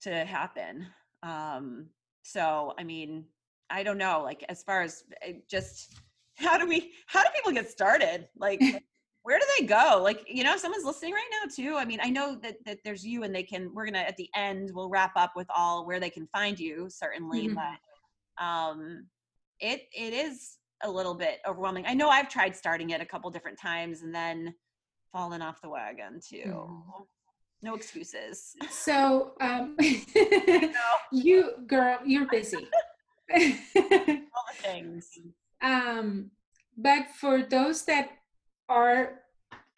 to 0.02 0.24
happen. 0.24 0.86
Um 1.24 1.86
so 2.22 2.74
i 2.78 2.84
mean 2.84 3.24
I 3.70 3.82
don't 3.82 3.98
know, 3.98 4.22
like 4.22 4.44
as 4.48 4.62
far 4.62 4.82
as 4.82 5.04
eh, 5.22 5.34
just 5.48 5.94
how 6.36 6.56
do 6.56 6.66
we 6.66 6.92
how 7.06 7.22
do 7.22 7.28
people 7.34 7.52
get 7.52 7.70
started? 7.70 8.28
Like 8.36 8.60
where 9.28 9.38
do 9.38 9.44
they 9.58 9.66
go? 9.66 10.00
Like, 10.02 10.24
you 10.26 10.42
know, 10.42 10.56
someone's 10.56 10.86
listening 10.86 11.12
right 11.12 11.28
now 11.32 11.50
too. 11.54 11.76
I 11.76 11.84
mean, 11.84 11.98
I 12.02 12.08
know 12.08 12.38
that 12.42 12.56
that 12.64 12.78
there's 12.82 13.04
you 13.04 13.24
and 13.24 13.34
they 13.34 13.42
can 13.42 13.70
we're 13.74 13.84
gonna 13.84 13.98
at 13.98 14.16
the 14.16 14.30
end 14.34 14.70
we'll 14.72 14.88
wrap 14.88 15.12
up 15.16 15.32
with 15.36 15.46
all 15.54 15.86
where 15.86 16.00
they 16.00 16.10
can 16.10 16.26
find 16.28 16.58
you, 16.58 16.88
certainly. 16.88 17.48
Mm-hmm. 17.48 17.56
But 17.56 18.42
um 18.44 19.06
it 19.60 19.82
it 19.92 20.14
is 20.14 20.56
a 20.82 20.90
little 20.90 21.14
bit 21.14 21.40
overwhelming. 21.46 21.84
I 21.86 21.94
know 21.94 22.08
I've 22.08 22.28
tried 22.28 22.56
starting 22.56 22.90
it 22.90 23.00
a 23.00 23.04
couple 23.04 23.30
different 23.30 23.58
times 23.58 24.02
and 24.02 24.14
then 24.14 24.54
fallen 25.12 25.42
off 25.42 25.60
the 25.60 25.68
wagon 25.68 26.20
too. 26.26 26.44
Mm-hmm. 26.46 27.02
No 27.60 27.74
excuses. 27.74 28.54
So 28.70 29.32
um 29.40 29.76
you 31.12 31.52
girl, 31.66 31.98
you're 32.02 32.28
busy. 32.28 32.66
all 33.36 34.44
the 34.48 34.62
things. 34.62 35.18
Um 35.60 36.30
but 36.76 37.08
for 37.20 37.42
those 37.42 37.84
that 37.86 38.10
are 38.68 39.20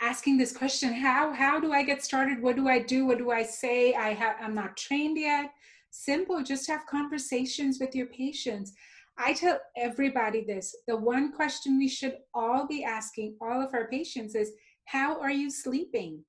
asking 0.03 0.39
this 0.39 0.57
question 0.57 0.93
how 0.93 1.33
how 1.33 1.61
do 1.61 1.73
i 1.73 1.83
get 1.83 2.05
started? 2.05 2.43
What 2.43 2.57
do 2.57 2.69
i 2.69 2.79
do? 2.79 3.07
What 3.07 3.19
do 3.19 3.31
i 3.31 3.43
say? 3.43 3.95
I 3.95 4.13
have 4.15 4.37
i'm 4.41 4.55
not 4.55 4.77
trained 4.77 5.19
yet. 5.19 5.53
Simple 5.91 6.43
just 6.43 6.69
have 6.69 6.87
conversations 6.87 7.79
with 7.81 7.95
your 7.95 8.07
patients. 8.07 8.73
I 9.19 9.35
tell 9.35 9.61
everybody 9.77 10.45
this 10.45 10.75
the 10.87 10.97
one 10.97 11.33
question 11.33 11.79
we 11.79 11.89
should 11.89 12.19
all 12.33 12.67
be 12.67 12.85
asking 12.85 13.37
all 13.41 13.61
of 13.61 13.75
our 13.75 13.89
patients 13.89 14.35
is 14.35 14.53
how 14.85 15.21
are 15.21 15.31
you 15.31 15.51
sleeping? 15.51 16.25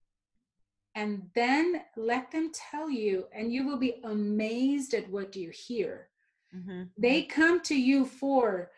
And 0.95 1.23
then 1.35 1.81
let 1.95 2.31
them 2.31 2.51
tell 2.53 2.89
you 2.89 3.25
and 3.33 3.51
you 3.51 3.65
will 3.65 3.77
be 3.77 4.01
amazed 4.03 4.93
at 4.93 5.09
what 5.09 5.35
you 5.35 5.49
hear 5.49 6.10
mm-hmm. 6.55 6.83
they 6.97 7.23
come 7.23 7.61
to 7.61 7.75
you 7.75 8.05
for 8.05 8.71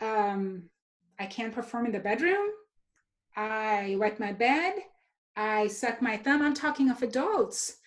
um, 0.00 0.64
i 1.18 1.26
can't 1.26 1.54
perform 1.54 1.86
in 1.86 1.92
the 1.92 1.98
bedroom 2.00 2.50
I 3.36 3.96
wet 3.98 4.20
my 4.20 4.32
bed, 4.32 4.74
I 5.36 5.66
suck 5.66 6.00
my 6.00 6.16
thumb. 6.16 6.42
I'm 6.42 6.54
talking 6.54 6.90
of 6.90 7.02
adults. 7.02 7.78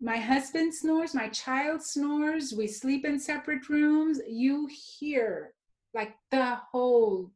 My 0.00 0.16
husband 0.16 0.74
snores, 0.74 1.14
my 1.14 1.28
child 1.28 1.82
snores, 1.82 2.52
we 2.52 2.66
sleep 2.66 3.04
in 3.04 3.18
separate 3.18 3.68
rooms. 3.68 4.20
You 4.28 4.68
hear 4.68 5.54
like 5.94 6.14
the 6.30 6.56
whole, 6.70 7.30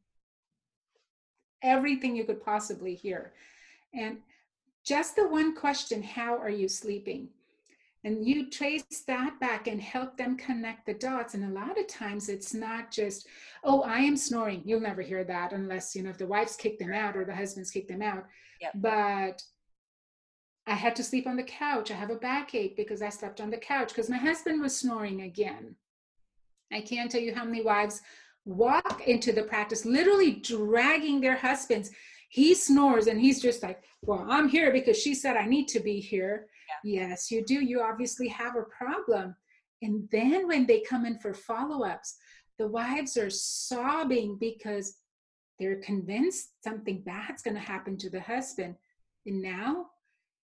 everything 1.63 2.15
you 2.15 2.25
could 2.25 2.43
possibly 2.43 2.93
hear. 2.93 3.33
And 3.93 4.17
just 4.85 5.15
the 5.15 5.27
one 5.27 5.55
question 5.55 6.03
how 6.03 6.37
are 6.37 6.49
you 6.49 6.67
sleeping? 6.67 7.29
And 8.03 8.27
you 8.27 8.49
trace 8.49 8.83
that 9.05 9.39
back 9.39 9.67
and 9.67 9.79
help 9.79 10.17
them 10.17 10.35
connect 10.35 10.85
the 10.85 10.93
dots. 10.93 11.35
And 11.35 11.45
a 11.45 11.59
lot 11.59 11.79
of 11.79 11.87
times 11.87 12.29
it's 12.29 12.53
not 12.53 12.91
just 12.91 13.27
oh 13.63 13.81
i 13.81 13.99
am 13.99 14.17
snoring. 14.17 14.61
You'll 14.65 14.81
never 14.81 15.01
hear 15.01 15.23
that 15.23 15.53
unless 15.53 15.95
you 15.95 16.03
know 16.03 16.09
if 16.09 16.17
the 16.17 16.25
wives 16.25 16.55
kick 16.55 16.79
them 16.79 16.93
out 16.93 17.15
or 17.15 17.25
the 17.25 17.35
husbands 17.35 17.71
kick 17.71 17.87
them 17.87 18.01
out. 18.01 18.25
Yep. 18.61 18.73
but 18.75 19.41
i 20.67 20.75
had 20.75 20.95
to 20.95 21.03
sleep 21.03 21.27
on 21.27 21.35
the 21.35 21.43
couch. 21.43 21.91
I 21.91 21.95
have 21.95 22.11
a 22.11 22.15
backache 22.15 22.75
because 22.75 23.01
i 23.01 23.09
slept 23.09 23.41
on 23.41 23.49
the 23.49 23.57
couch 23.57 23.89
because 23.89 24.09
my 24.09 24.17
husband 24.17 24.61
was 24.61 24.77
snoring 24.77 25.21
again. 25.21 25.75
I 26.73 26.81
can't 26.81 27.11
tell 27.11 27.21
you 27.21 27.35
how 27.35 27.45
many 27.45 27.61
wives 27.61 28.01
walk 28.45 29.03
into 29.05 29.31
the 29.31 29.43
practice 29.43 29.85
literally 29.85 30.31
dragging 30.31 31.21
their 31.21 31.35
husbands. 31.35 31.91
He 32.29 32.55
snores 32.55 33.07
and 33.07 33.19
he's 33.19 33.41
just 33.41 33.61
like 33.61 33.83
well 34.03 34.25
i'm 34.29 34.47
here 34.47 34.71
because 34.71 34.97
she 34.97 35.13
said 35.13 35.35
i 35.37 35.45
need 35.45 35.67
to 35.67 35.79
be 35.79 35.99
here 35.99 36.47
Yes, 36.83 37.31
you 37.31 37.43
do. 37.43 37.55
You 37.55 37.81
obviously 37.81 38.27
have 38.29 38.55
a 38.55 38.63
problem. 38.63 39.35
And 39.81 40.07
then 40.11 40.47
when 40.47 40.65
they 40.65 40.81
come 40.81 41.05
in 41.05 41.17
for 41.19 41.33
follow 41.33 41.85
ups, 41.85 42.17
the 42.59 42.67
wives 42.67 43.17
are 43.17 43.29
sobbing 43.29 44.37
because 44.39 44.95
they're 45.59 45.81
convinced 45.81 46.49
something 46.63 47.01
bad's 47.01 47.41
going 47.41 47.55
to 47.55 47.61
happen 47.61 47.97
to 47.97 48.09
the 48.09 48.21
husband. 48.21 48.75
And 49.25 49.41
now 49.41 49.87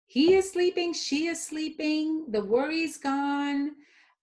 he 0.06 0.34
is 0.34 0.52
sleeping, 0.52 0.92
she 0.92 1.26
is 1.26 1.44
sleeping, 1.44 2.26
the 2.30 2.44
worry's 2.44 2.96
gone. 2.96 3.72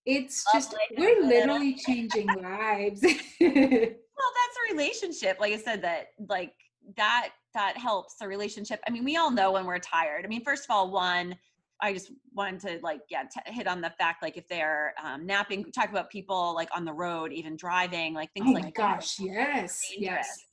It's 0.05 0.45
just, 0.53 0.75
we're 0.97 1.25
literally 1.25 1.75
changing 1.75 2.27
lives. 2.27 3.01
well, 3.01 3.11
that's 3.41 4.57
a 4.59 4.73
relationship. 4.73 5.37
Like 5.39 5.53
I 5.53 5.57
said, 5.57 5.81
that, 5.83 6.07
like, 6.27 6.53
that 6.97 7.29
that 7.53 7.77
helps 7.77 8.15
the 8.15 8.27
relationship. 8.27 8.81
I 8.87 8.91
mean, 8.91 9.03
we 9.03 9.15
all 9.15 9.31
know 9.31 9.51
when 9.51 9.65
we're 9.65 9.79
tired. 9.79 10.25
I 10.25 10.27
mean, 10.27 10.43
first 10.43 10.65
of 10.65 10.71
all, 10.71 10.91
one, 10.91 11.35
I 11.83 11.93
just 11.93 12.11
wanted 12.33 12.61
to 12.61 12.79
like 12.81 13.01
yeah 13.09 13.23
t- 13.23 13.53
hit 13.53 13.67
on 13.67 13.81
the 13.81 13.89
fact 13.89 14.23
like 14.23 14.37
if 14.37 14.47
they're 14.47 14.93
um, 15.03 15.25
napping, 15.25 15.69
talk 15.71 15.89
about 15.89 16.09
people 16.09 16.55
like 16.55 16.69
on 16.75 16.85
the 16.85 16.93
road, 16.93 17.33
even 17.33 17.57
driving, 17.57 18.13
like 18.13 18.31
things 18.33 18.47
oh 18.49 18.53
like 18.53 18.63
my 18.63 18.71
gosh, 18.71 19.19
yes, 19.19 19.91
yes. 19.97 20.45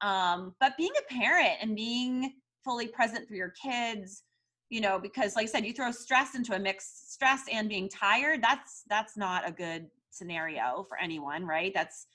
Um, 0.00 0.54
but 0.60 0.76
being 0.76 0.92
a 0.96 1.12
parent 1.12 1.54
and 1.60 1.74
being 1.74 2.34
fully 2.64 2.86
present 2.86 3.26
for 3.26 3.34
your 3.34 3.52
kids, 3.60 4.22
you 4.68 4.80
know, 4.80 4.98
because 4.98 5.34
like 5.34 5.44
I 5.44 5.46
said, 5.46 5.66
you 5.66 5.72
throw 5.72 5.90
stress 5.90 6.36
into 6.36 6.54
a 6.54 6.58
mix, 6.58 6.88
stress 7.08 7.42
and 7.52 7.68
being 7.68 7.88
tired. 7.88 8.40
That's 8.40 8.84
that's 8.88 9.16
not 9.16 9.48
a 9.48 9.50
good 9.50 9.88
scenario 10.10 10.84
for 10.88 10.98
anyone, 10.98 11.44
right? 11.44 11.72
That's 11.74 12.06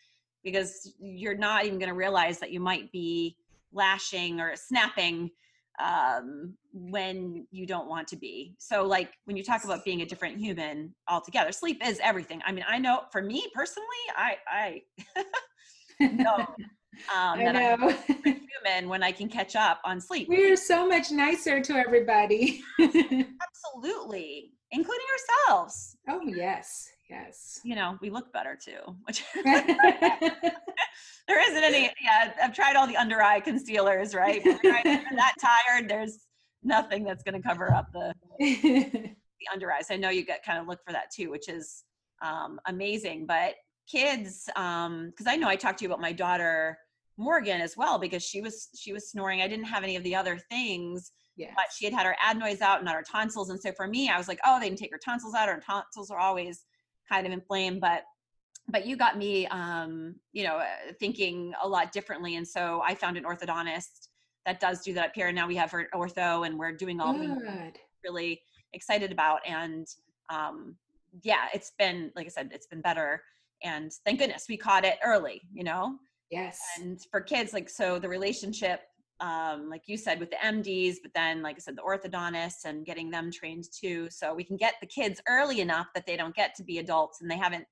because 0.46 0.94
you're 0.98 1.36
not 1.36 1.66
even 1.66 1.78
going 1.78 1.90
to 1.90 1.96
realize 1.96 2.40
that 2.40 2.52
you 2.52 2.62
might 2.62 2.90
be 2.94 3.36
lashing 3.74 4.40
or 4.40 4.56
snapping 4.56 5.30
um, 5.80 6.56
when 6.74 7.48
you 7.52 7.66
don't 7.66 7.88
want 7.88 8.08
to 8.10 8.16
be. 8.16 8.56
So, 8.60 8.84
like 8.84 9.12
when 9.26 9.38
you 9.38 9.44
talk 9.44 9.64
about 9.64 9.86
being 9.86 10.02
a 10.02 10.06
different 10.06 10.38
human 10.38 10.94
altogether, 11.10 11.52
sleep 11.52 11.82
is 11.86 12.00
everything. 12.04 12.42
I 12.46 12.52
mean, 12.52 12.66
I 12.68 12.78
know 12.78 13.04
for 13.12 13.22
me 13.22 13.46
personally, 13.54 13.88
I 14.16 14.36
I 14.48 14.82
know 16.12 16.36
um, 17.14 17.40
I 17.40 17.44
that 17.46 17.54
know. 17.54 17.96
I'm 18.26 18.48
human 18.64 18.90
when 18.90 19.04
I 19.04 19.12
can 19.12 19.30
catch 19.30 19.56
up 19.56 19.82
on 19.86 20.00
sleep. 20.00 20.28
We're 20.30 20.56
so 20.56 20.88
much 20.88 21.12
nicer 21.12 21.62
to 21.62 21.74
everybody. 21.76 22.62
Absolutely, 22.80 24.52
including 24.72 25.08
ourselves. 25.48 25.98
Oh 26.10 26.22
yes, 26.26 26.90
yes. 27.12 27.60
You 27.64 27.76
know, 27.76 27.98
we 28.02 28.10
look 28.10 28.32
better 28.34 28.58
too, 28.62 28.96
which 29.06 29.24
there 29.44 31.52
isn't 31.52 31.64
any. 31.64 31.92
Yeah, 32.02 32.34
I've 32.42 32.54
tried 32.54 32.76
all 32.76 32.88
the 32.88 32.98
under 32.98 33.22
eye 33.22 33.40
concealers, 33.40 34.16
right? 34.16 34.42
But 34.44 34.64
you're 34.64 34.84
that 34.84 35.36
tired, 35.42 35.90
there's 35.90 36.20
nothing 36.64 37.04
that's 37.04 37.24
going 37.24 37.42
to 37.42 37.48
cover 37.48 37.74
up 37.74 37.88
the 37.94 38.14
the 38.40 39.48
under 39.52 39.72
eyes. 39.72 39.88
I 39.90 39.98
know 39.98 40.10
you 40.10 40.26
get 40.26 40.46
kind 40.46 40.60
of 40.60 40.68
look 40.68 40.80
for 40.86 40.94
that 40.94 41.12
too, 41.16 41.30
which 41.30 41.50
is 41.50 41.84
um, 42.22 42.60
amazing. 42.68 43.26
But 43.26 43.56
kids, 43.90 44.46
because 44.48 44.88
um, 44.88 45.14
I 45.28 45.36
know 45.36 45.48
I 45.48 45.56
talked 45.56 45.80
to 45.80 45.86
you 45.86 45.90
about 45.90 46.02
my 46.02 46.14
daughter 46.14 46.78
Morgan 47.18 47.62
as 47.62 47.76
well 47.78 48.00
because 48.00 48.24
she 48.24 48.42
was 48.42 48.70
she 48.76 48.94
was 48.94 49.10
snoring. 49.10 49.42
I 49.42 49.48
didn't 49.48 49.66
have 49.66 49.84
any 49.84 49.96
of 49.96 50.04
the 50.04 50.16
other 50.16 50.40
things. 50.50 51.12
Yes. 51.38 51.54
But 51.56 51.66
she 51.76 51.86
had 51.86 51.94
had 51.94 52.06
her 52.06 52.16
adenoids 52.22 52.62
out 52.62 52.80
and 52.80 52.86
not 52.86 52.96
her 52.96 53.06
tonsils. 53.10 53.50
And 53.50 53.60
so 53.60 53.72
for 53.72 53.88
me, 53.88 54.10
I 54.10 54.18
was 54.18 54.28
like, 54.28 54.40
oh, 54.46 54.60
they 54.60 54.68
can 54.68 54.78
take 54.78 54.92
her 54.92 55.00
tonsils 55.04 55.34
out. 55.34 55.48
Her 55.48 55.62
tonsils 55.66 56.12
are 56.12 56.20
always 56.20 56.66
kind 57.12 57.28
of 57.28 57.34
inflamed. 57.34 57.82
But 57.82 58.04
but 58.72 58.86
you 58.86 58.96
got 58.96 59.18
me 59.18 59.48
um, 59.48 60.16
you 60.34 60.44
know 60.44 60.58
uh, 60.58 60.94
thinking 61.00 61.54
a 61.64 61.68
lot 61.68 61.92
differently 61.92 62.36
and 62.36 62.48
so 62.48 62.82
i 62.86 62.94
found 62.96 63.18
an 63.18 63.24
orthodontist 63.24 64.08
that 64.46 64.60
does 64.60 64.82
do 64.82 64.94
that 64.94 65.08
up 65.08 65.12
here 65.14 65.28
and 65.28 65.36
now 65.36 65.48
we 65.48 65.56
have 65.56 65.72
her 65.72 65.88
ortho 65.94 66.46
and 66.46 66.58
we're 66.58 66.72
doing 66.72 67.00
all 67.00 67.18
we 67.18 67.28
really 68.04 68.42
excited 68.74 69.12
about 69.12 69.40
and 69.48 69.88
um, 70.30 70.76
yeah 71.24 71.48
it's 71.54 71.74
been 71.78 72.12
like 72.16 72.26
i 72.26 72.30
said 72.30 72.50
it's 72.54 72.68
been 72.68 72.82
better 72.82 73.22
and 73.64 73.92
thank 74.06 74.20
goodness 74.20 74.46
we 74.48 74.58
caught 74.58 74.86
it 74.86 74.98
early 75.04 75.42
you 75.54 75.64
know 75.64 75.96
yes 76.30 76.60
and 76.80 77.00
for 77.12 77.22
kids 77.22 77.54
like 77.54 77.70
so 77.70 78.00
the 78.00 78.10
relationship 78.10 78.82
um, 79.22 79.70
like 79.70 79.84
you 79.86 79.98
said 79.98 80.20
with 80.20 80.30
the 80.32 80.38
mds 80.38 80.96
but 81.02 81.12
then 81.14 81.42
like 81.42 81.56
i 81.56 81.60
said 81.60 81.76
the 81.76 81.82
orthodontists 81.82 82.66
and 82.66 82.86
getting 82.86 83.10
them 83.10 83.32
trained 83.32 83.66
too 83.72 84.08
so 84.10 84.34
we 84.34 84.44
can 84.44 84.58
get 84.58 84.74
the 84.82 84.88
kids 84.88 85.22
early 85.30 85.62
enough 85.62 85.88
that 85.94 86.06
they 86.06 86.18
don't 86.18 86.36
get 86.36 86.56
to 86.56 86.64
be 86.64 86.80
adults 86.80 87.22
and 87.22 87.30
they 87.30 87.38
haven't 87.38 87.66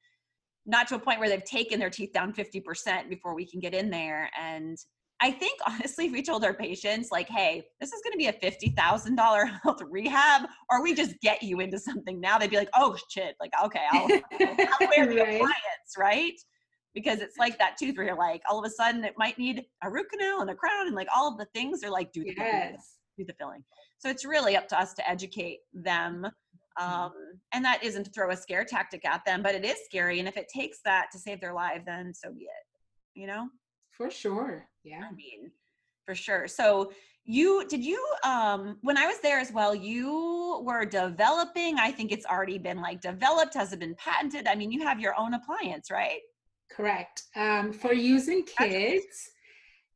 not 0.70 0.88
to 0.88 0.96
a 0.96 1.00
point 1.00 1.20
where 1.20 1.28
they've 1.28 1.44
taken 1.44 1.80
their 1.80 1.90
teeth 1.90 2.14
down 2.14 2.32
50% 2.32 3.10
before 3.10 3.34
we 3.34 3.46
can 3.46 3.60
get 3.60 3.74
in 3.74 3.90
there. 3.90 4.30
And 4.40 4.78
I 5.20 5.32
think 5.32 5.60
honestly, 5.68 6.06
if 6.06 6.12
we 6.12 6.22
told 6.22 6.46
our 6.46 6.54
patients, 6.54 7.10
like, 7.12 7.28
hey, 7.28 7.64
this 7.80 7.92
is 7.92 8.02
going 8.04 8.14
to 8.14 8.18
be 8.18 8.28
a 8.28 8.34
$50,000 8.34 9.60
health 9.64 9.82
rehab, 9.90 10.48
or 10.70 10.84
we 10.84 10.94
just 10.94 11.20
get 11.22 11.42
you 11.42 11.60
into 11.60 11.80
something 11.80 12.22
now, 12.22 12.38
they'd 12.38 12.52
be 12.52 12.58
like, 12.58 12.70
oh 12.76 12.96
shit, 13.10 13.36
like, 13.40 13.52
okay, 13.66 13.86
I'll, 13.92 14.08
I'll 14.08 14.88
wear 14.96 15.08
the 15.08 15.16
right. 15.22 15.36
appliance, 15.36 15.96
right? 15.98 16.40
Because 16.94 17.20
it's 17.20 17.38
like 17.38 17.58
that 17.60 17.78
tooth 17.78 17.96
where 17.98 18.08
you're 18.08 18.18
like, 18.18 18.42
all 18.50 18.60
of 18.60 18.66
a 18.66 18.70
sudden 18.70 19.04
it 19.04 19.14
might 19.18 19.38
need 19.38 19.64
a 19.84 19.90
root 19.90 20.08
canal 20.10 20.42
and 20.42 20.50
a 20.50 20.56
crown 20.56 20.88
and 20.88 20.96
like 20.96 21.08
all 21.16 21.32
of 21.32 21.38
the 21.38 21.46
things 21.54 21.84
are 21.84 21.92
like, 21.92 22.12
do 22.12 22.24
the, 22.24 22.34
yes. 22.36 22.38
filling, 22.40 22.78
do 23.18 23.26
the 23.26 23.34
filling. 23.34 23.64
So 24.00 24.10
it's 24.10 24.26
really 24.26 24.58
up 24.58 24.68
to 24.70 24.80
us 24.80 24.94
to 24.96 25.10
educate 25.10 25.60
them 25.74 26.26
Mm-hmm. 26.80 27.02
Um, 27.02 27.12
and 27.54 27.66
that 27.66 27.84
isn't 27.84 28.06
to 28.06 28.12
throw 28.12 28.32
a 28.32 28.38
scare 28.38 28.64
tactic 28.64 29.06
at 29.06 29.26
them, 29.26 29.42
but 29.42 29.56
it 29.56 29.66
is 29.66 29.78
scary. 29.86 30.20
And 30.20 30.28
if 30.28 30.38
it 30.38 30.48
takes 30.54 30.80
that 30.86 31.08
to 31.12 31.20
save 31.20 31.42
their 31.42 31.54
life, 31.54 31.82
then 31.86 32.14
so 32.14 32.32
be 32.32 32.42
it, 32.42 33.20
you 33.20 33.28
know? 33.28 33.50
For 33.92 34.10
sure. 34.10 34.66
Yeah. 34.84 35.04
I 35.10 35.14
mean, 35.14 35.52
for 36.06 36.16
sure. 36.16 36.48
So 36.48 36.92
you 37.26 37.68
did 37.68 37.84
you 37.84 38.04
um 38.24 38.78
when 38.82 38.98
I 38.98 39.06
was 39.06 39.20
there 39.20 39.40
as 39.40 39.52
well, 39.52 39.76
you 39.76 40.64
were 40.66 40.86
developing, 40.86 41.78
I 41.78 41.92
think 41.92 42.12
it's 42.12 42.26
already 42.26 42.58
been 42.58 42.82
like 42.82 43.02
developed, 43.02 43.54
has 43.56 43.74
it 43.74 43.80
been 43.80 43.96
patented? 43.96 44.48
I 44.48 44.56
mean, 44.56 44.72
you 44.72 44.82
have 44.84 45.00
your 45.00 45.20
own 45.20 45.34
appliance, 45.34 45.92
right? 45.92 46.22
Correct. 46.72 47.24
Um, 47.36 47.74
for 47.74 47.94
using 47.94 48.44
kids. 48.44 49.32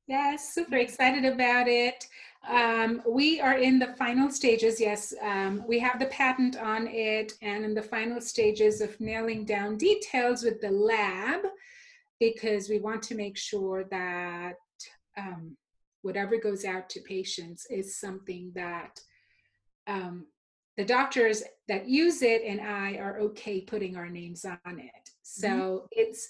Yes, 0.07 0.53
super 0.53 0.78
excited 0.78 1.24
about 1.24 1.67
it. 1.67 2.05
Um, 2.49 3.01
we 3.07 3.39
are 3.39 3.57
in 3.57 3.80
the 3.80 3.95
final 3.97 4.30
stages. 4.30 4.82
Yes, 4.82 5.13
um, 5.21 5.63
we 5.65 5.80
have 5.80 5.97
the 5.97 6.07
patent 6.07 6.57
on 6.57 6.88
it, 6.88 7.34
and 7.41 7.63
in 7.63 7.74
the 7.74 7.82
final 7.82 8.19
stages 8.19 8.82
of 8.82 8.99
nailing 8.99 9.45
down 9.45 9.78
details 9.78 10.43
with 10.43 10.59
the 10.59 10.71
lab, 10.71 11.39
because 12.19 12.67
we 12.67 12.80
want 12.80 13.01
to 13.03 13.15
make 13.15 13.38
sure 13.38 13.86
that 13.91 14.55
um, 15.17 15.55
whatever 16.01 16.38
goes 16.38 16.65
out 16.65 16.89
to 16.89 16.99
patients 17.01 17.65
is 17.69 17.97
something 17.97 18.51
that 18.55 18.99
um, 19.88 20.26
the 20.76 20.84
doctors 20.84 21.43
that 21.69 21.88
use 21.88 22.21
it 22.21 22.41
and 22.45 22.59
I 22.59 22.95
are 22.95 23.19
okay 23.19 23.61
putting 23.61 23.95
our 23.95 24.09
names 24.09 24.43
on 24.45 24.80
it. 24.80 25.09
So 25.21 25.47
mm-hmm. 25.47 25.86
it's 25.91 26.28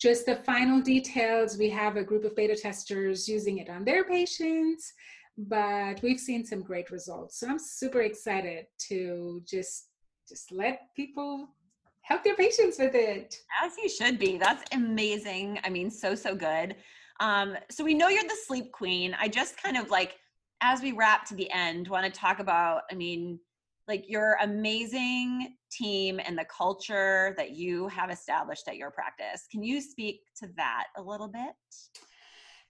just 0.00 0.26
the 0.26 0.36
final 0.36 0.80
details. 0.80 1.58
We 1.58 1.68
have 1.70 1.96
a 1.96 2.04
group 2.04 2.24
of 2.24 2.34
beta 2.34 2.56
testers 2.56 3.28
using 3.28 3.58
it 3.58 3.68
on 3.68 3.84
their 3.84 4.04
patients, 4.04 4.92
but 5.36 6.00
we've 6.02 6.18
seen 6.18 6.44
some 6.44 6.62
great 6.62 6.90
results. 6.90 7.38
So 7.38 7.48
I'm 7.48 7.58
super 7.58 8.00
excited 8.02 8.66
to 8.88 9.42
just 9.46 9.88
just 10.28 10.52
let 10.52 10.82
people 10.94 11.48
help 12.02 12.22
their 12.22 12.36
patients 12.36 12.78
with 12.78 12.94
it. 12.94 13.36
As 13.62 13.72
you 13.76 13.88
should 13.88 14.18
be. 14.18 14.38
That's 14.38 14.64
amazing. 14.72 15.58
I 15.64 15.70
mean, 15.70 15.90
so 15.90 16.14
so 16.14 16.34
good. 16.34 16.76
Um, 17.20 17.56
so 17.70 17.84
we 17.84 17.92
know 17.92 18.08
you're 18.08 18.22
the 18.22 18.38
sleep 18.46 18.72
queen. 18.72 19.14
I 19.20 19.28
just 19.28 19.62
kind 19.62 19.76
of 19.76 19.90
like 19.90 20.16
as 20.62 20.80
we 20.82 20.92
wrap 20.92 21.26
to 21.26 21.34
the 21.34 21.50
end, 21.52 21.88
want 21.88 22.04
to 22.06 22.10
talk 22.10 22.38
about, 22.38 22.82
I 22.90 22.94
mean, 22.94 23.38
like 23.90 24.08
your 24.08 24.36
amazing 24.40 25.56
team 25.68 26.20
and 26.24 26.38
the 26.38 26.44
culture 26.44 27.34
that 27.36 27.50
you 27.50 27.88
have 27.88 28.08
established 28.08 28.68
at 28.68 28.76
your 28.76 28.92
practice. 28.92 29.48
Can 29.50 29.64
you 29.64 29.80
speak 29.80 30.20
to 30.36 30.48
that 30.56 30.84
a 30.96 31.02
little 31.02 31.26
bit? 31.26 31.56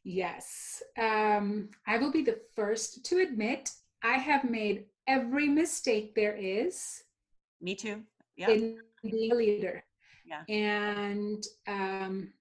Yes. 0.03 0.83
Um, 0.99 1.69
I 1.87 1.99
will 1.99 2.11
be 2.11 2.23
the 2.23 2.39
first 2.57 3.05
to 3.05 3.19
admit 3.19 3.71
I 4.03 4.15
have 4.15 4.49
made 4.49 4.87
every 5.07 5.47
mistake 5.47 6.15
there 6.15 6.35
is. 6.35 7.03
Me 7.61 7.75
too. 7.75 8.01
Yeah. 8.35 8.49
In 8.49 8.79
being 9.03 9.33
a 9.33 9.35
leader. 9.35 9.85
Yeah. 10.25 10.45
And 10.49 11.45
um, 11.69 12.33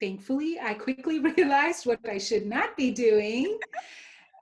thankfully, 0.00 0.58
I 0.62 0.72
quickly 0.72 1.18
realized 1.36 1.84
what 1.84 2.00
I 2.08 2.16
should 2.16 2.46
not 2.46 2.74
be 2.74 2.90
doing. 2.90 3.58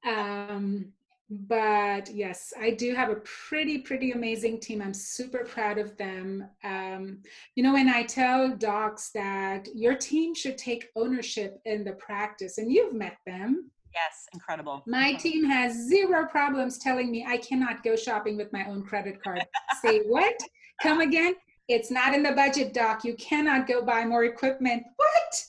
um, 0.06 0.92
but 1.28 2.08
yes 2.12 2.52
i 2.60 2.70
do 2.70 2.94
have 2.94 3.10
a 3.10 3.16
pretty 3.48 3.78
pretty 3.78 4.12
amazing 4.12 4.60
team. 4.60 4.80
I'm 4.80 4.94
super 4.94 5.44
proud 5.44 5.78
of 5.78 5.96
them. 5.96 6.48
Um, 6.62 7.18
you 7.54 7.62
know 7.62 7.72
when 7.72 7.88
i 7.88 8.02
tell 8.02 8.56
docs 8.56 9.10
that 9.10 9.68
your 9.74 9.96
team 9.96 10.34
should 10.34 10.56
take 10.56 10.88
ownership 10.94 11.60
in 11.64 11.84
the 11.84 11.92
practice 11.92 12.58
and 12.58 12.72
you've 12.72 12.94
met 12.94 13.16
them. 13.26 13.70
Yes 13.92 14.26
incredible. 14.32 14.82
My 14.86 15.14
team 15.14 15.44
has 15.44 15.88
zero 15.88 16.26
problems 16.26 16.78
telling 16.78 17.10
me 17.10 17.26
i 17.28 17.38
cannot 17.38 17.82
go 17.82 17.96
shopping 17.96 18.36
with 18.36 18.52
my 18.52 18.64
own 18.66 18.84
credit 18.84 19.22
card. 19.22 19.44
Say 19.82 20.00
what? 20.06 20.38
Come 20.82 21.00
again? 21.00 21.34
It's 21.68 21.90
not 21.90 22.14
in 22.14 22.22
the 22.22 22.32
budget 22.32 22.72
doc. 22.72 23.04
You 23.04 23.14
cannot 23.16 23.66
go 23.66 23.82
buy 23.82 24.04
more 24.04 24.24
equipment. 24.24 24.84
What 24.96 25.44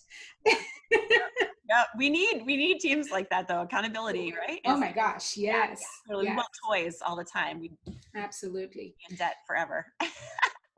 yeah, 0.92 1.84
we 1.98 2.10
need 2.10 2.44
we 2.46 2.56
need 2.58 2.80
teams 2.80 3.10
like 3.12 3.30
that 3.30 3.48
though. 3.48 3.62
Accountability, 3.62 4.34
right? 4.48 4.60
oh 4.66 4.78
my 4.78 4.92
gosh, 4.92 5.38
yes. 5.38 5.84
Yeah, 6.10 6.22
yes. 6.22 6.30
We 6.30 6.36
want 6.36 6.48
toys 6.68 7.00
all 7.06 7.16
the 7.16 7.26
time. 7.26 7.60
We 7.60 7.72
absolutely 8.16 8.96
in 9.10 9.16
debt 9.18 9.36
forever. 9.46 9.86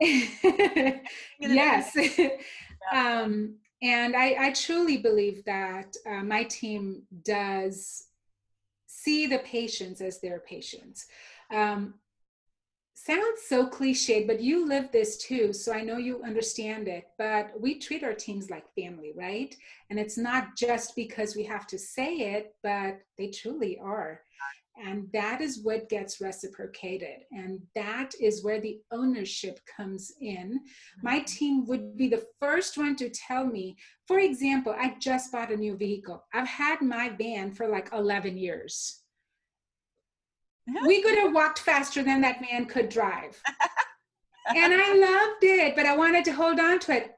yes. 1.38 1.96
um, 2.92 3.56
and 3.82 4.16
I, 4.16 4.36
I 4.38 4.52
truly 4.52 4.98
believe 4.98 5.44
that 5.44 5.94
uh, 6.08 6.22
my 6.22 6.44
team 6.44 7.02
does 7.24 8.06
see 8.86 9.26
the 9.26 9.38
patients 9.38 10.00
as 10.00 10.20
their 10.20 10.40
patients. 10.40 11.06
Um, 11.50 11.94
sounds 13.06 13.42
so 13.48 13.66
cliched, 13.66 14.26
but 14.26 14.40
you 14.40 14.66
live 14.66 14.90
this 14.92 15.16
too, 15.16 15.52
so 15.52 15.72
I 15.72 15.82
know 15.82 15.96
you 15.96 16.22
understand 16.22 16.88
it. 16.88 17.04
But 17.18 17.52
we 17.58 17.78
treat 17.78 18.04
our 18.04 18.14
teams 18.14 18.50
like 18.50 18.64
family, 18.74 19.12
right? 19.16 19.54
And 19.88 19.98
it's 19.98 20.18
not 20.18 20.56
just 20.56 20.94
because 20.96 21.34
we 21.34 21.44
have 21.44 21.66
to 21.68 21.78
say 21.78 22.34
it, 22.34 22.54
but 22.62 23.00
they 23.16 23.28
truly 23.28 23.78
are. 23.78 24.20
And 24.82 25.08
that 25.12 25.40
is 25.40 25.62
what 25.62 25.90
gets 25.90 26.20
reciprocated. 26.20 27.24
And 27.32 27.60
that 27.74 28.12
is 28.18 28.42
where 28.42 28.60
the 28.60 28.78
ownership 28.90 29.60
comes 29.76 30.12
in. 30.20 30.60
My 31.02 31.16
mm-hmm. 31.16 31.24
team 31.24 31.66
would 31.66 31.96
be 31.96 32.08
the 32.08 32.24
first 32.40 32.78
one 32.78 32.96
to 32.96 33.10
tell 33.10 33.44
me, 33.44 33.76
for 34.06 34.20
example, 34.20 34.74
I 34.78 34.94
just 34.98 35.32
bought 35.32 35.52
a 35.52 35.56
new 35.56 35.76
vehicle. 35.76 36.24
I've 36.32 36.48
had 36.48 36.80
my 36.80 37.10
van 37.10 37.52
for 37.52 37.68
like 37.68 37.90
11 37.92 38.38
years 38.38 38.99
we 40.86 41.02
could 41.02 41.18
have 41.18 41.32
walked 41.32 41.60
faster 41.60 42.02
than 42.02 42.20
that 42.22 42.40
man 42.40 42.66
could 42.66 42.88
drive. 42.88 43.40
and 44.48 44.72
I 44.74 44.94
loved 44.94 45.44
it, 45.44 45.76
but 45.76 45.86
I 45.86 45.96
wanted 45.96 46.24
to 46.26 46.32
hold 46.32 46.58
on 46.58 46.78
to 46.80 46.92
it. 46.96 47.12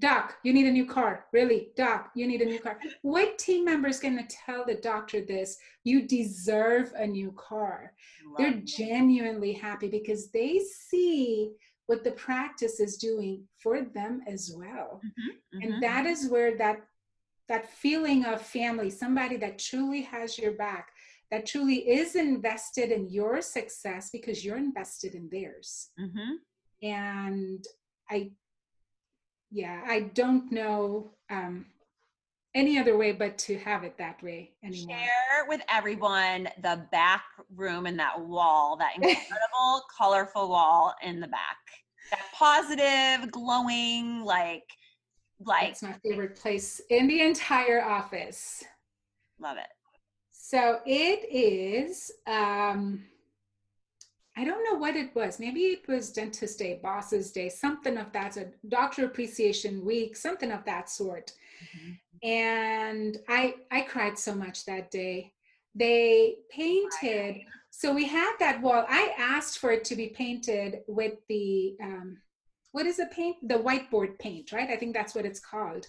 Doc, 0.00 0.34
you 0.42 0.52
need 0.52 0.66
a 0.66 0.72
new 0.72 0.84
car. 0.84 1.26
Really, 1.32 1.68
Doc, 1.76 2.10
you 2.16 2.26
need 2.26 2.42
a 2.42 2.46
new 2.46 2.58
car. 2.58 2.78
What 3.02 3.38
team 3.38 3.64
member 3.64 3.86
is 3.86 4.00
going 4.00 4.18
to 4.18 4.36
tell 4.44 4.64
the 4.64 4.74
doctor 4.74 5.20
this? 5.20 5.56
You 5.84 6.08
deserve 6.08 6.92
a 6.96 7.06
new 7.06 7.32
car. 7.32 7.92
They're 8.36 8.60
genuinely 8.64 9.52
happy 9.52 9.88
because 9.88 10.32
they 10.32 10.60
see 10.88 11.52
what 11.86 12.02
the 12.02 12.12
practice 12.12 12.80
is 12.80 12.96
doing 12.96 13.44
for 13.58 13.82
them 13.82 14.22
as 14.26 14.52
well. 14.56 15.00
Mm-hmm, 15.04 15.58
mm-hmm. 15.58 15.72
And 15.72 15.82
that 15.82 16.06
is 16.06 16.28
where 16.28 16.56
that 16.58 16.78
that 17.48 17.70
feeling 17.70 18.24
of 18.24 18.40
family, 18.40 18.88
somebody 18.88 19.36
that 19.36 19.58
truly 19.58 20.02
has 20.02 20.38
your 20.38 20.52
back, 20.52 20.88
that 21.32 21.46
truly 21.46 21.76
is 21.76 22.14
invested 22.14 22.92
in 22.92 23.08
your 23.08 23.40
success 23.40 24.10
because 24.12 24.44
you're 24.44 24.58
invested 24.58 25.14
in 25.14 25.30
theirs. 25.30 25.88
Mm-hmm. 25.98 26.86
And 26.86 27.64
I, 28.10 28.32
yeah, 29.50 29.80
I 29.86 30.10
don't 30.12 30.52
know 30.52 31.12
um, 31.30 31.64
any 32.54 32.78
other 32.78 32.98
way 32.98 33.12
but 33.12 33.38
to 33.38 33.56
have 33.60 33.82
it 33.82 33.96
that 33.96 34.22
way 34.22 34.52
anymore. 34.62 34.98
Share 34.98 35.48
with 35.48 35.62
everyone 35.70 36.50
the 36.60 36.86
back 36.92 37.24
room 37.56 37.86
and 37.86 37.98
that 37.98 38.20
wall, 38.20 38.76
that 38.76 38.94
incredible, 38.96 39.82
colorful 39.96 40.50
wall 40.50 40.94
in 41.02 41.18
the 41.18 41.28
back. 41.28 41.56
That 42.10 42.24
positive, 42.34 43.30
glowing, 43.30 44.22
like, 44.22 44.68
like. 45.40 45.70
It's 45.70 45.82
my 45.82 45.94
favorite 46.04 46.36
place 46.36 46.78
in 46.90 47.06
the 47.06 47.22
entire 47.22 47.82
office. 47.82 48.62
Love 49.40 49.56
it. 49.56 49.68
So 50.52 50.80
it 50.84 51.24
is, 51.32 52.12
um, 52.26 53.02
I 54.36 54.44
don't 54.44 54.62
know 54.70 54.78
what 54.78 54.96
it 54.96 55.14
was. 55.14 55.40
Maybe 55.40 55.60
it 55.60 55.88
was 55.88 56.12
Dentist 56.12 56.58
Day, 56.58 56.78
Boss's 56.82 57.32
Day, 57.32 57.48
something 57.48 57.96
of 57.96 58.12
that, 58.12 58.36
a 58.36 58.48
Doctor 58.68 59.06
Appreciation 59.06 59.82
Week, 59.82 60.14
something 60.14 60.52
of 60.52 60.62
that 60.66 60.90
sort. 60.90 61.32
Mm-hmm. 61.64 62.28
And 62.28 63.16
I 63.30 63.54
I 63.70 63.80
cried 63.80 64.18
so 64.18 64.34
much 64.34 64.66
that 64.66 64.90
day. 64.90 65.32
They 65.74 66.36
painted. 66.50 67.46
So 67.70 67.94
we 67.94 68.06
had 68.06 68.34
that 68.38 68.60
wall. 68.60 68.84
I 68.86 69.14
asked 69.16 69.58
for 69.58 69.70
it 69.70 69.84
to 69.84 69.96
be 69.96 70.08
painted 70.08 70.80
with 70.86 71.14
the 71.30 71.76
um, 71.82 72.18
what 72.72 72.84
is 72.84 72.98
the 72.98 73.06
paint? 73.06 73.36
The 73.48 73.54
whiteboard 73.54 74.18
paint, 74.18 74.52
right? 74.52 74.68
I 74.68 74.76
think 74.76 74.92
that's 74.92 75.14
what 75.14 75.24
it's 75.24 75.40
called. 75.40 75.86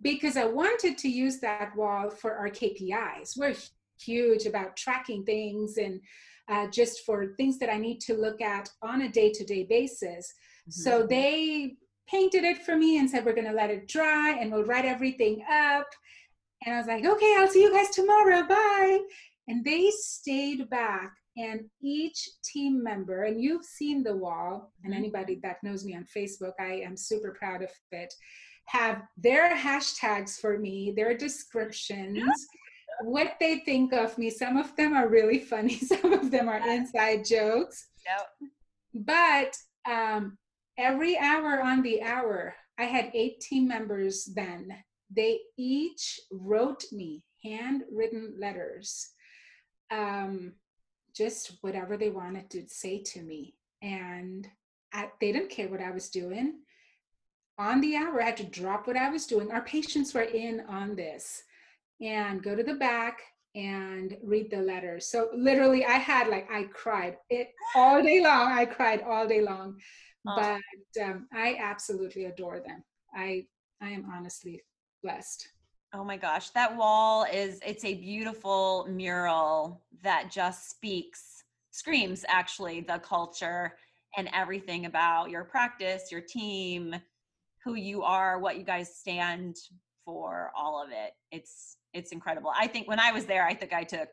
Because 0.00 0.36
I 0.36 0.44
wanted 0.44 0.96
to 0.98 1.08
use 1.08 1.40
that 1.40 1.74
wall 1.74 2.10
for 2.10 2.34
our 2.34 2.50
KPIs. 2.50 3.36
We're 3.36 3.56
huge 4.00 4.46
about 4.46 4.76
tracking 4.76 5.24
things 5.24 5.76
and 5.78 6.00
uh, 6.48 6.68
just 6.68 7.04
for 7.04 7.34
things 7.36 7.58
that 7.58 7.72
I 7.72 7.76
need 7.76 8.00
to 8.02 8.14
look 8.14 8.40
at 8.40 8.68
on 8.82 9.02
a 9.02 9.08
day 9.08 9.32
to 9.32 9.44
day 9.44 9.64
basis. 9.64 10.32
Mm-hmm. 10.68 10.70
So 10.70 11.06
they 11.06 11.74
painted 12.08 12.44
it 12.44 12.58
for 12.58 12.76
me 12.76 12.98
and 12.98 13.10
said, 13.10 13.24
We're 13.24 13.34
going 13.34 13.48
to 13.48 13.52
let 13.52 13.70
it 13.70 13.88
dry 13.88 14.38
and 14.40 14.52
we'll 14.52 14.64
write 14.64 14.84
everything 14.84 15.42
up. 15.50 15.86
And 16.64 16.74
I 16.74 16.78
was 16.78 16.86
like, 16.86 17.04
Okay, 17.04 17.36
I'll 17.38 17.48
see 17.48 17.62
you 17.62 17.72
guys 17.72 17.90
tomorrow. 17.90 18.46
Bye. 18.46 19.00
And 19.48 19.64
they 19.64 19.92
stayed 19.92 20.68
back, 20.70 21.12
and 21.36 21.60
each 21.80 22.28
team 22.42 22.82
member, 22.82 23.24
and 23.24 23.40
you've 23.40 23.64
seen 23.64 24.02
the 24.02 24.16
wall, 24.16 24.72
and 24.82 24.92
mm-hmm. 24.92 24.98
anybody 24.98 25.38
that 25.42 25.62
knows 25.62 25.84
me 25.84 25.94
on 25.94 26.04
Facebook, 26.04 26.54
I 26.58 26.80
am 26.84 26.96
super 26.96 27.30
proud 27.38 27.62
of 27.62 27.70
it, 27.92 28.12
have 28.66 29.02
their 29.16 29.54
hashtags 29.56 30.40
for 30.40 30.58
me, 30.58 30.92
their 30.96 31.16
descriptions 31.16 32.24
what 33.02 33.34
they 33.40 33.58
think 33.60 33.92
of 33.92 34.16
me. 34.18 34.30
Some 34.30 34.56
of 34.56 34.74
them 34.76 34.94
are 34.94 35.08
really 35.08 35.38
funny, 35.38 35.78
some 35.78 36.12
of 36.12 36.30
them 36.30 36.48
are 36.48 36.66
inside 36.68 37.24
jokes. 37.24 37.88
Yep. 38.06 38.50
But 39.06 39.56
um, 39.90 40.38
every 40.78 41.18
hour 41.18 41.60
on 41.62 41.82
the 41.82 42.02
hour, 42.02 42.54
I 42.78 42.84
had 42.84 43.10
eight 43.14 43.40
team 43.40 43.68
members 43.68 44.24
then. 44.24 44.68
They 45.14 45.40
each 45.56 46.20
wrote 46.30 46.84
me 46.92 47.22
handwritten 47.44 48.34
letters, 48.38 49.10
um, 49.90 50.52
just 51.14 51.58
whatever 51.60 51.96
they 51.96 52.10
wanted 52.10 52.50
to 52.50 52.68
say 52.68 53.02
to 53.02 53.22
me. 53.22 53.54
And 53.82 54.48
I, 54.92 55.10
they 55.20 55.32
didn't 55.32 55.50
care 55.50 55.68
what 55.68 55.80
I 55.80 55.90
was 55.90 56.08
doing. 56.08 56.60
On 57.58 57.80
the 57.80 57.96
hour, 57.96 58.20
I 58.20 58.26
had 58.26 58.36
to 58.38 58.44
drop 58.44 58.86
what 58.86 58.96
I 58.96 59.08
was 59.08 59.26
doing. 59.26 59.50
Our 59.50 59.62
patients 59.62 60.12
were 60.12 60.22
in 60.22 60.62
on 60.68 60.96
this 60.96 61.42
and 62.00 62.42
go 62.42 62.54
to 62.54 62.62
the 62.62 62.74
back 62.74 63.20
and 63.54 64.16
read 64.22 64.50
the 64.50 64.60
letters. 64.60 65.06
So 65.06 65.30
literally 65.34 65.84
I 65.84 65.92
had 65.94 66.28
like 66.28 66.48
I 66.50 66.64
cried 66.64 67.16
it 67.30 67.48
all 67.74 68.02
day 68.02 68.22
long. 68.22 68.52
I 68.52 68.66
cried 68.66 69.02
all 69.02 69.26
day 69.26 69.40
long. 69.40 69.78
Oh. 70.28 70.34
But 70.36 71.02
um, 71.02 71.26
I 71.32 71.56
absolutely 71.58 72.26
adore 72.26 72.60
them. 72.60 72.82
I 73.14 73.46
I 73.80 73.90
am 73.90 74.06
honestly 74.12 74.62
blessed. 75.02 75.48
Oh 75.94 76.04
my 76.04 76.16
gosh, 76.16 76.50
that 76.50 76.76
wall 76.76 77.24
is 77.32 77.60
it's 77.64 77.84
a 77.84 77.94
beautiful 77.94 78.86
mural 78.90 79.82
that 80.02 80.30
just 80.30 80.70
speaks 80.70 81.44
screams 81.70 82.24
actually 82.28 82.80
the 82.80 82.98
culture 82.98 83.76
and 84.16 84.28
everything 84.34 84.86
about 84.86 85.30
your 85.30 85.44
practice, 85.44 86.10
your 86.10 86.22
team, 86.22 86.94
who 87.62 87.74
you 87.74 88.02
are, 88.02 88.38
what 88.38 88.56
you 88.56 88.64
guys 88.64 88.96
stand 88.96 89.56
for, 90.04 90.50
all 90.56 90.82
of 90.82 90.90
it. 90.90 91.12
It's 91.30 91.76
it's 91.96 92.12
incredible. 92.12 92.52
I 92.56 92.66
think 92.66 92.88
when 92.88 93.00
I 93.00 93.12
was 93.12 93.26
there, 93.26 93.44
I 93.46 93.54
think 93.54 93.72
I 93.72 93.84
took 93.84 94.08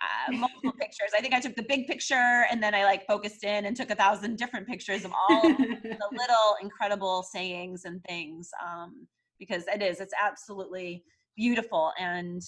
uh, 0.00 0.32
multiple 0.32 0.72
pictures. 0.72 1.10
I 1.16 1.20
think 1.20 1.34
I 1.34 1.40
took 1.40 1.54
the 1.54 1.62
big 1.62 1.86
picture 1.86 2.44
and 2.50 2.62
then 2.62 2.74
I 2.74 2.84
like 2.84 3.06
focused 3.06 3.44
in 3.44 3.66
and 3.66 3.76
took 3.76 3.90
a 3.90 3.94
thousand 3.94 4.36
different 4.36 4.66
pictures 4.66 5.04
of 5.04 5.12
all 5.12 5.42
the 5.42 5.48
little 6.12 6.56
incredible 6.62 7.22
sayings 7.22 7.84
and 7.84 8.02
things 8.04 8.50
um, 8.64 9.06
because 9.38 9.64
it 9.66 9.82
is. 9.82 10.00
It's 10.00 10.14
absolutely 10.20 11.04
beautiful. 11.36 11.92
And 11.98 12.42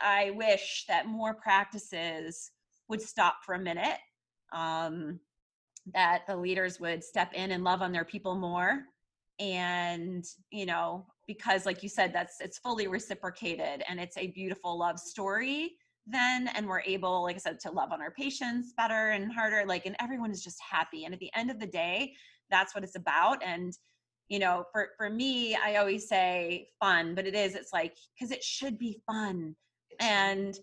I 0.00 0.30
wish 0.30 0.84
that 0.88 1.06
more 1.06 1.34
practices 1.34 2.50
would 2.88 3.02
stop 3.02 3.38
for 3.44 3.54
a 3.54 3.60
minute, 3.60 3.98
um, 4.52 5.18
that 5.92 6.22
the 6.26 6.36
leaders 6.36 6.80
would 6.80 7.02
step 7.02 7.32
in 7.34 7.50
and 7.50 7.64
love 7.64 7.82
on 7.82 7.92
their 7.92 8.04
people 8.04 8.36
more. 8.36 8.82
And, 9.40 10.24
you 10.50 10.66
know, 10.66 11.06
because 11.26 11.66
like 11.66 11.82
you 11.82 11.88
said, 11.88 12.12
that's 12.12 12.36
it's 12.40 12.58
fully 12.58 12.86
reciprocated 12.86 13.82
and 13.88 14.00
it's 14.00 14.16
a 14.16 14.28
beautiful 14.28 14.78
love 14.78 14.98
story 14.98 15.72
then 16.06 16.48
and 16.48 16.66
we're 16.66 16.82
able 16.82 17.22
like 17.22 17.36
i 17.36 17.38
said 17.38 17.58
to 17.58 17.70
love 17.70 17.90
on 17.90 18.02
our 18.02 18.10
patients 18.10 18.74
better 18.76 19.10
and 19.10 19.32
harder 19.32 19.64
like 19.66 19.86
and 19.86 19.96
everyone 20.00 20.30
is 20.30 20.42
just 20.42 20.58
happy. 20.60 21.04
And 21.04 21.14
at 21.14 21.20
the 21.20 21.30
end 21.34 21.50
of 21.50 21.58
the 21.58 21.66
day 21.66 22.14
that's 22.50 22.74
what 22.74 22.84
it's 22.84 22.96
about. 22.96 23.42
And 23.42 23.72
you 24.28 24.38
know 24.38 24.64
for 24.72 24.90
for 24.96 25.10
me 25.10 25.54
i 25.54 25.76
always 25.76 26.08
say 26.08 26.68
fun 26.80 27.14
but 27.14 27.26
it 27.26 27.34
is 27.34 27.54
it's 27.54 27.74
like 27.74 27.94
because 28.14 28.30
it 28.30 28.42
should 28.42 28.78
be 28.78 29.00
fun. 29.06 29.54
And 30.00 30.58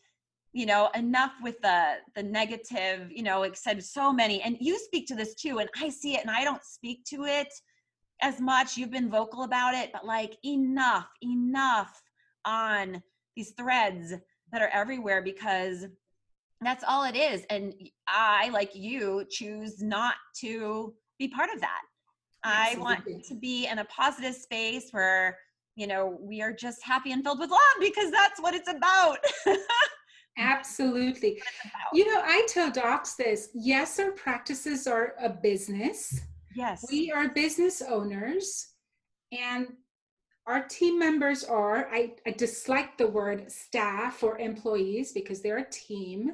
you 0.53 0.65
know 0.65 0.89
enough 0.95 1.31
with 1.41 1.59
the 1.61 1.95
the 2.15 2.23
negative 2.23 3.09
you 3.09 3.23
know 3.23 3.39
like 3.39 3.55
said 3.55 3.83
so 3.83 4.11
many 4.11 4.41
and 4.41 4.57
you 4.59 4.77
speak 4.77 5.07
to 5.07 5.15
this 5.15 5.33
too 5.35 5.59
and 5.59 5.69
i 5.81 5.87
see 5.87 6.15
it 6.15 6.21
and 6.21 6.29
i 6.29 6.43
don't 6.43 6.63
speak 6.65 7.05
to 7.05 7.23
it 7.23 7.47
as 8.21 8.39
much 8.39 8.77
you've 8.77 8.91
been 8.91 9.09
vocal 9.09 9.43
about 9.43 9.73
it 9.73 9.91
but 9.91 10.05
like 10.05 10.37
enough 10.45 11.07
enough 11.21 12.01
on 12.45 13.01
these 13.35 13.51
threads 13.51 14.13
that 14.51 14.61
are 14.61 14.69
everywhere 14.73 15.21
because 15.21 15.85
that's 16.61 16.83
all 16.87 17.03
it 17.03 17.15
is 17.15 17.43
and 17.49 17.73
i 18.07 18.49
like 18.49 18.75
you 18.75 19.25
choose 19.29 19.81
not 19.81 20.15
to 20.35 20.93
be 21.17 21.27
part 21.27 21.49
of 21.53 21.61
that 21.61 21.81
I 22.43 22.75
want 22.79 23.03
to 23.27 23.35
be 23.35 23.67
in 23.67 23.79
a 23.79 23.85
positive 23.85 24.35
space 24.35 24.89
where, 24.91 25.37
you 25.75 25.87
know, 25.87 26.17
we 26.19 26.41
are 26.41 26.53
just 26.53 26.83
happy 26.83 27.11
and 27.11 27.23
filled 27.23 27.39
with 27.39 27.49
love 27.49 27.59
because 27.79 28.11
that's 28.11 28.41
what 28.41 28.53
it's 28.53 28.69
about. 28.69 29.19
Absolutely. 30.37 31.41
About. 31.63 31.93
You 31.93 32.11
know, 32.11 32.21
I 32.23 32.45
tell 32.47 32.71
docs 32.71 33.15
this 33.15 33.49
yes, 33.53 33.99
our 33.99 34.11
practices 34.11 34.87
are 34.87 35.13
a 35.21 35.29
business. 35.29 36.21
Yes. 36.55 36.85
We 36.89 37.11
are 37.11 37.29
business 37.29 37.81
owners 37.81 38.67
and 39.31 39.67
our 40.47 40.63
team 40.67 40.97
members 40.97 41.43
are, 41.43 41.87
I, 41.91 42.13
I 42.25 42.31
dislike 42.31 42.97
the 42.97 43.07
word 43.07 43.51
staff 43.51 44.23
or 44.23 44.37
employees 44.39 45.11
because 45.13 45.41
they're 45.41 45.59
a 45.59 45.69
team. 45.69 46.31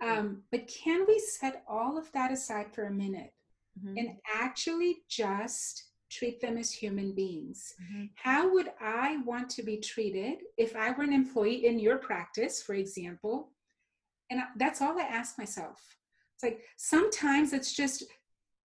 Um, 0.00 0.42
but 0.50 0.66
can 0.68 1.04
we 1.06 1.18
set 1.18 1.62
all 1.68 1.98
of 1.98 2.10
that 2.12 2.32
aside 2.32 2.72
for 2.72 2.86
a 2.86 2.92
minute 2.92 3.32
mm-hmm. 3.78 3.98
and 3.98 4.16
actually 4.34 4.98
just 5.10 5.86
treat 6.10 6.40
them 6.40 6.56
as 6.56 6.72
human 6.72 7.12
beings. 7.14 7.74
Mm-hmm. 7.82 8.04
How 8.14 8.52
would 8.52 8.70
I 8.80 9.18
want 9.24 9.50
to 9.50 9.62
be 9.62 9.78
treated 9.78 10.38
if 10.56 10.76
I 10.76 10.90
were 10.92 11.04
an 11.04 11.12
employee 11.12 11.66
in 11.66 11.78
your 11.78 11.98
practice, 11.98 12.62
for 12.62 12.74
example? 12.74 13.50
And 14.30 14.40
that's 14.56 14.80
all 14.80 14.98
I 14.98 15.02
ask 15.02 15.38
myself. 15.38 15.80
It's 16.34 16.44
like 16.44 16.60
sometimes 16.76 17.52
it's 17.52 17.74
just, 17.74 18.04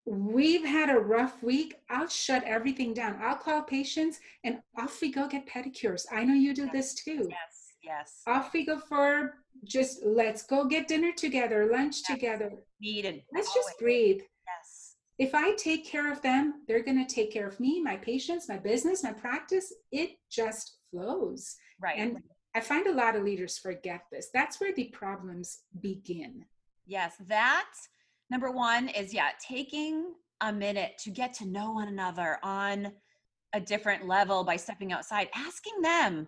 we've 0.05 0.65
had 0.65 0.89
a 0.89 0.99
rough 0.99 1.41
week. 1.43 1.75
I'll 1.89 2.07
shut 2.07 2.43
everything 2.43 2.93
down. 2.93 3.19
I'll 3.21 3.35
call 3.35 3.61
patients 3.61 4.19
and 4.43 4.59
off 4.77 4.99
we 5.01 5.11
go 5.11 5.27
get 5.27 5.47
pedicures. 5.47 6.05
I 6.11 6.23
know 6.23 6.33
you 6.33 6.53
do 6.53 6.63
yes. 6.63 6.71
this 6.73 6.93
too. 6.95 7.27
Yes, 7.29 7.73
yes. 7.83 8.21
Off 8.27 8.53
we 8.53 8.65
go 8.65 8.79
for 8.79 9.35
just 9.63 10.03
let's 10.03 10.43
go 10.43 10.65
get 10.65 10.87
dinner 10.87 11.11
together, 11.11 11.69
lunch 11.71 11.97
yes. 12.07 12.17
together. 12.17 12.51
Needed. 12.81 13.23
Let's 13.33 13.49
Always. 13.49 13.65
just 13.65 13.79
breathe 13.79 14.21
Yes. 14.47 14.95
if 15.17 15.35
I 15.35 15.53
take 15.55 15.85
care 15.85 16.11
of 16.11 16.21
them, 16.21 16.63
they're 16.67 16.83
going 16.83 17.05
to 17.05 17.13
take 17.13 17.31
care 17.31 17.47
of 17.47 17.59
me, 17.59 17.81
my 17.81 17.97
patients, 17.97 18.49
my 18.49 18.57
business, 18.57 19.03
my 19.03 19.13
practice. 19.13 19.71
It 19.91 20.11
just 20.29 20.77
flows. 20.89 21.55
Right. 21.79 21.97
And 21.97 22.17
I 22.55 22.59
find 22.59 22.87
a 22.87 22.93
lot 22.93 23.15
of 23.15 23.23
leaders 23.23 23.57
forget 23.57 24.01
this. 24.11 24.29
That's 24.33 24.59
where 24.59 24.73
the 24.73 24.85
problems 24.85 25.59
begin. 25.79 26.45
Yes, 26.85 27.15
that 27.27 27.69
number 28.31 28.49
one 28.49 28.87
is 28.87 29.13
yeah, 29.13 29.29
taking 29.45 30.13
a 30.39 30.51
minute 30.51 30.93
to 31.03 31.11
get 31.11 31.33
to 31.33 31.45
know 31.45 31.73
one 31.73 31.89
another 31.89 32.39
on 32.41 32.91
a 33.53 33.59
different 33.59 34.07
level 34.07 34.43
by 34.45 34.55
stepping 34.55 34.93
outside, 34.93 35.27
asking 35.35 35.81
them, 35.81 36.27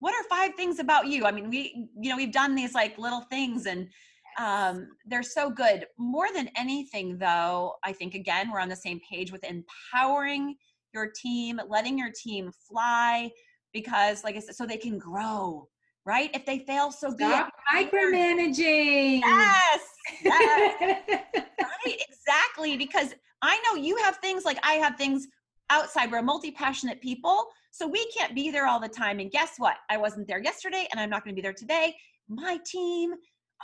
what 0.00 0.12
are 0.12 0.24
five 0.28 0.54
things 0.56 0.80
about 0.80 1.06
you? 1.06 1.24
I 1.24 1.30
mean, 1.30 1.48
we, 1.48 1.88
you 1.98 2.10
know, 2.10 2.16
we've 2.16 2.32
done 2.32 2.56
these 2.56 2.74
like 2.74 2.98
little 2.98 3.22
things 3.30 3.66
and 3.66 3.88
um, 4.36 4.88
they're 5.06 5.22
so 5.22 5.48
good. 5.48 5.86
More 5.96 6.26
than 6.34 6.50
anything, 6.56 7.16
though, 7.16 7.74
I 7.84 7.92
think 7.92 8.14
again, 8.14 8.50
we're 8.52 8.58
on 8.58 8.68
the 8.68 8.76
same 8.76 9.00
page 9.08 9.30
with 9.30 9.44
empowering 9.44 10.56
your 10.92 11.12
team, 11.22 11.60
letting 11.68 11.96
your 11.96 12.10
team 12.10 12.50
fly, 12.68 13.30
because, 13.72 14.24
like 14.24 14.36
I 14.36 14.40
said, 14.40 14.56
so 14.56 14.66
they 14.66 14.76
can 14.76 14.98
grow, 14.98 15.68
right? 16.04 16.30
If 16.34 16.44
they 16.44 16.58
fail, 16.60 16.90
so 16.90 17.10
Stop 17.10 17.50
be 17.72 17.84
micromanaging. 17.84 19.20
Yes. 19.20 19.80
Right, 20.24 21.02
exactly. 21.86 22.76
Because 22.76 23.14
I 23.42 23.60
know 23.66 23.80
you 23.80 23.96
have 23.96 24.16
things 24.18 24.44
like 24.44 24.58
I 24.62 24.74
have 24.74 24.96
things 24.96 25.26
outside. 25.70 26.10
We're 26.10 26.22
multi 26.22 26.50
passionate 26.50 27.00
people. 27.00 27.46
So 27.70 27.88
we 27.88 28.06
can't 28.16 28.34
be 28.34 28.50
there 28.50 28.66
all 28.66 28.80
the 28.80 28.88
time. 28.88 29.18
And 29.18 29.30
guess 29.30 29.54
what? 29.58 29.76
I 29.90 29.96
wasn't 29.96 30.28
there 30.28 30.42
yesterday 30.42 30.86
and 30.92 31.00
I'm 31.00 31.10
not 31.10 31.24
going 31.24 31.34
to 31.34 31.36
be 31.36 31.42
there 31.42 31.52
today. 31.52 31.96
My 32.28 32.58
team 32.64 33.12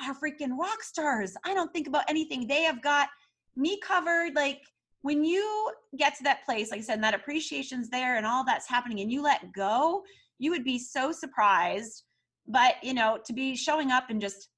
are 0.02 0.14
freaking 0.14 0.58
rock 0.58 0.82
stars. 0.82 1.34
I 1.44 1.54
don't 1.54 1.72
think 1.72 1.86
about 1.86 2.04
anything. 2.08 2.46
They 2.46 2.62
have 2.62 2.82
got 2.82 3.08
me 3.56 3.78
covered. 3.80 4.34
Like 4.34 4.62
when 5.02 5.24
you 5.24 5.70
get 5.96 6.16
to 6.16 6.24
that 6.24 6.44
place, 6.44 6.70
like 6.70 6.80
I 6.80 6.82
said, 6.82 6.94
and 6.94 7.04
that 7.04 7.14
appreciation's 7.14 7.88
there 7.88 8.16
and 8.16 8.26
all 8.26 8.44
that's 8.44 8.68
happening 8.68 9.00
and 9.00 9.12
you 9.12 9.22
let 9.22 9.52
go, 9.52 10.02
you 10.38 10.50
would 10.50 10.64
be 10.64 10.78
so 10.78 11.12
surprised. 11.12 12.02
But, 12.46 12.74
you 12.82 12.94
know, 12.94 13.18
to 13.24 13.32
be 13.32 13.54
showing 13.54 13.90
up 13.92 14.10
and 14.10 14.20
just 14.20 14.48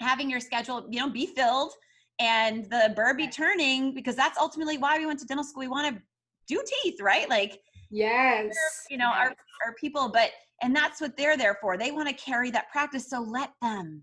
having 0.00 0.30
your 0.30 0.40
schedule, 0.40 0.86
you 0.90 1.00
know, 1.00 1.08
be 1.08 1.26
filled 1.26 1.72
and 2.18 2.64
the 2.70 2.92
burr 2.96 3.14
be 3.14 3.28
turning 3.28 3.94
because 3.94 4.16
that's 4.16 4.38
ultimately 4.38 4.78
why 4.78 4.98
we 4.98 5.06
went 5.06 5.18
to 5.20 5.26
dental 5.26 5.44
school. 5.44 5.60
We 5.60 5.68
want 5.68 5.94
to 5.94 6.02
do 6.48 6.62
teeth, 6.82 7.00
right? 7.00 7.28
Like, 7.28 7.60
yes, 7.90 8.54
you 8.90 8.96
know, 8.96 9.10
yes. 9.10 9.16
our, 9.18 9.36
our 9.66 9.74
people, 9.78 10.08
but, 10.08 10.30
and 10.62 10.74
that's 10.74 11.00
what 11.00 11.16
they're 11.16 11.36
there 11.36 11.58
for. 11.60 11.76
They 11.76 11.90
want 11.90 12.08
to 12.08 12.14
carry 12.14 12.50
that 12.52 12.70
practice. 12.70 13.10
So 13.10 13.20
let 13.20 13.50
them, 13.60 14.02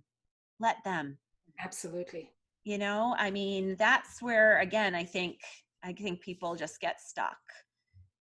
let 0.59 0.77
them 0.83 1.17
absolutely 1.61 2.29
you 2.63 2.77
know 2.77 3.15
i 3.17 3.29
mean 3.29 3.75
that's 3.77 4.21
where 4.21 4.59
again 4.59 4.95
i 4.95 5.03
think 5.03 5.39
i 5.83 5.91
think 5.93 6.21
people 6.21 6.55
just 6.55 6.79
get 6.79 6.99
stuck 7.01 7.37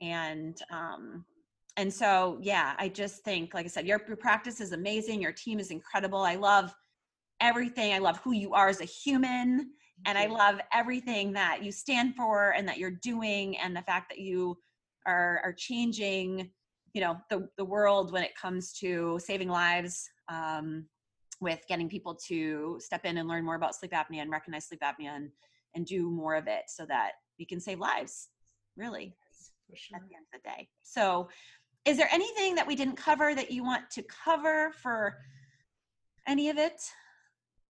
and 0.00 0.60
um 0.70 1.24
and 1.76 1.92
so 1.92 2.38
yeah 2.42 2.74
i 2.78 2.88
just 2.88 3.22
think 3.24 3.54
like 3.54 3.64
i 3.64 3.68
said 3.68 3.86
your, 3.86 4.00
your 4.06 4.16
practice 4.16 4.60
is 4.60 4.72
amazing 4.72 5.20
your 5.20 5.32
team 5.32 5.58
is 5.58 5.70
incredible 5.70 6.20
i 6.20 6.34
love 6.34 6.74
everything 7.42 7.92
i 7.92 7.98
love 7.98 8.18
who 8.18 8.32
you 8.32 8.54
are 8.54 8.68
as 8.68 8.80
a 8.80 8.86
human 8.86 9.70
and 10.06 10.16
i 10.16 10.26
love 10.26 10.60
everything 10.72 11.32
that 11.32 11.62
you 11.62 11.70
stand 11.70 12.14
for 12.16 12.54
and 12.56 12.66
that 12.66 12.78
you're 12.78 12.98
doing 13.02 13.58
and 13.58 13.76
the 13.76 13.82
fact 13.82 14.08
that 14.08 14.18
you 14.18 14.56
are 15.06 15.40
are 15.44 15.52
changing 15.52 16.50
you 16.94 17.00
know 17.00 17.16
the 17.28 17.48
the 17.58 17.64
world 17.64 18.12
when 18.12 18.22
it 18.22 18.34
comes 18.34 18.72
to 18.72 19.18
saving 19.22 19.48
lives 19.48 20.08
um 20.28 20.86
with 21.42 21.60
getting 21.68 21.88
people 21.88 22.14
to 22.14 22.78
step 22.80 23.04
in 23.04 23.18
and 23.18 23.28
learn 23.28 23.44
more 23.44 23.56
about 23.56 23.74
sleep 23.74 23.90
apnea 23.90 24.22
and 24.22 24.30
recognize 24.30 24.66
sleep 24.66 24.80
apnea 24.80 25.16
and, 25.16 25.28
and 25.74 25.84
do 25.84 26.08
more 26.08 26.36
of 26.36 26.46
it 26.46 26.62
so 26.68 26.86
that 26.86 27.12
we 27.38 27.44
can 27.44 27.60
save 27.60 27.80
lives, 27.80 28.28
really, 28.76 29.16
sure. 29.74 29.96
at 29.96 30.08
the 30.08 30.14
end 30.14 30.24
of 30.32 30.40
the 30.40 30.48
day. 30.48 30.68
So, 30.82 31.28
is 31.84 31.96
there 31.96 32.08
anything 32.12 32.54
that 32.54 32.66
we 32.66 32.76
didn't 32.76 32.96
cover 32.96 33.34
that 33.34 33.50
you 33.50 33.64
want 33.64 33.90
to 33.90 34.04
cover 34.04 34.70
for 34.80 35.16
any 36.28 36.48
of 36.48 36.56
it? 36.56 36.80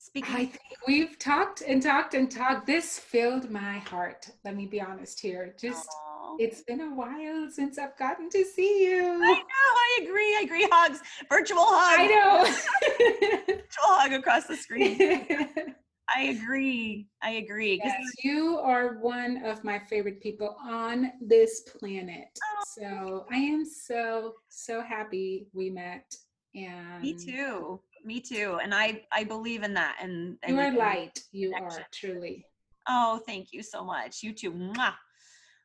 Speaking 0.05 0.35
I 0.35 0.45
think 0.47 0.61
we've 0.89 1.17
talked 1.21 1.63
and 1.63 1.81
talked 1.81 2.15
and 2.15 2.29
talked. 2.29 2.67
This 2.67 2.99
filled 2.99 3.51
my 3.51 3.79
heart. 3.79 4.29
Let 4.45 4.57
me 4.57 4.67
be 4.67 4.81
honest 4.81 5.21
here. 5.21 5.55
Just 5.61 5.89
Oh. 6.25 6.37
It's 6.41 6.63
been 6.63 6.81
a 6.81 6.93
while 6.95 7.49
since 7.51 7.79
I've 7.79 7.97
gotten 7.99 8.29
to 8.31 8.45
see 8.45 8.85
you. 8.91 9.01
I 9.01 9.33
know. 9.35 9.43
I 9.45 10.01
agree. 10.03 10.37
I 10.37 10.43
agree. 10.45 10.69
Hugs, 10.73 11.01
virtual 11.31 11.65
hug. 11.65 12.01
I 12.01 12.07
know. 12.07 13.55
Virtual 13.55 13.67
hug 13.81 14.13
across 14.13 14.47
the 14.47 14.57
screen. 14.57 14.99
I 16.17 16.23
agree. 16.23 17.07
I 17.23 17.33
agree. 17.33 17.81
Yes, 17.85 18.03
you 18.25 18.59
are 18.59 18.99
one 18.99 19.45
of 19.45 19.63
my 19.63 19.79
favorite 19.79 20.21
people 20.21 20.57
on 20.65 21.13
this 21.21 21.61
planet. 21.61 22.39
Oh. 22.43 22.63
So 22.67 23.27
I 23.31 23.37
am 23.37 23.65
so, 23.65 24.35
so 24.49 24.83
happy 24.83 25.47
we 25.53 25.71
met. 25.71 26.13
And 26.55 27.03
Me 27.03 27.15
too. 27.15 27.81
Me 28.05 28.21
too. 28.21 28.59
And 28.63 28.75
I 28.75 29.03
I 29.13 29.25
believe 29.25 29.63
in 29.63 29.75
that. 29.75 29.99
And, 30.01 30.37
and 30.43 30.57
You 30.57 30.61
are 30.61 30.73
light. 30.73 31.21
You 31.33 31.55
are 31.55 31.87
truly. 31.93 32.47
Oh, 32.89 33.21
thank 33.27 33.53
you 33.53 33.63
so 33.63 33.85
much. 33.85 34.23
You 34.23 34.33
too. 34.33 34.53
Mwah. 34.53 34.95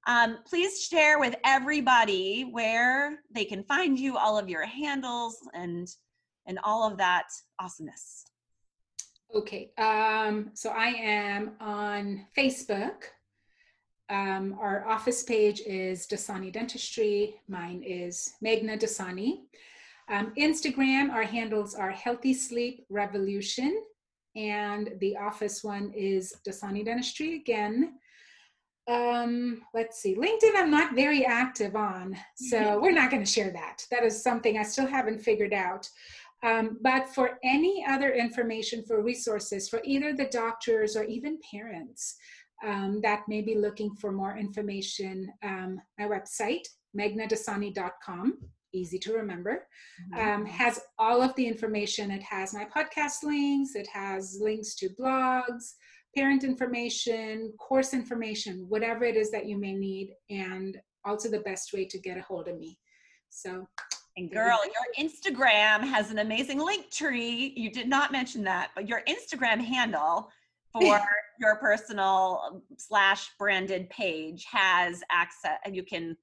Um, 0.07 0.37
please 0.45 0.83
share 0.83 1.19
with 1.19 1.35
everybody 1.43 2.43
where 2.43 3.19
they 3.33 3.43
can 3.43 3.63
find 3.63 3.99
you, 3.99 4.17
all 4.17 4.37
of 4.37 4.47
your 4.47 4.65
handles, 4.65 5.37
and 5.53 5.87
and 6.45 6.59
all 6.63 6.89
of 6.89 6.97
that 6.97 7.27
awesomeness. 7.59 8.25
Okay. 9.35 9.71
Um, 9.77 10.51
so 10.53 10.69
I 10.69 10.87
am 10.87 11.51
on 11.59 12.25
Facebook. 12.37 13.03
Um, 14.09 14.57
our 14.61 14.87
office 14.87 15.23
page 15.23 15.61
is 15.65 16.07
Dassani 16.07 16.53
Dentistry. 16.53 17.35
Mine 17.49 17.83
is 17.85 18.33
Meghna 18.41 18.79
Dassani. 18.79 19.41
Um, 20.09 20.33
Instagram, 20.37 21.11
our 21.11 21.23
handles 21.23 21.75
are 21.75 21.91
Healthy 21.91 22.33
Sleep 22.33 22.85
Revolution. 22.89 23.83
And 24.35 24.91
the 24.99 25.17
office 25.17 25.63
one 25.63 25.91
is 25.95 26.33
Dassani 26.47 26.85
Dentistry 26.85 27.35
again. 27.35 27.93
Um, 28.87 29.63
let's 29.73 29.99
see. 29.99 30.15
LinkedIn, 30.15 30.55
I'm 30.55 30.71
not 30.71 30.95
very 30.95 31.25
active 31.25 31.75
on. 31.75 32.15
So 32.35 32.79
we're 32.79 32.91
not 32.91 33.11
going 33.11 33.23
to 33.23 33.29
share 33.29 33.51
that. 33.51 33.85
That 33.91 34.03
is 34.03 34.23
something 34.23 34.57
I 34.57 34.63
still 34.63 34.87
haven't 34.87 35.19
figured 35.19 35.53
out. 35.53 35.89
Um, 36.43 36.77
but 36.81 37.09
for 37.09 37.39
any 37.43 37.83
other 37.89 38.13
information, 38.13 38.83
for 38.83 39.01
resources, 39.01 39.67
for 39.67 39.81
either 39.83 40.13
the 40.13 40.25
doctors 40.25 40.95
or 40.95 41.03
even 41.03 41.39
parents 41.51 42.15
um, 42.63 43.01
that 43.01 43.23
may 43.27 43.41
be 43.41 43.55
looking 43.55 43.93
for 43.95 44.11
more 44.11 44.37
information, 44.37 45.31
um, 45.43 45.81
my 45.99 46.05
website, 46.05 46.67
meghnadassani.com, 46.97 48.37
easy 48.73 48.99
to 48.99 49.13
remember, 49.13 49.67
um, 50.17 50.45
has 50.45 50.79
all 50.99 51.21
of 51.21 51.35
the 51.35 51.47
information. 51.47 52.11
It 52.11 52.23
has 52.23 52.53
my 52.53 52.65
podcast 52.65 53.23
links, 53.23 53.75
it 53.75 53.87
has 53.93 54.39
links 54.41 54.75
to 54.75 54.89
blogs, 54.99 55.73
parent 56.15 56.43
information, 56.43 57.53
course 57.59 57.93
information, 57.93 58.65
whatever 58.67 59.05
it 59.05 59.15
is 59.15 59.31
that 59.31 59.45
you 59.45 59.57
may 59.57 59.73
need, 59.73 60.13
and 60.29 60.77
also 61.05 61.29
the 61.29 61.39
best 61.41 61.73
way 61.73 61.85
to 61.85 61.99
get 61.99 62.17
a 62.17 62.21
hold 62.21 62.47
of 62.47 62.57
me. 62.57 62.77
So 63.29 63.67
And 64.15 64.31
girl, 64.31 64.59
your 64.65 65.07
Instagram 65.07 65.81
has 65.81 66.11
an 66.11 66.19
amazing 66.19 66.59
link 66.59 66.89
tree. 66.91 67.53
You 67.55 67.71
did 67.71 67.87
not 67.87 68.11
mention 68.11 68.43
that, 68.45 68.71
but 68.75 68.87
your 68.87 69.01
Instagram 69.07 69.63
handle 69.63 70.29
for 70.73 70.99
your 71.39 71.57
personal 71.57 72.41
um, 72.47 72.61
slash 72.77 73.29
branded 73.37 73.89
page 73.89 74.45
has 74.51 75.03
access, 75.11 75.57
and 75.65 75.75
you 75.75 75.83
can. 75.83 76.17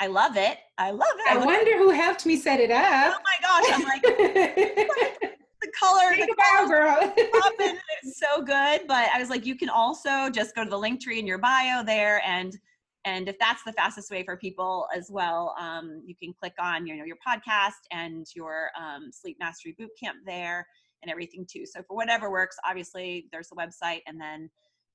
I 0.00 0.06
love 0.06 0.36
it. 0.36 0.58
I 0.78 0.90
love 0.90 1.08
it. 1.18 1.30
I 1.30 1.34
look- 1.36 1.44
wonder 1.44 1.76
who 1.76 1.90
helped 1.90 2.24
me 2.24 2.36
set 2.36 2.58
it 2.58 2.70
up. 2.70 3.14
Oh 3.14 3.22
my 3.22 3.36
gosh! 3.42 3.72
I'm 3.74 3.82
like 3.84 4.02
the 5.62 5.72
color. 5.78 6.14
Take 6.16 6.26
The 6.26 6.32
a 6.32 6.36
bow, 6.36 6.68
girl. 6.68 7.14
popping 7.40 7.78
is 8.02 8.16
so 8.18 8.42
good. 8.42 8.82
But 8.88 9.10
I 9.14 9.18
was 9.20 9.28
like, 9.28 9.44
you 9.44 9.56
can 9.56 9.68
also 9.68 10.30
just 10.30 10.54
go 10.54 10.64
to 10.64 10.70
the 10.70 10.78
link 10.78 11.02
tree 11.02 11.18
in 11.18 11.26
your 11.26 11.36
bio 11.38 11.84
there, 11.84 12.22
and 12.26 12.56
and 13.04 13.28
if 13.28 13.38
that's 13.38 13.62
the 13.64 13.72
fastest 13.74 14.10
way 14.10 14.24
for 14.24 14.36
people 14.38 14.86
as 14.96 15.10
well, 15.10 15.54
um, 15.60 16.02
you 16.06 16.14
can 16.16 16.32
click 16.32 16.54
on 16.58 16.86
you 16.86 16.96
know 16.96 17.04
your 17.04 17.18
podcast 17.26 17.80
and 17.92 18.26
your 18.34 18.70
um, 18.80 19.10
sleep 19.12 19.36
mastery 19.38 19.74
boot 19.78 19.90
camp 20.02 20.16
there 20.24 20.66
and 21.02 21.10
everything 21.10 21.46
too. 21.50 21.64
So 21.66 21.82
for 21.86 21.94
whatever 21.94 22.30
works, 22.30 22.56
obviously 22.66 23.26
there's 23.32 23.48
the 23.48 23.56
website, 23.56 24.00
and 24.06 24.18
then 24.18 24.48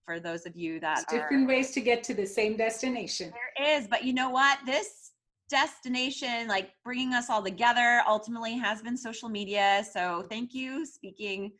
for 0.06 0.20
those 0.20 0.46
of 0.46 0.56
you 0.56 0.80
that 0.80 1.06
There's 1.10 1.22
are 1.22 1.24
different 1.24 1.48
ways 1.48 1.72
to 1.72 1.82
get 1.82 2.04
to 2.04 2.14
the 2.14 2.26
same 2.26 2.56
destination. 2.56 3.34
there 3.58 3.78
is, 3.78 3.88
but 3.88 4.04
you 4.04 4.14
know 4.14 4.30
what? 4.30 4.60
This 4.66 5.12
destination, 5.50 6.48
like 6.48 6.72
bringing 6.84 7.14
us 7.14 7.30
all 7.30 7.44
together, 7.44 8.02
ultimately 8.08 8.54
has 8.58 8.82
been 8.82 8.98
social 8.98 9.30
media. 9.30 9.84
So 9.92 10.26
thank 10.30 10.54
you. 10.54 10.86
Speaking 10.86 11.52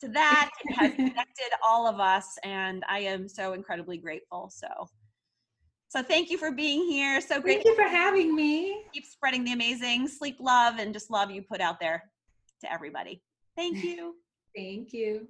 to 0.00 0.08
that, 0.08 0.50
it 0.64 0.74
has 0.74 0.92
connected 0.96 1.50
all 1.64 1.86
of 1.86 2.00
us, 2.00 2.38
and 2.44 2.84
I 2.88 3.00
am 3.00 3.28
so 3.28 3.54
incredibly 3.54 3.96
grateful. 3.98 4.50
So, 4.52 4.68
so 5.88 6.02
thank 6.02 6.30
you 6.30 6.38
for 6.38 6.50
being 6.50 6.86
here. 6.86 7.20
So 7.20 7.40
great 7.40 7.62
Thank 7.62 7.66
you 7.66 7.74
for 7.74 7.88
having 7.88 8.34
me. 8.34 8.84
keep 8.92 9.06
spreading 9.06 9.44
the 9.44 9.52
amazing 9.52 10.08
sleep 10.08 10.36
love 10.40 10.76
and 10.78 10.92
just 10.92 11.10
love 11.10 11.30
you 11.30 11.42
put 11.42 11.60
out 11.60 11.80
there 11.80 12.04
to 12.62 12.72
everybody. 12.72 13.22
Thank 13.56 13.82
you. 13.82 14.16
Thank 14.56 14.94
you. 14.94 15.28